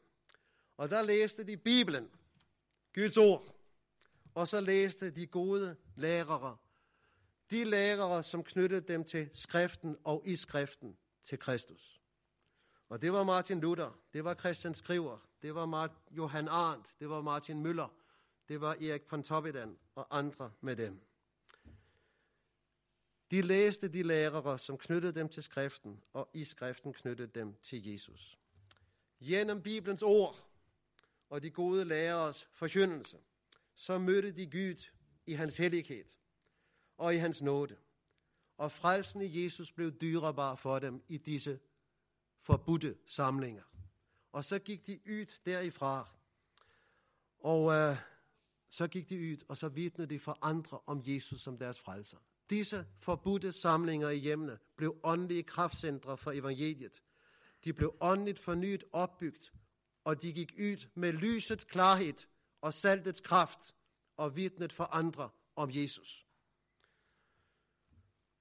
Og 0.76 0.90
der 0.90 1.02
læste 1.02 1.46
de 1.46 1.56
Bibelen, 1.56 2.10
Guds 2.94 3.16
ord, 3.16 3.56
og 4.34 4.48
så 4.48 4.60
læste 4.60 5.10
de 5.10 5.26
gode 5.26 5.76
lærere, 5.96 6.56
de 7.52 7.64
lærere, 7.64 8.22
som 8.22 8.44
knyttede 8.44 8.92
dem 8.92 9.04
til 9.04 9.30
skriften 9.32 9.96
og 10.04 10.22
i 10.26 10.36
skriften 10.36 10.96
til 11.24 11.38
Kristus. 11.38 12.00
Og 12.88 13.02
det 13.02 13.12
var 13.12 13.24
Martin 13.24 13.60
Luther, 13.60 13.98
det 14.12 14.24
var 14.24 14.34
Christian 14.34 14.74
Skriver, 14.74 15.18
det 15.42 15.54
var 15.54 15.66
Mart- 15.66 16.10
Johan 16.10 16.48
Arndt, 16.48 16.96
det 17.00 17.10
var 17.10 17.20
Martin 17.20 17.62
Møller, 17.62 17.88
det 18.48 18.60
var 18.60 18.74
Erik 18.74 19.02
Pontoppidan 19.02 19.78
og 19.94 20.18
andre 20.18 20.52
med 20.60 20.76
dem. 20.76 21.00
De 23.30 23.42
læste 23.42 23.88
de 23.88 24.02
lærere, 24.02 24.58
som 24.58 24.78
knyttede 24.78 25.12
dem 25.12 25.28
til 25.28 25.42
skriften, 25.42 26.00
og 26.12 26.28
i 26.34 26.44
skriften 26.44 26.92
knyttede 26.92 27.40
dem 27.40 27.54
til 27.62 27.86
Jesus. 27.86 28.38
Gennem 29.24 29.62
Bibelens 29.62 30.02
ord 30.02 30.48
og 31.30 31.42
de 31.42 31.50
gode 31.50 31.84
læreres 31.84 32.48
forkyndelse, 32.52 33.18
så 33.74 33.98
mødte 33.98 34.32
de 34.32 34.50
Gud 34.50 34.86
i 35.26 35.32
hans 35.32 35.56
hellighed 35.56 36.04
og 37.02 37.14
i 37.14 37.16
hans 37.16 37.42
nåde. 37.42 37.76
Og 38.58 38.72
frelsen 38.72 39.22
i 39.22 39.44
Jesus 39.44 39.72
blev 39.72 39.92
dyrebar 39.92 40.54
for 40.54 40.78
dem 40.78 41.02
i 41.08 41.16
disse 41.16 41.60
forbudte 42.40 42.96
samlinger. 43.06 43.62
Og 44.32 44.44
så 44.44 44.58
gik 44.58 44.86
de 44.86 45.00
ud 45.06 45.38
derifra, 45.46 46.08
og 47.38 47.72
øh, 47.72 47.96
så 48.70 48.88
gik 48.88 49.08
de 49.08 49.16
ud, 49.16 49.44
og 49.48 49.56
så 49.56 49.68
vidnede 49.68 50.10
de 50.10 50.18
for 50.18 50.38
andre 50.42 50.78
om 50.86 51.02
Jesus 51.04 51.40
som 51.40 51.58
deres 51.58 51.80
frelser. 51.80 52.18
Disse 52.50 52.86
forbudte 52.98 53.52
samlinger 53.52 54.08
i 54.08 54.18
hjemmene 54.18 54.58
blev 54.76 54.96
åndelige 55.02 55.42
kraftcentre 55.42 56.16
for 56.16 56.30
evangeliet. 56.30 57.02
De 57.64 57.72
blev 57.72 57.94
åndeligt 58.00 58.38
fornyet 58.38 58.84
opbygget, 58.92 59.52
og 60.04 60.22
de 60.22 60.32
gik 60.32 60.52
ud 60.58 60.86
med 60.94 61.12
lysets 61.12 61.64
klarhed 61.64 62.26
og 62.60 62.74
saltets 62.74 63.20
kraft 63.20 63.74
og 64.16 64.36
vidnet 64.36 64.72
for 64.72 64.84
andre 64.84 65.30
om 65.56 65.70
Jesus. 65.72 66.26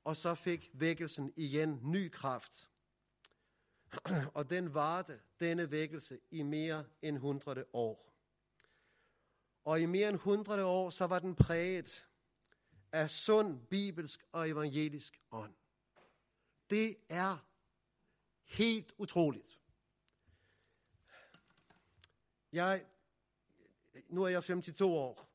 Og 0.03 0.17
så 0.17 0.35
fik 0.35 0.69
vækkelsen 0.73 1.33
igen 1.35 1.79
ny 1.83 2.11
kraft. 2.11 2.69
Og 4.33 4.49
den 4.49 4.73
varte, 4.73 5.21
denne 5.39 5.71
vækkelse, 5.71 6.19
i 6.31 6.43
mere 6.43 6.85
end 7.01 7.15
100 7.15 7.65
år. 7.73 8.13
Og 9.65 9.81
i 9.81 9.85
mere 9.85 10.09
end 10.09 10.15
100 10.15 10.65
år, 10.65 10.89
så 10.89 11.05
var 11.07 11.19
den 11.19 11.35
præget 11.35 12.07
af 12.91 13.09
sund, 13.09 13.67
bibelsk 13.67 14.25
og 14.31 14.49
evangelisk 14.49 15.21
ånd. 15.31 15.53
Det 16.69 16.97
er 17.09 17.45
helt 18.43 18.93
utroligt. 18.97 19.59
Jeg, 22.51 22.85
nu 24.07 24.23
er 24.23 24.27
jeg 24.27 24.43
52 24.43 24.81
år, 24.81 25.29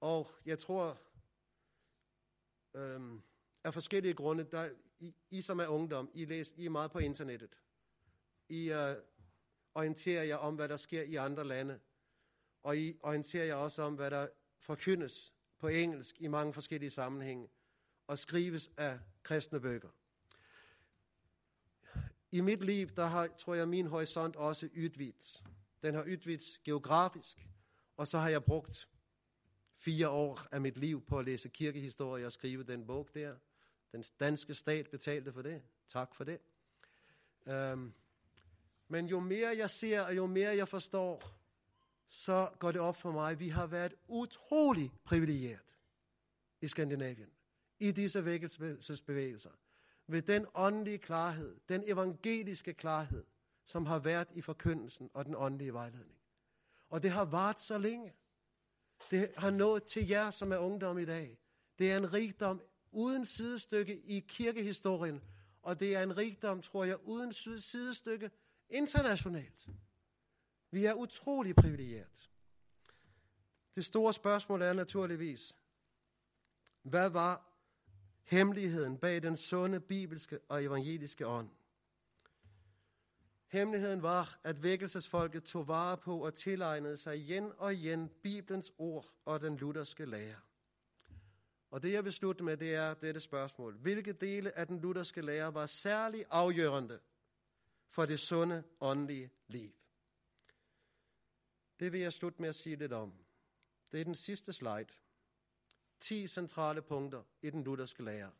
og 0.00 0.30
jeg 0.44 0.58
tror, 0.58 0.98
øhm, 2.74 3.22
af 3.68 3.74
forskellige 3.74 4.14
grunde, 4.14 4.44
der, 4.44 4.70
I, 4.98 5.14
I 5.30 5.40
som 5.40 5.58
er 5.58 5.66
ungdom, 5.66 6.10
I, 6.14 6.24
læs, 6.24 6.54
I 6.56 6.66
er 6.66 6.70
meget 6.70 6.90
på 6.90 6.98
internettet. 6.98 7.58
I 8.48 8.70
uh, 8.70 8.76
orienterer 9.74 10.22
jer 10.22 10.36
om, 10.36 10.54
hvad 10.54 10.68
der 10.68 10.76
sker 10.76 11.02
i 11.02 11.14
andre 11.14 11.44
lande, 11.44 11.80
og 12.62 12.78
I 12.78 12.98
orienterer 13.02 13.44
jer 13.44 13.54
også 13.54 13.82
om, 13.82 13.94
hvad 13.94 14.10
der 14.10 14.28
forkyndes 14.58 15.34
på 15.58 15.68
engelsk 15.68 16.20
i 16.20 16.26
mange 16.26 16.52
forskellige 16.52 16.90
sammenhænge, 16.90 17.48
og 18.06 18.18
skrives 18.18 18.70
af 18.76 18.98
kristne 19.22 19.60
bøger. 19.60 19.88
I 22.30 22.40
mit 22.40 22.64
liv, 22.64 22.88
der 22.88 23.04
har, 23.04 23.26
tror 23.38 23.54
jeg, 23.54 23.68
min 23.68 23.86
horisont 23.86 24.36
også 24.36 24.68
udvidet. 24.76 25.42
Den 25.82 25.94
har 25.94 26.02
udvidet 26.02 26.60
geografisk, 26.64 27.48
og 27.96 28.08
så 28.08 28.18
har 28.18 28.28
jeg 28.28 28.44
brugt 28.44 28.88
fire 29.76 30.08
år 30.08 30.46
af 30.52 30.60
mit 30.60 30.76
liv 30.76 31.06
på 31.06 31.18
at 31.18 31.24
læse 31.24 31.48
kirkehistorie 31.48 32.26
og 32.26 32.32
skrive 32.32 32.62
den 32.62 32.86
bog 32.86 33.08
der. 33.14 33.36
Den 33.92 34.04
danske 34.20 34.54
stat 34.54 34.90
betalte 34.90 35.32
for 35.32 35.42
det. 35.42 35.62
Tak 35.88 36.14
for 36.14 36.24
det. 36.24 36.40
Øhm, 37.46 37.92
men 38.88 39.06
jo 39.06 39.20
mere 39.20 39.54
jeg 39.56 39.70
ser, 39.70 40.00
og 40.00 40.16
jo 40.16 40.26
mere 40.26 40.56
jeg 40.56 40.68
forstår, 40.68 41.22
så 42.06 42.50
går 42.58 42.72
det 42.72 42.80
op 42.80 42.96
for 42.96 43.12
mig, 43.12 43.30
at 43.30 43.40
vi 43.40 43.48
har 43.48 43.66
været 43.66 43.94
utrolig 44.08 44.92
privilegeret 45.04 45.78
i 46.60 46.68
Skandinavien, 46.68 47.30
i 47.78 47.92
disse 47.92 48.24
vækkelsesbevægelser, 48.24 49.50
ved 50.06 50.22
den 50.22 50.46
åndelige 50.54 50.98
klarhed, 50.98 51.56
den 51.68 51.84
evangeliske 51.86 52.74
klarhed, 52.74 53.24
som 53.64 53.86
har 53.86 53.98
været 53.98 54.30
i 54.34 54.40
forkyndelsen 54.40 55.10
og 55.14 55.24
den 55.24 55.34
åndelige 55.36 55.72
vejledning. 55.72 56.18
Og 56.90 57.02
det 57.02 57.10
har 57.10 57.24
varet 57.24 57.60
så 57.60 57.78
længe. 57.78 58.14
Det 59.10 59.32
har 59.36 59.50
nået 59.50 59.84
til 59.84 60.08
jer, 60.08 60.30
som 60.30 60.52
er 60.52 60.56
ungdom 60.56 60.98
i 60.98 61.04
dag. 61.04 61.38
Det 61.78 61.92
er 61.92 61.96
en 61.96 62.12
rigdom 62.12 62.62
uden 62.92 63.24
sidestykke 63.24 64.00
i 64.04 64.20
kirkehistorien, 64.20 65.22
og 65.62 65.80
det 65.80 65.96
er 65.96 66.02
en 66.02 66.16
rigdom, 66.16 66.62
tror 66.62 66.84
jeg, 66.84 66.96
uden 67.04 67.32
sidestykke 67.60 68.30
internationalt. 68.70 69.68
Vi 70.70 70.84
er 70.84 70.94
utrolig 70.94 71.56
privilegeret. 71.56 72.30
Det 73.74 73.84
store 73.84 74.12
spørgsmål 74.12 74.62
er 74.62 74.72
naturligvis, 74.72 75.54
hvad 76.82 77.10
var 77.10 77.48
hemmeligheden 78.24 78.98
bag 78.98 79.22
den 79.22 79.36
sunde 79.36 79.80
bibelske 79.80 80.38
og 80.48 80.64
evangeliske 80.64 81.26
ånd? 81.26 81.48
Hemmeligheden 83.48 84.02
var, 84.02 84.38
at 84.44 84.62
vækkelsesfolket 84.62 85.44
tog 85.44 85.68
vare 85.68 85.96
på 85.96 86.24
og 86.24 86.34
tilegnede 86.34 86.96
sig 86.96 87.18
igen 87.18 87.52
og 87.58 87.74
igen 87.74 88.08
Bibelens 88.22 88.72
ord 88.78 89.12
og 89.24 89.40
den 89.40 89.56
lutherske 89.56 90.04
lære. 90.04 90.40
Og 91.70 91.82
det 91.82 91.92
jeg 91.92 92.04
vil 92.04 92.12
slutte 92.12 92.44
med, 92.44 92.56
det 92.56 92.74
er 92.74 92.94
dette 92.94 93.20
spørgsmål. 93.20 93.76
Hvilke 93.76 94.12
dele 94.12 94.58
af 94.58 94.66
den 94.66 94.80
lutherske 94.80 95.22
lære 95.22 95.54
var 95.54 95.66
særlig 95.66 96.24
afgørende 96.30 97.00
for 97.88 98.06
det 98.06 98.20
sunde 98.20 98.64
åndelige 98.80 99.30
liv? 99.46 99.72
Det 101.80 101.92
vil 101.92 102.00
jeg 102.00 102.12
slutte 102.12 102.40
med 102.42 102.48
at 102.48 102.54
sige 102.54 102.76
lidt 102.76 102.92
om. 102.92 103.12
Det 103.92 104.00
er 104.00 104.04
den 104.04 104.14
sidste 104.14 104.52
slide. 104.52 104.86
10 106.00 106.26
centrale 106.26 106.82
punkter 106.82 107.22
i 107.42 107.50
den 107.50 107.64
lutherske 107.64 108.02
lære, 108.02 108.30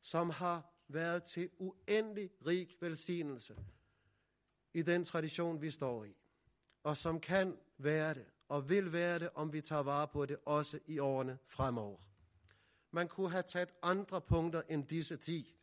som 0.00 0.30
har 0.30 0.72
været 0.88 1.22
til 1.22 1.50
uendelig 1.58 2.30
rig 2.46 2.68
velsignelse 2.80 3.56
i 4.74 4.82
den 4.82 5.04
tradition, 5.04 5.62
vi 5.62 5.70
står 5.70 6.04
i, 6.04 6.16
og 6.82 6.96
som 6.96 7.20
kan 7.20 7.58
være 7.78 8.14
det 8.14 8.26
og 8.48 8.68
vil 8.68 8.92
være 8.92 9.18
det, 9.18 9.30
om 9.34 9.52
vi 9.52 9.60
tager 9.60 9.82
vare 9.82 10.08
på 10.08 10.26
det 10.26 10.36
også 10.44 10.78
i 10.86 10.98
årene 10.98 11.38
fremover. 11.46 12.11
Man 12.94 13.08
kunne 13.08 13.30
have 13.30 13.42
taget 13.42 13.74
andre 13.82 14.20
punkter 14.20 14.62
end 14.68 14.86
disse 14.86 15.16
ti, 15.16 15.54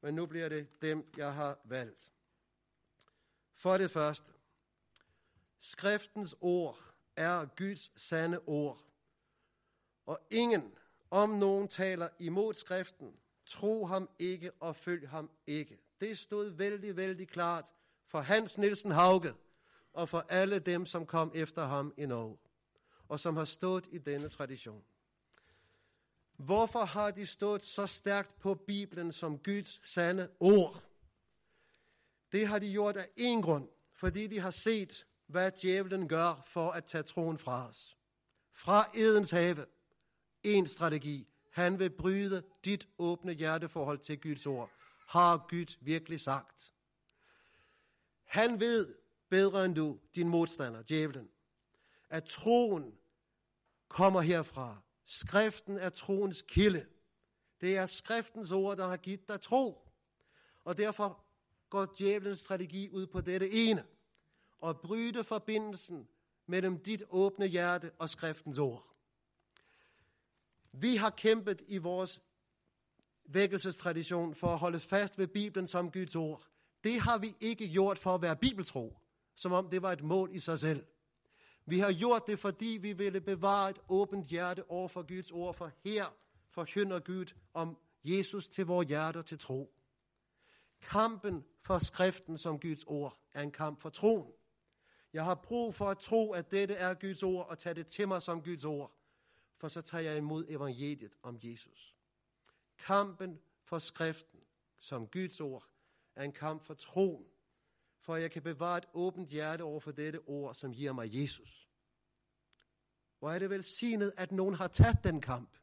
men 0.00 0.14
nu 0.14 0.26
bliver 0.26 0.48
det 0.48 0.82
dem, 0.82 1.12
jeg 1.16 1.34
har 1.34 1.58
valgt. 1.64 2.12
For 3.54 3.78
det 3.78 3.90
første, 3.90 4.32
skriftens 5.60 6.36
ord 6.40 6.78
er 7.16 7.46
Guds 7.56 8.02
sande 8.02 8.38
ord, 8.46 8.84
og 10.06 10.20
ingen, 10.30 10.74
om 11.10 11.30
nogen 11.30 11.68
taler 11.68 12.08
imod 12.18 12.54
skriften, 12.54 13.16
tro 13.46 13.84
ham 13.84 14.10
ikke 14.18 14.52
og 14.60 14.76
følg 14.76 15.08
ham 15.08 15.30
ikke. 15.46 15.78
Det 16.00 16.18
stod 16.18 16.50
vældig, 16.50 16.96
vældig 16.96 17.28
klart 17.28 17.72
for 18.06 18.20
Hans 18.20 18.58
Nielsen 18.58 18.90
Hauge 18.90 19.34
og 19.92 20.08
for 20.08 20.26
alle 20.28 20.58
dem, 20.58 20.86
som 20.86 21.06
kom 21.06 21.32
efter 21.34 21.64
ham 21.64 21.94
i 21.96 22.06
Norge, 22.06 22.38
og 23.08 23.20
som 23.20 23.36
har 23.36 23.44
stået 23.44 23.86
i 23.90 23.98
denne 23.98 24.28
tradition. 24.28 24.84
Hvorfor 26.38 26.84
har 26.84 27.10
de 27.10 27.26
stået 27.26 27.62
så 27.62 27.86
stærkt 27.86 28.38
på 28.38 28.54
Bibelen 28.54 29.12
som 29.12 29.38
Guds 29.38 29.80
sande 29.88 30.30
ord? 30.40 30.82
Det 32.32 32.46
har 32.46 32.58
de 32.58 32.70
gjort 32.70 32.96
af 32.96 33.08
en 33.16 33.42
grund, 33.42 33.68
fordi 33.94 34.26
de 34.26 34.40
har 34.40 34.50
set, 34.50 35.06
hvad 35.26 35.50
djævlen 35.62 36.08
gør 36.08 36.42
for 36.46 36.70
at 36.70 36.84
tage 36.84 37.02
troen 37.02 37.38
fra 37.38 37.68
os. 37.68 37.96
Fra 38.52 38.84
Edens 38.94 39.30
have. 39.30 39.66
En 40.42 40.66
strategi. 40.66 41.28
Han 41.50 41.78
vil 41.78 41.90
bryde 41.90 42.42
dit 42.64 42.88
åbne 42.98 43.32
hjerteforhold 43.32 43.98
til 43.98 44.20
Guds 44.20 44.46
ord. 44.46 44.70
Har 45.06 45.46
Gud 45.50 45.76
virkelig 45.80 46.20
sagt. 46.20 46.72
Han 48.24 48.60
ved 48.60 48.94
bedre 49.28 49.64
end 49.64 49.74
du, 49.74 49.98
din 50.14 50.28
modstander, 50.28 50.82
djævlen, 50.82 51.28
at 52.08 52.24
troen 52.24 52.94
kommer 53.88 54.20
herfra. 54.20 54.82
Skriften 55.10 55.78
er 55.78 55.88
troens 55.88 56.42
kilde. 56.42 56.86
Det 57.60 57.76
er 57.76 57.86
skriftens 57.86 58.50
ord, 58.50 58.76
der 58.76 58.86
har 58.86 58.96
givet 58.96 59.28
dig 59.28 59.40
tro. 59.40 59.88
Og 60.64 60.78
derfor 60.78 61.24
går 61.70 61.94
djævelens 61.98 62.40
strategi 62.40 62.88
ud 62.90 63.06
på 63.06 63.20
dette 63.20 63.50
ene. 63.50 63.84
At 64.64 64.80
bryde 64.80 65.24
forbindelsen 65.24 66.08
mellem 66.46 66.78
dit 66.78 67.02
åbne 67.10 67.46
hjerte 67.46 67.90
og 67.98 68.10
skriftens 68.10 68.58
ord. 68.58 68.96
Vi 70.72 70.96
har 70.96 71.10
kæmpet 71.10 71.62
i 71.68 71.78
vores 71.78 72.22
vækkelsestradition 73.24 74.34
for 74.34 74.52
at 74.52 74.58
holde 74.58 74.80
fast 74.80 75.18
ved 75.18 75.26
Bibelen 75.26 75.66
som 75.66 75.90
Guds 75.90 76.16
ord. 76.16 76.42
Det 76.84 77.00
har 77.00 77.18
vi 77.18 77.34
ikke 77.40 77.68
gjort 77.68 77.98
for 77.98 78.14
at 78.14 78.22
være 78.22 78.36
bibeltro, 78.36 78.98
som 79.34 79.52
om 79.52 79.70
det 79.70 79.82
var 79.82 79.92
et 79.92 80.02
mål 80.02 80.30
i 80.34 80.38
sig 80.38 80.58
selv. 80.58 80.86
Vi 81.68 81.78
har 81.78 81.92
gjort 81.92 82.26
det, 82.26 82.38
fordi 82.38 82.78
vi 82.80 82.92
ville 82.92 83.20
bevare 83.20 83.70
et 83.70 83.78
åbent 83.88 84.26
hjerte 84.26 84.70
over 84.70 84.88
for 84.88 85.02
Guds 85.02 85.30
ord, 85.30 85.54
for 85.54 85.72
her 85.84 86.04
forkynder 86.48 86.98
Gud 86.98 87.26
om 87.54 87.78
Jesus 88.04 88.48
til 88.48 88.66
vores 88.66 88.88
hjerter 88.88 89.22
til 89.22 89.38
tro. 89.38 89.74
Kampen 90.80 91.44
for 91.60 91.78
skriften 91.78 92.38
som 92.38 92.60
Guds 92.60 92.84
ord 92.84 93.18
er 93.32 93.42
en 93.42 93.50
kamp 93.50 93.80
for 93.80 93.88
troen. 93.88 94.32
Jeg 95.12 95.24
har 95.24 95.34
brug 95.34 95.74
for 95.74 95.86
at 95.86 95.98
tro, 95.98 96.32
at 96.32 96.50
dette 96.50 96.74
er 96.74 96.94
Guds 96.94 97.22
ord, 97.22 97.48
og 97.48 97.58
tage 97.58 97.74
det 97.74 97.86
til 97.86 98.08
mig 98.08 98.22
som 98.22 98.42
Guds 98.42 98.64
ord, 98.64 98.92
for 99.56 99.68
så 99.68 99.80
tager 99.82 100.02
jeg 100.02 100.16
imod 100.16 100.44
evangeliet 100.48 101.16
om 101.22 101.38
Jesus. 101.42 101.96
Kampen 102.78 103.40
for 103.62 103.78
skriften 103.78 104.40
som 104.78 105.06
Guds 105.06 105.40
ord 105.40 105.66
er 106.16 106.22
en 106.22 106.32
kamp 106.32 106.62
for 106.62 106.74
troen, 106.74 107.26
for 108.08 108.16
jeg 108.16 108.30
kan 108.30 108.42
bevare 108.42 108.78
et 108.78 108.86
åbent 108.94 109.28
hjerte 109.28 109.62
over 109.62 109.80
for 109.80 109.90
dette 109.90 110.20
ord, 110.26 110.54
som 110.54 110.72
giver 110.72 110.92
mig 110.92 111.14
Jesus. 111.14 111.68
Hvor 113.18 113.30
er 113.30 113.38
det 113.38 113.50
velsignet, 113.50 114.12
at 114.16 114.32
nogen 114.32 114.54
har 114.54 114.66
taget 114.66 115.04
den 115.04 115.20
kamp. 115.20 115.56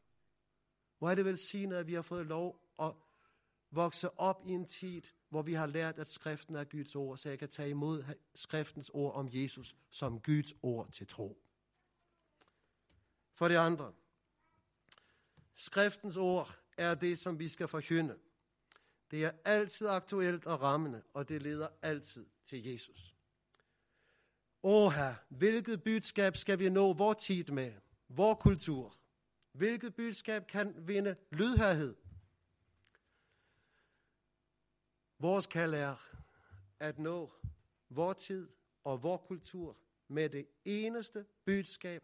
Hvor 0.98 1.10
er 1.10 1.14
det 1.14 1.24
velsignet, 1.24 1.76
at 1.76 1.86
vi 1.86 1.94
har 1.94 2.02
fået 2.02 2.26
lov 2.26 2.60
at 2.78 2.92
vokse 3.70 4.18
op 4.18 4.42
i 4.46 4.50
en 4.50 4.66
tid, 4.66 5.02
hvor 5.28 5.42
vi 5.42 5.54
har 5.54 5.66
lært, 5.66 5.98
at 5.98 6.08
skriften 6.08 6.56
er 6.56 6.64
Guds 6.64 6.96
ord, 6.96 7.16
så 7.18 7.28
jeg 7.28 7.38
kan 7.38 7.48
tage 7.48 7.70
imod 7.70 8.04
skriftens 8.34 8.90
ord 8.94 9.14
om 9.14 9.28
Jesus 9.32 9.76
som 9.90 10.20
Guds 10.20 10.54
ord 10.62 10.90
til 10.90 11.06
tro. 11.06 11.42
For 13.34 13.48
det 13.48 13.56
andre, 13.56 13.92
skriftens 15.54 16.16
ord 16.16 16.58
er 16.76 16.94
det, 16.94 17.18
som 17.18 17.38
vi 17.38 17.48
skal 17.48 17.68
forkynde. 17.68 18.18
Det 19.10 19.24
er 19.24 19.30
altid 19.44 19.88
aktuelt 19.88 20.46
og 20.46 20.62
rammende, 20.62 21.02
og 21.14 21.28
det 21.28 21.42
leder 21.42 21.68
altid 21.82 22.26
til 22.44 22.64
Jesus. 22.64 23.16
Åh 24.62 24.92
her, 24.92 25.14
hvilket 25.28 25.82
budskab 25.82 26.36
skal 26.36 26.58
vi 26.58 26.70
nå 26.70 26.92
vor 26.92 27.12
tid 27.12 27.44
med? 27.44 27.72
Vor 28.08 28.34
kultur? 28.34 28.96
Hvilket 29.52 29.94
budskab 29.94 30.46
kan 30.46 30.74
vinde 30.88 31.16
lydhørhed? 31.30 31.96
Vores 35.18 35.46
kald 35.46 35.74
er 35.74 35.96
at 36.80 36.98
nå 36.98 37.32
vor 37.88 38.12
tid 38.12 38.48
og 38.84 39.02
vor 39.02 39.16
kultur 39.16 39.76
med 40.08 40.28
det 40.28 40.46
eneste 40.64 41.26
budskab, 41.44 42.02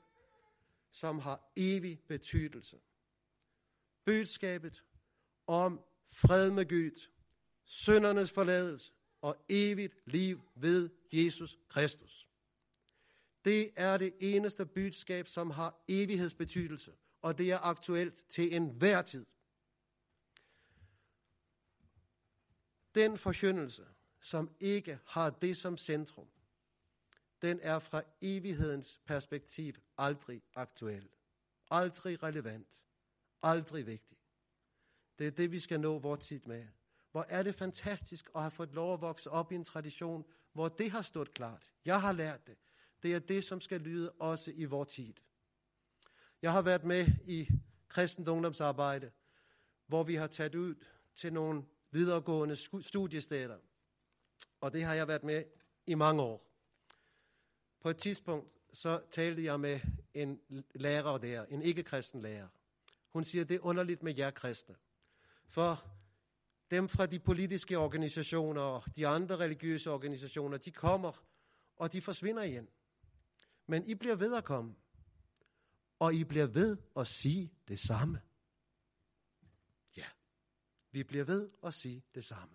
som 0.91 1.19
har 1.19 1.53
evig 1.57 2.01
betydelse. 2.09 2.81
Budskabet 4.05 4.85
om 5.47 5.85
fred 6.13 6.51
med 6.51 6.69
Gud, 6.69 7.09
søndernes 7.65 8.31
forladelse 8.31 8.93
og 9.21 9.45
evigt 9.49 9.95
liv 10.07 10.41
ved 10.55 10.91
Jesus 11.13 11.59
Kristus. 11.69 12.29
Det 13.45 13.71
er 13.77 13.97
det 13.97 14.15
eneste 14.21 14.67
budskab, 14.67 15.29
som 15.29 15.51
har 15.51 15.85
evighedsbetydelse, 15.89 16.93
og 17.23 17.39
det 17.39 17.51
er 17.51 17.59
aktuelt 17.59 18.25
til 18.29 18.55
enhver 18.55 19.03
tid. 19.03 19.27
Den 22.95 23.19
forkyndelse, 23.19 23.87
som 24.21 24.51
ikke 24.61 24.99
har 25.05 25.31
det 25.31 25.57
som 25.57 25.79
centrum, 25.79 26.29
den 27.43 27.61
er 27.63 27.79
fra 27.79 28.03
evighedens 28.21 29.01
perspektiv 29.05 29.75
aldrig 29.99 30.43
aktuel, 30.55 31.09
aldrig 31.71 32.23
relevant, 32.23 32.85
aldrig 33.43 33.87
vigtig. 33.87 34.19
Det 35.19 35.27
er 35.27 35.31
det, 35.31 35.53
vi 35.53 35.61
skal 35.61 35.81
nå 35.81 35.99
vores 35.99 36.27
tid 36.27 36.41
med. 36.47 36.67
Hvor 37.11 37.27
er 37.29 37.43
det 37.43 37.55
fantastisk 37.55 38.31
at 38.35 38.41
have 38.41 38.51
fået 38.51 38.75
lov 38.75 38.95
at 38.95 39.01
vokse 39.01 39.31
op 39.31 39.53
i 39.53 39.55
en 39.55 39.65
tradition, 39.65 40.25
hvor 40.53 40.69
det 40.69 40.91
har 40.91 41.03
stået 41.03 41.35
klart. 41.35 41.73
Jeg 41.85 42.01
har 42.01 42.13
lært 42.13 42.47
det. 42.47 42.57
Det 43.03 43.15
er 43.15 43.19
det, 43.19 43.45
som 43.45 43.61
skal 43.61 43.81
lyde 43.81 44.11
også 44.11 44.53
i 44.55 44.65
vores 44.65 44.89
tid. 44.89 45.15
Jeg 46.43 46.53
har 46.53 46.63
været 46.63 46.85
med 46.85 47.07
i 47.27 47.49
kristent 47.89 48.29
ungdomsarbejde, 48.29 49.11
hvor 49.87 50.03
vi 50.03 50.15
har 50.15 50.27
taget 50.27 50.55
ud 50.55 50.75
til 51.15 51.33
nogle 51.33 51.65
videregående 51.91 52.57
studiesteder. 52.83 53.59
Og 54.61 54.73
det 54.73 54.85
har 54.85 54.95
jeg 54.95 55.09
været 55.09 55.25
med 55.25 55.45
i 55.87 55.95
mange 55.95 56.23
år. 56.23 56.49
På 57.81 57.91
et 57.91 57.97
tidspunkt 57.97 58.49
så 58.73 59.01
talte 59.11 59.45
jeg 59.45 59.61
med 59.61 59.81
en 60.15 60.41
lærer 60.75 61.19
der, 61.19 61.45
en 61.45 61.63
ikke-kristen 61.63 62.21
lærer. 62.21 62.49
Hun 63.09 63.25
siger, 63.25 63.45
det 63.45 63.55
er 63.55 63.65
underligt 63.65 64.03
med 64.03 64.15
jer 64.17 64.31
kristne. 64.31 64.75
For 65.53 65.85
dem 66.71 66.89
fra 66.89 67.07
de 67.07 67.19
politiske 67.19 67.79
organisationer 67.79 68.61
og 68.61 68.97
de 68.97 69.07
andre 69.07 69.37
religiøse 69.37 69.91
organisationer, 69.91 70.57
de 70.57 70.71
kommer, 70.71 71.25
og 71.77 71.93
de 71.93 72.01
forsvinder 72.01 72.43
igen. 72.43 72.69
Men 73.67 73.87
I 73.87 73.95
bliver 73.95 74.15
ved 74.15 74.37
at 74.37 74.45
komme, 74.45 74.75
og 75.99 76.15
I 76.15 76.25
bliver 76.25 76.47
ved 76.47 76.77
at 76.97 77.07
sige 77.07 77.53
det 77.69 77.79
samme. 77.79 78.23
Ja, 79.97 80.07
vi 80.91 81.03
bliver 81.03 81.25
ved 81.25 81.51
at 81.63 81.75
sige 81.75 82.05
det 82.15 82.25
samme. 82.25 82.55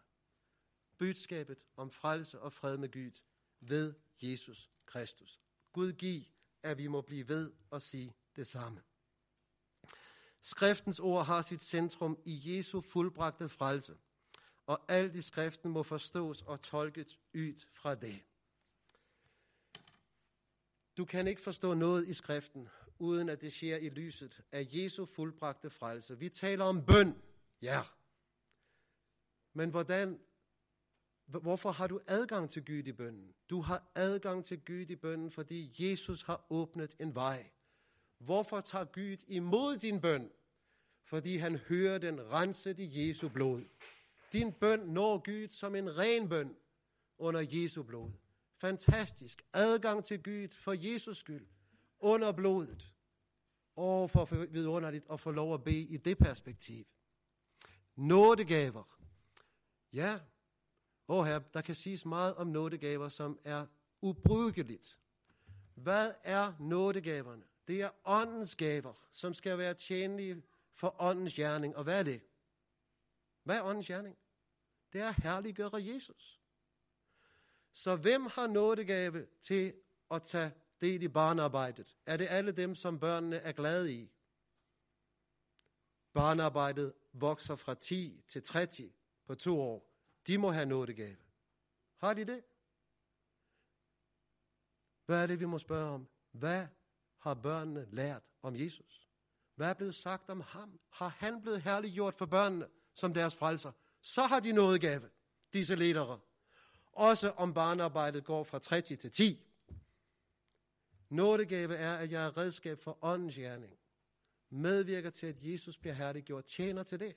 Budskabet 0.97 1.57
om 1.75 1.91
frelse 1.91 2.39
og 2.39 2.53
fred 2.53 2.77
med 2.77 2.91
Gud 2.91 3.21
ved 3.59 3.93
Jesus 4.21 4.71
Kristus. 4.85 5.39
Gud 5.73 5.93
giv, 5.93 6.23
at 6.63 6.77
vi 6.77 6.87
må 6.87 7.01
blive 7.01 7.27
ved 7.27 7.51
at 7.71 7.81
sige 7.81 8.15
det 8.35 8.47
samme. 8.47 8.81
Skriftens 10.41 10.99
ord 10.99 11.25
har 11.25 11.41
sit 11.41 11.61
centrum 11.61 12.17
i 12.25 12.41
Jesu 12.45 12.81
fuldbragte 12.81 13.49
frelse, 13.49 13.97
og 14.65 14.81
alt 14.87 15.15
i 15.15 15.21
skriften 15.21 15.71
må 15.71 15.83
forstås 15.83 16.41
og 16.41 16.61
tolkes 16.61 17.19
ud 17.33 17.65
fra 17.73 17.95
det. 17.95 18.23
Du 20.97 21.05
kan 21.05 21.27
ikke 21.27 21.41
forstå 21.41 21.73
noget 21.73 22.07
i 22.07 22.13
skriften, 22.13 22.69
uden 22.99 23.29
at 23.29 23.41
det 23.41 23.53
sker 23.53 23.77
i 23.77 23.89
lyset 23.89 24.41
af 24.51 24.67
Jesu 24.71 25.05
fuldbragte 25.05 25.69
frelse. 25.69 26.19
Vi 26.19 26.29
taler 26.29 26.65
om 26.65 26.85
bøn, 26.85 27.21
ja. 27.61 27.81
Men 29.53 29.69
hvordan, 29.69 30.19
hvorfor 31.25 31.71
har 31.71 31.87
du 31.87 31.99
adgang 32.07 32.49
til 32.49 32.65
Gud 32.65 32.87
i 32.87 32.91
bønnen? 32.91 33.35
Du 33.49 33.61
har 33.61 33.91
adgang 33.95 34.45
til 34.45 34.65
Gud 34.65 34.85
i 34.89 34.95
bønnen, 34.95 35.31
fordi 35.31 35.75
Jesus 35.79 36.21
har 36.21 36.45
åbnet 36.49 36.95
en 36.99 37.15
vej. 37.15 37.51
Hvorfor 38.17 38.61
tager 38.61 38.85
Gud 38.85 39.17
imod 39.27 39.77
din 39.77 40.01
bøn? 40.01 40.31
Fordi 41.03 41.37
han 41.37 41.55
hører 41.55 41.97
den 41.97 42.31
renset 42.31 42.79
i 42.79 43.07
Jesu 43.07 43.29
blod. 43.29 43.63
Din 44.33 44.53
bøn 44.53 44.79
når 44.79 45.17
Gud 45.17 45.47
som 45.47 45.75
en 45.75 45.97
ren 45.97 46.29
bøn 46.29 46.55
under 47.17 47.45
Jesu 47.51 47.83
blod. 47.83 48.11
Fantastisk. 48.55 49.41
Adgang 49.53 50.05
til 50.05 50.23
Gud 50.23 50.47
for 50.47 50.73
Jesus 50.73 51.17
skyld. 51.17 51.47
under 51.99 52.31
blodet. 52.31 52.93
Og 53.75 54.09
for 54.09 54.25
vidunderligt 54.25 55.05
at 55.11 55.19
få 55.19 55.31
lov 55.31 55.53
at 55.53 55.63
bede 55.63 55.81
i 55.81 55.97
det 55.97 56.17
perspektiv. 56.17 56.85
Nådegaver. 57.95 58.83
Ja, 59.93 60.19
og 61.07 61.25
her, 61.25 61.39
der 61.39 61.61
kan 61.61 61.75
siges 61.75 62.05
meget 62.05 62.35
om 62.35 62.47
nådegaver, 62.47 63.09
som 63.09 63.39
er 63.43 63.65
ubrugeligt. 64.01 64.99
Hvad 65.75 66.13
er 66.23 66.53
nådegaverne? 66.59 67.43
Det 67.67 67.81
er 67.81 67.89
åndens 68.05 68.55
gaver, 68.55 68.93
som 69.11 69.33
skal 69.33 69.57
være 69.57 69.73
tjenlige 69.73 70.43
for 70.73 70.95
åndens 70.99 71.33
gerning. 71.33 71.75
Og 71.75 71.83
hvad 71.83 71.99
er 71.99 72.03
det? 72.03 72.21
Hvad 73.43 73.57
er 73.57 73.63
åndens 73.63 73.87
gerning? 73.87 74.17
Det 74.93 75.01
er 75.01 75.07
at 75.07 75.15
herliggøre 75.15 75.83
Jesus. 75.83 76.41
Så 77.73 77.95
hvem 77.95 78.25
har 78.25 78.47
nådegave 78.47 79.25
til 79.41 79.73
at 80.11 80.23
tage 80.23 80.51
del 80.81 81.03
i 81.03 81.07
barnearbejdet? 81.07 81.97
Er 82.05 82.17
det 82.17 82.27
alle 82.29 82.51
dem, 82.51 82.75
som 82.75 82.99
børnene 82.99 83.35
er 83.35 83.51
glade 83.51 83.93
i? 83.93 84.11
Barnearbejdet 86.13 86.93
vokser 87.13 87.55
fra 87.55 87.75
10 87.75 88.23
til 88.27 88.43
30 88.43 88.91
på 89.25 89.35
to 89.35 89.61
år. 89.61 89.91
De 90.27 90.37
må 90.37 90.49
have 90.49 90.65
nådegave. 90.65 91.17
Har 91.97 92.13
de 92.13 92.25
det? 92.25 92.43
Hvad 95.05 95.23
er 95.23 95.27
det, 95.27 95.39
vi 95.39 95.45
må 95.45 95.57
spørge 95.57 95.89
om? 95.89 96.07
Hvad 96.31 96.67
har 97.27 97.33
børnene 97.33 97.87
lært 97.91 98.23
om 98.41 98.55
Jesus? 98.55 99.07
Hvad 99.55 99.69
er 99.69 99.73
blevet 99.73 99.95
sagt 99.95 100.29
om 100.29 100.41
ham? 100.41 100.79
Har 100.89 101.07
han 101.07 101.41
blevet 101.41 101.61
herliggjort 101.61 102.15
for 102.15 102.25
børnene 102.25 102.67
som 102.93 103.13
deres 103.13 103.35
frelser? 103.35 103.71
Så 104.01 104.21
har 104.21 104.39
de 104.39 104.51
nådegave, 104.51 105.09
disse 105.53 105.75
ledere. 105.75 106.19
Også 106.91 107.31
om 107.31 107.53
barnearbejdet 107.53 108.25
går 108.25 108.43
fra 108.43 108.59
30 108.59 108.95
til 108.95 109.11
10. 109.11 109.43
Nådegave 111.09 111.75
er, 111.75 111.97
at 111.97 112.11
jeg 112.11 112.25
er 112.25 112.37
redskab 112.37 112.79
for 112.79 112.97
åndens 113.01 113.35
gerning. 113.35 113.73
Medvirker 114.49 115.09
til, 115.09 115.27
at 115.27 115.43
Jesus 115.43 115.77
bliver 115.77 115.93
herliggjort. 115.93 116.45
Tjener 116.45 116.83
til 116.83 116.99
det. 116.99 117.15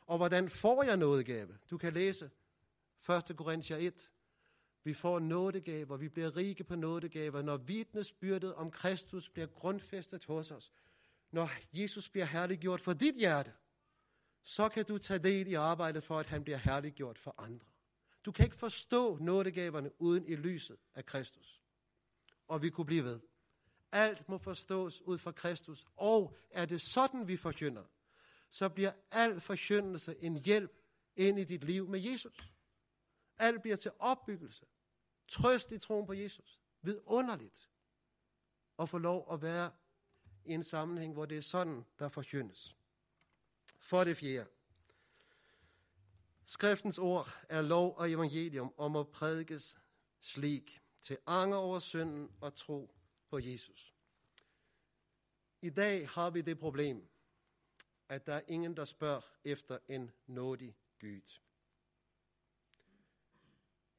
Og 0.00 0.16
hvordan 0.16 0.50
får 0.50 0.82
jeg 0.82 0.96
nådegave? 0.96 1.58
Du 1.70 1.78
kan 1.78 1.92
læse 1.92 2.30
1. 3.08 3.36
Korinther 3.36 3.76
1. 3.76 4.10
Vi 4.88 4.94
får 4.94 5.18
nådegaver, 5.18 5.96
vi 5.96 6.08
bliver 6.08 6.36
rike 6.36 6.64
på 6.64 6.76
nådegaver, 6.76 7.42
når 7.42 7.56
vidnesbyrdet 7.56 8.54
om 8.54 8.70
Kristus 8.70 9.28
bliver 9.28 9.46
grundfæstet 9.46 10.24
hos 10.24 10.50
os. 10.50 10.72
Når 11.30 11.50
Jesus 11.72 12.08
bliver 12.08 12.24
herliggjort 12.24 12.80
for 12.80 12.92
dit 12.92 13.14
hjerte, 13.14 13.52
så 14.42 14.68
kan 14.68 14.84
du 14.84 14.98
tage 14.98 15.18
del 15.18 15.46
i 15.46 15.54
arbejdet 15.54 16.04
for, 16.04 16.18
at 16.18 16.26
han 16.26 16.44
bliver 16.44 16.58
herliggjort 16.58 17.18
for 17.18 17.34
andre. 17.38 17.66
Du 18.24 18.32
kan 18.32 18.44
ikke 18.44 18.56
forstå 18.56 19.16
nådegaverne 19.16 20.00
uden 20.00 20.26
i 20.26 20.36
lyset 20.36 20.78
af 20.94 21.06
Kristus. 21.06 21.62
Og 22.46 22.62
vi 22.62 22.70
kunne 22.70 22.86
blive 22.86 23.04
ved. 23.04 23.20
Alt 23.92 24.28
må 24.28 24.38
forstås 24.38 25.02
ud 25.02 25.18
fra 25.18 25.32
Kristus. 25.32 25.86
Og 25.96 26.36
er 26.50 26.66
det 26.66 26.82
sådan, 26.82 27.28
vi 27.28 27.36
forkynder, 27.36 27.84
så 28.50 28.68
bliver 28.68 28.92
al 29.10 29.40
forkyndelse 29.40 30.16
en 30.20 30.36
hjælp 30.36 30.72
ind 31.16 31.38
i 31.38 31.44
dit 31.44 31.64
liv 31.64 31.88
med 31.88 32.00
Jesus. 32.00 32.52
Alt 33.38 33.62
bliver 33.62 33.76
til 33.76 33.90
opbyggelse. 33.98 34.66
Trøst 35.28 35.72
i 35.72 35.78
troen 35.78 36.06
på 36.06 36.12
Jesus. 36.12 36.60
Vidunderligt 36.82 37.70
at 38.78 38.88
få 38.88 38.98
lov 38.98 39.32
at 39.32 39.42
være 39.42 39.70
i 40.44 40.52
en 40.52 40.64
sammenhæng, 40.64 41.12
hvor 41.12 41.26
det 41.26 41.38
er 41.38 41.42
sådan, 41.42 41.84
der 41.98 42.08
forkyndes. 42.08 42.76
For 43.80 44.04
det 44.04 44.16
fjerde. 44.16 44.50
Skriftens 46.44 46.98
ord 46.98 47.28
er 47.48 47.62
lov 47.62 47.96
og 47.96 48.10
evangelium 48.10 48.74
om 48.76 48.96
at 48.96 49.08
prædikes 49.08 49.76
slik 50.20 50.82
til 51.00 51.18
anger 51.26 51.56
over 51.56 51.78
synden 51.78 52.30
og 52.40 52.54
tro 52.54 52.94
på 53.30 53.38
Jesus. 53.38 53.94
I 55.62 55.70
dag 55.70 56.08
har 56.08 56.30
vi 56.30 56.40
det 56.40 56.58
problem, 56.58 57.08
at 58.08 58.26
der 58.26 58.34
er 58.34 58.42
ingen, 58.48 58.76
der 58.76 58.84
spørger 58.84 59.20
efter 59.44 59.78
en 59.88 60.10
nådig 60.26 60.76
Gud. 61.00 61.40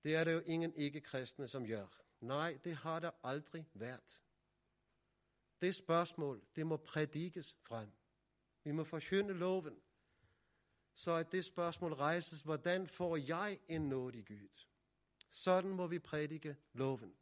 Det 0.03 0.15
er 0.15 0.23
det 0.23 0.33
jo 0.33 0.39
ingen 0.39 0.73
ikke-kristne, 0.75 1.47
som 1.47 1.67
gør. 1.67 1.87
Nej, 2.21 2.59
det 2.63 2.75
har 2.75 2.99
der 2.99 3.11
aldrig 3.23 3.65
været. 3.73 4.19
Det 5.61 5.75
spørgsmål, 5.75 6.41
det 6.55 6.67
må 6.67 6.77
prædikes 6.77 7.57
frem. 7.63 7.91
Vi 8.63 8.71
må 8.71 8.83
forkynde 8.83 9.33
loven, 9.33 9.81
så 10.93 11.11
at 11.11 11.31
det 11.31 11.45
spørgsmål 11.45 11.93
rejses, 11.93 12.41
hvordan 12.41 12.87
får 12.87 13.17
jeg 13.17 13.59
en 13.67 13.89
nådig 13.89 14.25
Gud? 14.25 14.65
Sådan 15.29 15.71
må 15.71 15.87
vi 15.87 15.99
prædike 15.99 16.57
loven. 16.73 17.13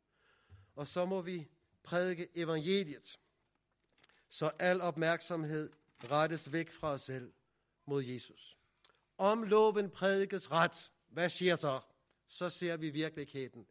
Og 0.76 0.88
så 0.88 1.06
må 1.06 1.22
vi 1.22 1.48
prædike 1.84 2.30
evangeliet, 2.36 3.20
så 4.30 4.52
al 4.60 4.82
opmærksomhed 4.82 5.74
rettes 6.04 6.52
væk 6.52 6.72
fra 6.72 6.92
os 6.92 7.02
selv 7.02 7.34
mod 7.86 8.04
Jesus. 8.04 8.58
Om 9.18 9.44
loven 9.44 9.90
prædikes 9.90 10.52
ret, 10.52 10.92
hvad 11.08 11.30
siger 11.30 11.56
så? 11.56 11.82
Så 12.28 12.50
ser 12.50 12.78
vi 12.78 12.88
i 12.88 12.90
virkeligheden, 12.90 13.68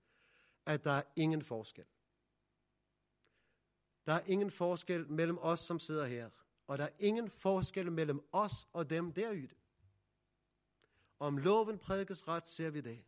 at 0.67 0.85
der 0.85 0.91
er 0.91 1.03
ingen 1.17 1.43
forskel. 1.43 1.85
Der 4.07 4.13
er 4.13 4.25
ingen 4.27 4.51
forskel 4.51 5.11
mellem 5.11 5.39
os, 5.39 5.61
som 5.61 5.79
sidder 5.79 6.07
her, 6.07 6.31
og 6.67 6.79
der 6.79 6.85
er 6.85 6.93
ingen 6.99 7.31
forskel 7.31 7.93
mellem 7.93 8.29
os 8.33 8.69
og 8.73 8.91
dem 8.91 9.13
derude. 9.13 9.49
Om 11.19 11.39
loven 11.39 11.79
prædikes 11.79 12.29
ret, 12.29 12.47
ser 12.47 12.71
vi 12.71 12.81
det. 12.81 13.05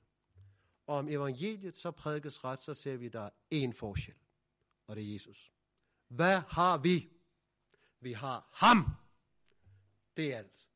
Og 0.87 0.97
om 0.97 1.09
evangeliet 1.09 1.77
så 1.77 1.91
prædikes 1.91 2.45
ret, 2.45 2.59
så 2.59 2.75
ser 2.75 2.97
vi, 2.97 3.07
at 3.07 3.13
der 3.13 3.21
er 3.21 3.31
én 3.55 3.73
forskel. 3.73 4.15
Og 4.87 4.97
det 4.97 5.09
er 5.09 5.13
Jesus. 5.13 5.53
Hvad 6.09 6.41
har 6.41 6.79
vi? 6.79 7.11
Vi 8.01 8.13
har 8.13 8.49
ham. 8.53 8.85
Det 10.17 10.33
er 10.33 10.39
alt. 10.39 10.69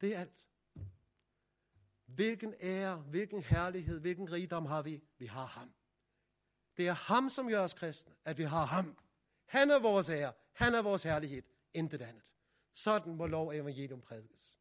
Det 0.00 0.14
er 0.14 0.20
alt. 0.20 0.49
Hvilken 2.14 2.54
ære, 2.60 2.96
hvilken 2.96 3.42
herlighed, 3.42 4.00
hvilken 4.00 4.32
rigdom 4.32 4.66
har 4.66 4.82
vi? 4.82 5.02
Vi 5.18 5.26
har 5.26 5.46
ham. 5.46 5.72
Det 6.76 6.88
er 6.88 6.92
ham, 6.92 7.28
som 7.28 7.48
gør 7.48 7.60
os 7.60 7.74
kristne, 7.74 8.14
at 8.24 8.38
vi 8.38 8.42
har 8.42 8.64
ham. 8.64 8.98
Han 9.46 9.70
er 9.70 9.78
vores 9.78 10.08
ære. 10.08 10.32
Han 10.52 10.74
er 10.74 10.82
vores 10.82 11.02
herlighed. 11.02 11.42
Intet 11.74 12.02
andet. 12.02 12.22
Sådan 12.72 13.14
må 13.14 13.26
lov 13.26 13.48
og 13.48 13.56
evangelium 13.56 14.00
prædikes. 14.00 14.56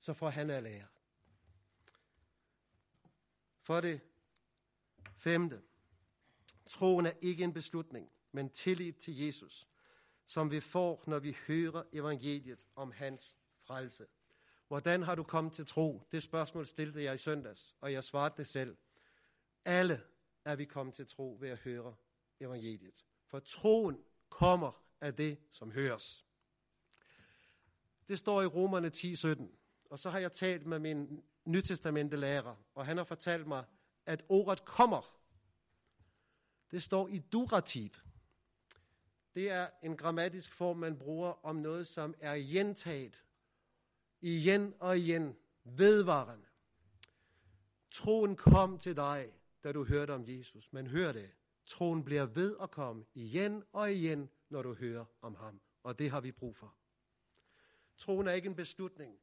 Så 0.00 0.14
får 0.14 0.28
han 0.28 0.50
al 0.50 0.66
ære. 0.66 0.86
For 3.60 3.80
det 3.80 4.00
femte. 5.16 5.62
Troen 6.66 7.06
er 7.06 7.12
ikke 7.20 7.44
en 7.44 7.52
beslutning, 7.52 8.10
men 8.32 8.50
tillid 8.50 8.92
til 8.92 9.16
Jesus, 9.16 9.68
som 10.26 10.50
vi 10.50 10.60
får, 10.60 11.04
når 11.06 11.18
vi 11.18 11.36
hører 11.46 11.82
evangeliet 11.92 12.66
om 12.76 12.92
hans 12.92 13.36
frelse. 13.62 14.06
Hvordan 14.70 15.02
har 15.02 15.14
du 15.14 15.22
kommet 15.22 15.52
til 15.52 15.66
tro? 15.66 16.02
Det 16.12 16.22
spørgsmål 16.22 16.66
stillede 16.66 17.02
jeg 17.02 17.14
i 17.14 17.18
søndags, 17.18 17.76
og 17.80 17.92
jeg 17.92 18.04
svarede 18.04 18.34
det 18.36 18.46
selv. 18.46 18.76
Alle 19.64 20.02
er 20.44 20.56
vi 20.56 20.64
kommet 20.64 20.94
til 20.94 21.06
tro 21.06 21.36
ved 21.40 21.50
at 21.50 21.58
høre 21.58 21.94
evangeliet. 22.40 23.06
For 23.26 23.38
troen 23.38 23.98
kommer 24.28 24.82
af 25.00 25.14
det, 25.14 25.38
som 25.50 25.70
høres. 25.70 26.26
Det 28.08 28.18
står 28.18 28.42
i 28.42 28.46
Romerne 28.46 28.88
10:17. 28.88 29.42
Og 29.90 29.98
så 29.98 30.10
har 30.10 30.18
jeg 30.18 30.32
talt 30.32 30.66
med 30.66 30.78
min 30.78 31.24
nytestamente 31.44 32.16
lærer, 32.16 32.56
og 32.74 32.86
han 32.86 32.96
har 32.96 33.04
fortalt 33.04 33.46
mig, 33.46 33.64
at 34.06 34.24
ordet 34.28 34.64
kommer. 34.64 35.20
Det 36.70 36.82
står 36.82 37.08
i 37.08 37.18
durativ. 37.18 37.90
Det 39.34 39.50
er 39.50 39.68
en 39.82 39.96
grammatisk 39.96 40.52
form, 40.52 40.76
man 40.76 40.98
bruger 40.98 41.46
om 41.46 41.56
noget, 41.56 41.86
som 41.86 42.14
er 42.20 42.34
gentaget 42.34 43.24
igen 44.20 44.74
og 44.78 44.98
igen, 44.98 45.36
vedvarende. 45.64 46.46
Troen 47.90 48.36
kom 48.36 48.78
til 48.78 48.96
dig, 48.96 49.32
da 49.64 49.72
du 49.72 49.84
hørte 49.84 50.10
om 50.14 50.24
Jesus. 50.26 50.72
Men 50.72 50.86
hør 50.86 51.12
det, 51.12 51.30
troen 51.66 52.04
bliver 52.04 52.26
ved 52.26 52.56
at 52.62 52.70
komme 52.70 53.04
igen 53.14 53.62
og 53.72 53.92
igen, 53.92 54.30
når 54.48 54.62
du 54.62 54.74
hører 54.74 55.04
om 55.22 55.34
ham. 55.34 55.60
Og 55.82 55.98
det 55.98 56.10
har 56.10 56.20
vi 56.20 56.32
brug 56.32 56.56
for. 56.56 56.74
Troen 57.96 58.26
er 58.26 58.32
ikke 58.32 58.48
en 58.48 58.54
beslutning, 58.54 59.18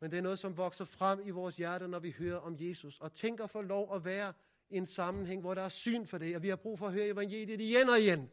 men 0.00 0.10
det 0.10 0.16
er 0.16 0.22
noget, 0.22 0.38
som 0.38 0.56
vokser 0.56 0.84
frem 0.84 1.20
i 1.26 1.30
vores 1.30 1.56
hjerte, 1.56 1.88
når 1.88 1.98
vi 1.98 2.10
hører 2.10 2.38
om 2.38 2.56
Jesus. 2.60 3.00
Og 3.00 3.12
tænker 3.12 3.46
for 3.46 3.62
lov 3.62 3.94
at 3.94 4.04
være 4.04 4.32
i 4.70 4.76
en 4.76 4.86
sammenhæng, 4.86 5.40
hvor 5.40 5.54
der 5.54 5.62
er 5.62 5.68
syn 5.68 6.06
for 6.06 6.18
det, 6.18 6.36
og 6.36 6.42
vi 6.42 6.48
har 6.48 6.56
brug 6.56 6.78
for 6.78 6.86
at 6.86 6.92
høre 6.92 7.06
evangeliet 7.06 7.60
igen 7.60 7.88
og 7.88 8.00
igen. 8.00 8.30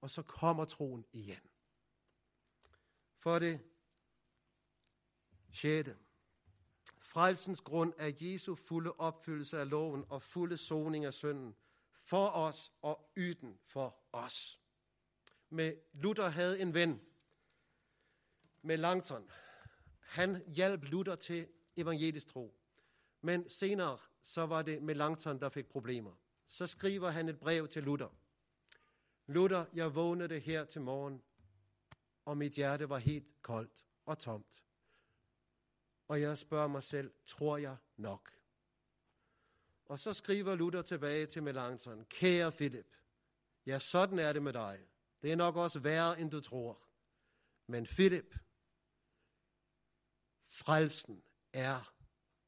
Og 0.00 0.10
så 0.10 0.22
kommer 0.22 0.64
troen 0.64 1.04
igen. 1.12 1.40
For 3.16 3.38
det 3.38 3.60
6. 5.54 5.90
Frelsens 7.00 7.60
grund 7.60 7.92
er 7.98 8.12
Jesu 8.20 8.54
fulde 8.54 8.92
opfyldelse 8.92 9.58
af 9.58 9.70
loven 9.70 10.04
og 10.08 10.22
fulde 10.22 10.56
soning 10.56 11.04
af 11.04 11.14
synden 11.14 11.56
for 12.02 12.26
os 12.26 12.72
og 12.82 13.10
yden 13.16 13.58
for 13.64 13.96
os. 14.12 14.60
Med 15.50 15.76
Luther 15.92 16.28
havde 16.28 16.60
en 16.60 16.74
ven, 16.74 17.00
med 18.62 18.76
Langton. 18.76 19.30
Han 20.00 20.42
hjalp 20.46 20.84
Luther 20.84 21.14
til 21.14 21.48
evangelisk 21.76 22.26
tro. 22.26 22.54
Men 23.20 23.48
senere 23.48 23.98
så 24.22 24.46
var 24.46 24.62
det 24.62 24.82
med 24.82 24.94
Langton, 24.94 25.40
der 25.40 25.48
fik 25.48 25.66
problemer. 25.66 26.12
Så 26.46 26.66
skriver 26.66 27.08
han 27.08 27.28
et 27.28 27.40
brev 27.40 27.68
til 27.68 27.82
Luther. 27.82 28.16
Luther, 29.26 29.64
jeg 29.74 29.94
vågnede 29.94 30.38
her 30.38 30.64
til 30.64 30.80
morgen, 30.80 31.22
og 32.24 32.36
mit 32.36 32.52
hjerte 32.52 32.88
var 32.88 32.98
helt 32.98 33.42
koldt 33.42 33.84
og 34.06 34.18
tomt. 34.18 34.63
Og 36.08 36.20
jeg 36.20 36.38
spørger 36.38 36.68
mig 36.68 36.82
selv, 36.82 37.14
tror 37.26 37.56
jeg 37.56 37.76
nok? 37.96 38.30
Og 39.84 39.98
så 39.98 40.12
skriver 40.12 40.54
Luther 40.54 40.82
tilbage 40.82 41.26
til 41.26 41.42
Melanchthon, 41.42 42.04
kære 42.04 42.52
Philip, 42.52 42.96
ja, 43.66 43.78
sådan 43.78 44.18
er 44.18 44.32
det 44.32 44.42
med 44.42 44.52
dig. 44.52 44.86
Det 45.22 45.32
er 45.32 45.36
nok 45.36 45.56
også 45.56 45.80
værre, 45.80 46.20
end 46.20 46.30
du 46.30 46.40
tror. 46.40 46.82
Men 47.66 47.86
Philip, 47.86 48.34
frelsen 50.48 51.24
er 51.52 51.94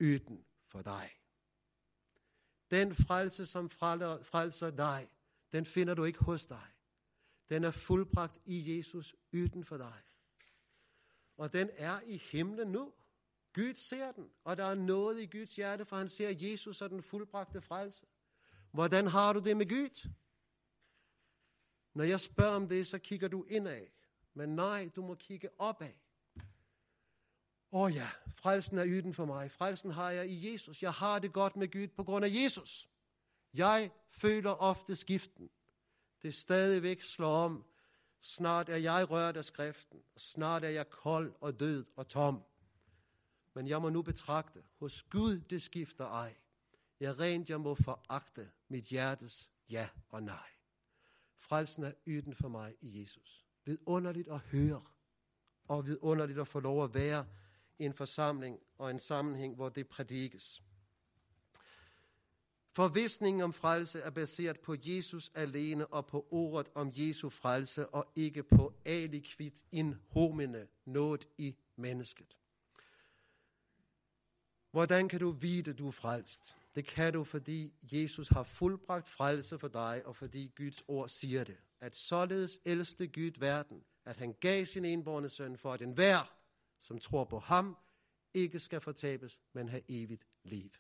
yden 0.00 0.46
for 0.64 0.82
dig. 0.82 1.11
Den 2.70 2.94
frelse, 2.94 3.46
som 3.46 3.70
frelser 3.70 4.70
dig, 4.70 5.11
den 5.52 5.66
finder 5.66 5.94
du 5.94 6.04
ikke 6.04 6.24
hos 6.24 6.46
dig. 6.46 6.66
Den 7.48 7.64
er 7.64 7.70
fuldbragt 7.70 8.38
i 8.44 8.76
Jesus 8.76 9.16
yden 9.32 9.64
for 9.64 9.76
dig. 9.76 10.02
Og 11.36 11.52
den 11.52 11.70
er 11.72 12.00
i 12.00 12.16
himlen 12.16 12.68
nu. 12.68 12.94
Gud 13.57 13.74
ser 13.74 14.12
den, 14.12 14.30
og 14.44 14.57
der 14.57 14.64
er 14.64 14.74
noget 14.74 15.20
i 15.20 15.26
Guds 15.26 15.57
hjerte, 15.57 15.84
for 15.84 15.96
han 15.96 16.09
ser 16.09 16.30
Jesus 16.30 16.82
og 16.82 16.90
den 16.90 17.02
fuldbragte 17.02 17.61
frelse. 17.61 18.07
Hvordan 18.70 19.07
har 19.07 19.32
du 19.32 19.40
det 19.40 19.57
med 19.57 19.68
Gud? 19.68 20.09
Når 21.94 22.04
jeg 22.04 22.20
spørger 22.20 22.57
om 22.57 22.68
det, 22.68 22.86
så 22.86 22.98
kigger 22.98 23.28
du 23.28 23.44
indad. 23.44 23.86
Men 24.34 24.48
nej, 24.48 24.90
du 24.96 25.02
må 25.02 25.14
kigge 25.14 25.48
opad. 25.59 25.92
Åh 27.72 27.82
oh 27.82 27.94
ja, 27.94 28.09
frelsen 28.34 28.78
er 28.78 28.86
yden 28.86 29.14
for 29.14 29.24
mig. 29.24 29.50
Frelsen 29.50 29.90
har 29.90 30.11
jeg 30.11 30.30
i 30.30 30.52
Jesus. 30.52 30.82
Jeg 30.82 30.92
har 30.92 31.18
det 31.18 31.32
godt 31.32 31.57
med 31.57 31.72
Gud 31.72 31.88
på 31.88 32.04
grund 32.04 32.24
af 32.24 32.30
Jesus. 32.30 32.88
Jeg 33.54 33.90
føler 34.09 34.50
ofte 34.50 34.96
skiften. 34.96 35.50
Det 36.22 36.34
stadigvæk 36.34 37.00
slår 37.00 37.36
om. 37.36 37.64
Snart 38.20 38.68
er 38.68 38.76
jeg 38.76 39.11
rørt 39.11 39.36
af 39.36 39.44
skriften. 39.44 40.02
Snart 40.16 40.64
er 40.64 40.68
jeg 40.68 40.90
kold 40.90 41.34
og 41.40 41.61
død 41.61 41.84
og 41.96 42.09
tom. 42.09 42.42
Men 43.57 43.68
jeg 43.68 43.82
må 43.82 43.88
nu 43.88 44.02
betragte, 44.02 44.62
hos 44.78 45.02
Gud 45.02 45.40
det 45.40 45.62
skifter 45.62 46.07
ej. 46.07 46.34
Jeg 47.00 47.18
rent 47.18 47.50
jeg 47.50 47.61
må 47.61 47.74
foragte 47.74 48.50
mit 48.68 48.84
hjertes 48.84 49.50
ja 49.70 49.88
og 50.09 50.22
nej. 50.22 50.48
Frelsen 51.38 51.84
er 51.84 51.92
yden 52.07 52.34
for 52.34 52.48
mig 52.48 52.74
i 52.80 53.00
Jesus. 53.00 53.46
Vidunderligt 53.64 54.28
at 54.28 54.38
høre, 54.40 54.82
og 55.68 55.86
vidunderligt 55.86 56.38
at 56.38 56.48
få 56.48 56.61
lov 56.61 56.84
at 56.84 56.94
være 56.94 57.26
i 57.78 57.84
en 57.84 57.92
forsamling 57.92 58.59
og 58.78 58.90
en 58.90 58.98
sammenhæng, 58.98 59.54
hvor 59.54 59.68
det 59.68 59.88
prædikes. 59.88 60.62
Forvisningen 62.72 63.42
om 63.42 63.52
frelse 63.52 64.00
er 64.00 64.11
baseret 64.11 64.61
på 64.61 64.76
Jesus 64.84 65.30
alene 65.34 65.86
og 65.86 66.07
på 66.07 66.26
ordet 66.30 66.68
om 66.74 66.92
Jesu 66.94 67.28
frelse 67.28 67.88
og 67.88 68.12
ikke 68.16 68.42
på 68.42 68.74
alikvit 68.84 69.64
in 69.72 69.94
homine, 70.11 70.68
noget 70.84 71.28
i 71.38 71.57
mennesket. 71.76 72.36
Hvordan 74.77 75.09
kan 75.09 75.20
du 75.20 75.31
vide, 75.31 75.72
du 75.72 75.87
er 75.87 75.91
frelst? 75.93 76.57
Det 76.74 76.87
kan 76.87 77.12
du, 77.12 77.24
fordi 77.24 77.72
Jesus 77.83 78.29
har 78.29 78.43
fuldbragt 78.43 79.09
frelse 79.09 79.59
for 79.59 79.68
dig, 79.68 80.03
og 80.05 80.16
fordi 80.16 80.53
Guds 80.57 80.85
ord 80.89 81.09
siger 81.09 81.45
det. 81.45 81.57
At 81.81 81.97
således 81.97 82.61
elskede 82.64 83.09
Gud 83.09 83.39
verden, 83.39 83.85
at 84.05 84.16
han 84.16 84.33
gav 84.41 84.64
sin 84.64 84.85
enborne 84.85 85.29
søn 85.29 85.57
for, 85.57 85.72
at 85.72 85.83
enhver, 85.83 86.35
som 86.81 86.99
tror 86.99 87.24
på 87.24 87.39
ham, 87.39 87.77
ikke 88.35 88.59
skal 88.59 88.81
fortabes, 88.81 89.41
men 89.53 89.68
have 89.68 89.83
evigt 89.89 90.27
liv. 90.45 90.70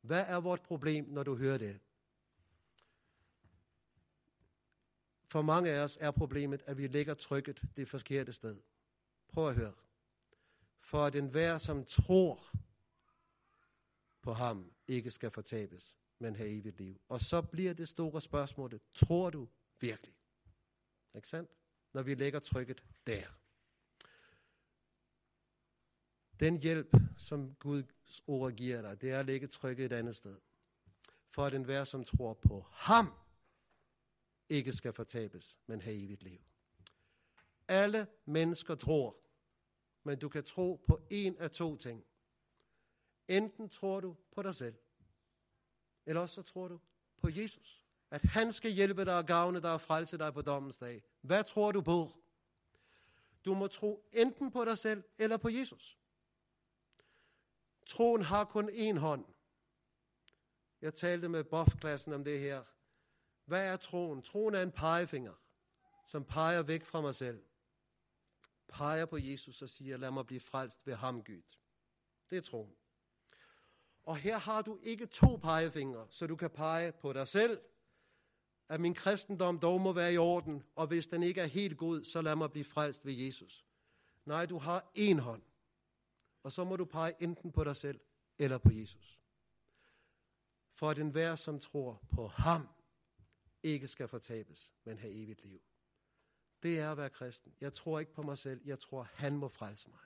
Hvad 0.00 0.24
er 0.28 0.40
vort 0.40 0.62
problem, 0.62 1.04
når 1.08 1.22
du 1.22 1.36
hører 1.36 1.58
det? 1.58 1.80
For 5.24 5.42
mange 5.42 5.70
af 5.70 5.78
os 5.78 5.98
er 6.00 6.10
problemet, 6.10 6.62
at 6.66 6.78
vi 6.78 6.86
lægger 6.86 7.14
trykket 7.14 7.62
det 7.76 7.88
forkerte 7.88 8.32
sted. 8.32 8.56
Prøv 9.28 9.48
at 9.48 9.54
høre. 9.54 9.74
For 10.80 11.04
at 11.04 11.16
enhver, 11.16 11.58
som 11.58 11.84
tror 11.84 12.50
på 14.22 14.32
ham, 14.32 14.72
ikke 14.88 15.10
skal 15.10 15.30
fortabes, 15.30 15.98
men 16.18 16.36
have 16.36 16.48
evigt 16.48 16.78
liv. 16.78 17.00
Og 17.08 17.20
så 17.20 17.42
bliver 17.42 17.72
det 17.72 17.88
store 17.88 18.20
spørgsmål, 18.20 18.80
tror 18.94 19.30
du 19.30 19.48
virkelig? 19.80 20.14
Ikke 21.14 21.28
sandt? 21.28 21.50
Når 21.92 22.02
vi 22.02 22.14
lægger 22.14 22.38
trykket 22.38 22.84
der. 23.06 23.26
Den 26.40 26.56
hjælp, 26.56 26.96
som 27.18 27.54
Guds 27.54 28.22
ord 28.26 28.52
giver 28.52 28.82
dig, 28.82 29.00
det 29.00 29.10
er 29.10 29.20
at 29.20 29.26
lægge 29.26 29.46
trykket 29.46 29.84
et 29.84 29.92
andet 29.92 30.16
sted. 30.16 30.40
For 31.28 31.44
at 31.44 31.54
enhver, 31.54 31.84
som 31.84 32.04
tror 32.04 32.34
på 32.34 32.66
ham, 32.70 33.12
ikke 34.48 34.72
skal 34.72 34.92
fortabes, 34.92 35.58
men 35.66 35.80
have 35.80 35.96
evigt 35.96 36.22
liv. 36.22 36.40
Alle 37.68 38.06
mennesker 38.24 38.74
tror, 38.74 39.16
men 40.02 40.18
du 40.18 40.28
kan 40.28 40.44
tro 40.44 40.84
på 40.86 41.06
en 41.10 41.36
af 41.38 41.50
to 41.50 41.76
ting. 41.76 42.04
Enten 43.30 43.68
tror 43.68 44.00
du 44.00 44.16
på 44.32 44.42
dig 44.42 44.54
selv, 44.54 44.74
eller 46.06 46.20
også 46.20 46.34
så 46.34 46.52
tror 46.52 46.68
du 46.68 46.80
på 47.18 47.28
Jesus. 47.28 47.86
At 48.10 48.22
han 48.22 48.52
skal 48.52 48.70
hjælpe 48.70 49.04
dig 49.04 49.16
og 49.16 49.26
gavne 49.26 49.62
dig 49.62 49.72
og 49.72 49.80
frelse 49.80 50.18
dig 50.18 50.34
på 50.34 50.42
dommens 50.42 50.78
dag. 50.78 51.02
Hvad 51.20 51.44
tror 51.44 51.72
du 51.72 51.80
på? 51.80 52.12
Du 53.44 53.54
må 53.54 53.66
tro 53.66 54.08
enten 54.12 54.50
på 54.50 54.64
dig 54.64 54.78
selv 54.78 55.04
eller 55.18 55.36
på 55.36 55.48
Jesus. 55.48 55.98
Troen 57.86 58.22
har 58.22 58.44
kun 58.44 58.68
én 58.70 58.98
hånd. 58.98 59.24
Jeg 60.80 60.94
talte 60.94 61.28
med 61.28 61.44
bofklassen 61.44 62.12
om 62.12 62.24
det 62.24 62.40
her. 62.40 62.64
Hvad 63.44 63.72
er 63.72 63.76
troen? 63.76 64.22
Troen 64.22 64.54
er 64.54 64.62
en 64.62 64.72
pegefinger, 64.72 65.34
som 66.04 66.24
peger 66.24 66.62
væk 66.62 66.84
fra 66.84 67.00
mig 67.00 67.14
selv. 67.14 67.44
Peger 68.68 69.06
på 69.06 69.18
Jesus 69.18 69.62
og 69.62 69.68
siger, 69.68 69.96
lad 69.96 70.10
mig 70.10 70.26
blive 70.26 70.40
frelst 70.40 70.86
ved 70.86 70.94
ham, 70.94 71.24
Gud. 71.24 71.42
Det 72.30 72.38
er 72.38 72.42
troen. 72.42 72.79
Og 74.04 74.16
her 74.16 74.38
har 74.38 74.62
du 74.62 74.78
ikke 74.82 75.06
to 75.06 75.36
pegefingre, 75.36 76.06
så 76.10 76.26
du 76.26 76.36
kan 76.36 76.50
pege 76.50 76.92
på 76.92 77.12
dig 77.12 77.28
selv, 77.28 77.60
at 78.68 78.80
min 78.80 78.94
kristendom 78.94 79.58
dog 79.58 79.80
må 79.80 79.92
være 79.92 80.12
i 80.12 80.18
orden, 80.18 80.62
og 80.74 80.86
hvis 80.86 81.06
den 81.06 81.22
ikke 81.22 81.40
er 81.40 81.46
helt 81.46 81.78
god, 81.78 82.04
så 82.04 82.22
lad 82.22 82.36
mig 82.36 82.50
blive 82.50 82.64
frelst 82.64 83.06
ved 83.06 83.12
Jesus. 83.12 83.66
Nej, 84.24 84.46
du 84.46 84.58
har 84.58 84.90
en 84.94 85.18
hånd, 85.18 85.42
og 86.42 86.52
så 86.52 86.64
må 86.64 86.76
du 86.76 86.84
pege 86.84 87.14
enten 87.20 87.52
på 87.52 87.64
dig 87.64 87.76
selv 87.76 88.00
eller 88.38 88.58
på 88.58 88.70
Jesus. 88.72 89.20
For 90.72 90.90
at 90.90 90.98
enhver, 90.98 91.34
som 91.34 91.58
tror 91.58 92.02
på 92.10 92.26
ham, 92.26 92.68
ikke 93.62 93.88
skal 93.88 94.08
fortabes, 94.08 94.72
men 94.84 94.98
have 94.98 95.12
evigt 95.12 95.44
liv. 95.44 95.60
Det 96.62 96.78
er 96.78 96.90
at 96.90 96.96
være 96.96 97.10
kristen. 97.10 97.54
Jeg 97.60 97.72
tror 97.72 97.98
ikke 97.98 98.12
på 98.12 98.22
mig 98.22 98.38
selv, 98.38 98.60
jeg 98.64 98.78
tror, 98.78 99.02
han 99.02 99.36
må 99.36 99.48
frelse 99.48 99.90
mig. 99.90 99.98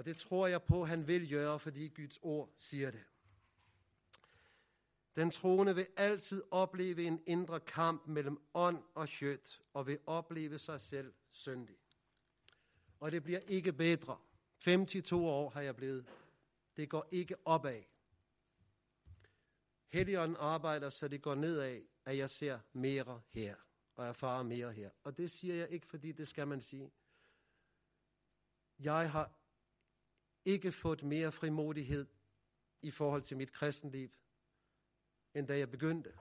Og 0.00 0.06
det 0.06 0.16
tror 0.16 0.46
jeg 0.46 0.62
på, 0.62 0.84
han 0.84 1.06
vil 1.06 1.30
gøre, 1.30 1.58
fordi 1.58 1.88
Guds 1.88 2.18
ord 2.22 2.54
siger 2.56 2.90
det. 2.90 3.04
Den 5.16 5.30
troende 5.30 5.74
vil 5.74 5.86
altid 5.96 6.42
opleve 6.50 7.04
en 7.04 7.22
indre 7.26 7.60
kamp 7.60 8.06
mellem 8.06 8.38
ånd 8.54 8.82
og 8.94 9.08
kjøtt, 9.08 9.62
og 9.72 9.86
vil 9.86 9.98
opleve 10.06 10.58
sig 10.58 10.80
selv 10.80 11.14
syndig. 11.30 11.76
Og 13.00 13.12
det 13.12 13.22
bliver 13.22 13.38
ikke 13.38 13.72
bedre. 13.72 14.18
52 14.58 15.12
år 15.12 15.50
har 15.50 15.60
jeg 15.60 15.76
blevet. 15.76 16.06
Det 16.76 16.90
går 16.90 17.08
ikke 17.10 17.36
opad. 17.44 17.82
Helligånden 19.88 20.36
arbejder, 20.40 20.90
så 20.90 21.08
det 21.08 21.22
går 21.22 21.34
nedad, 21.34 21.82
at 22.04 22.16
jeg 22.16 22.30
ser 22.30 22.60
mere 22.72 23.22
her, 23.28 23.56
og 23.96 24.06
erfarer 24.06 24.42
mere 24.42 24.72
her. 24.72 24.90
Og 25.02 25.16
det 25.16 25.30
siger 25.30 25.54
jeg 25.54 25.68
ikke, 25.68 25.86
fordi 25.86 26.12
det 26.12 26.28
skal 26.28 26.48
man 26.48 26.60
sige. 26.60 26.92
Jeg 28.78 29.10
har 29.10 29.39
ikke 30.44 30.72
fået 30.72 31.02
mere 31.02 31.32
frimodighed 31.32 32.06
i 32.82 32.90
forhold 32.90 33.22
til 33.22 33.36
mit 33.36 33.52
kristenliv, 33.52 34.10
end 35.34 35.48
da 35.48 35.58
jeg 35.58 35.70
begyndte. 35.70 36.12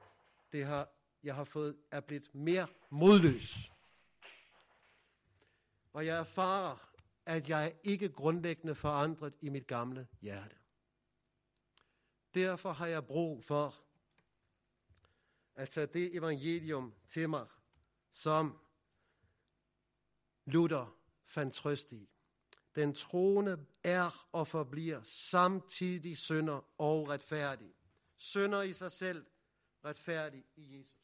Det 0.52 0.66
har, 0.66 0.90
jeg 1.24 1.36
har 1.36 1.44
fået, 1.44 1.78
er 1.92 2.00
blevet 2.00 2.36
mere 2.36 2.68
modløs. 2.90 3.72
Og 5.94 6.06
jeg 6.06 6.20
erfarer, 6.20 6.90
at 7.26 7.50
jeg 7.50 7.66
er 7.66 7.72
ikke 7.84 8.10
grundlæggende 8.10 8.76
forandret 8.76 9.38
i 9.42 9.50
mit 9.50 9.68
gamle 9.68 10.08
hjerte. 10.22 10.56
Derfor 12.34 12.72
har 12.72 12.88
jeg 12.88 13.06
brug 13.06 13.44
for 13.44 13.76
at 15.56 15.70
tage 15.70 15.88
det 15.88 16.16
evangelium 16.16 16.94
til 17.08 17.30
mig, 17.30 17.48
som 18.12 18.60
Luther 20.46 20.96
fandt 21.26 21.54
trøst 21.54 21.92
i. 21.92 22.10
Den 22.76 22.94
troende 22.94 23.66
er 23.84 24.28
og 24.32 24.48
forbliver 24.48 25.02
samtidig 25.04 26.18
sønder 26.18 26.66
og 26.78 27.10
retfærdig. 27.10 27.74
Sønder 28.18 28.62
i 28.62 28.74
sig 28.74 28.92
selv, 28.92 29.26
retfærdig 29.86 30.46
i 30.56 30.78
Jesus. 30.78 30.99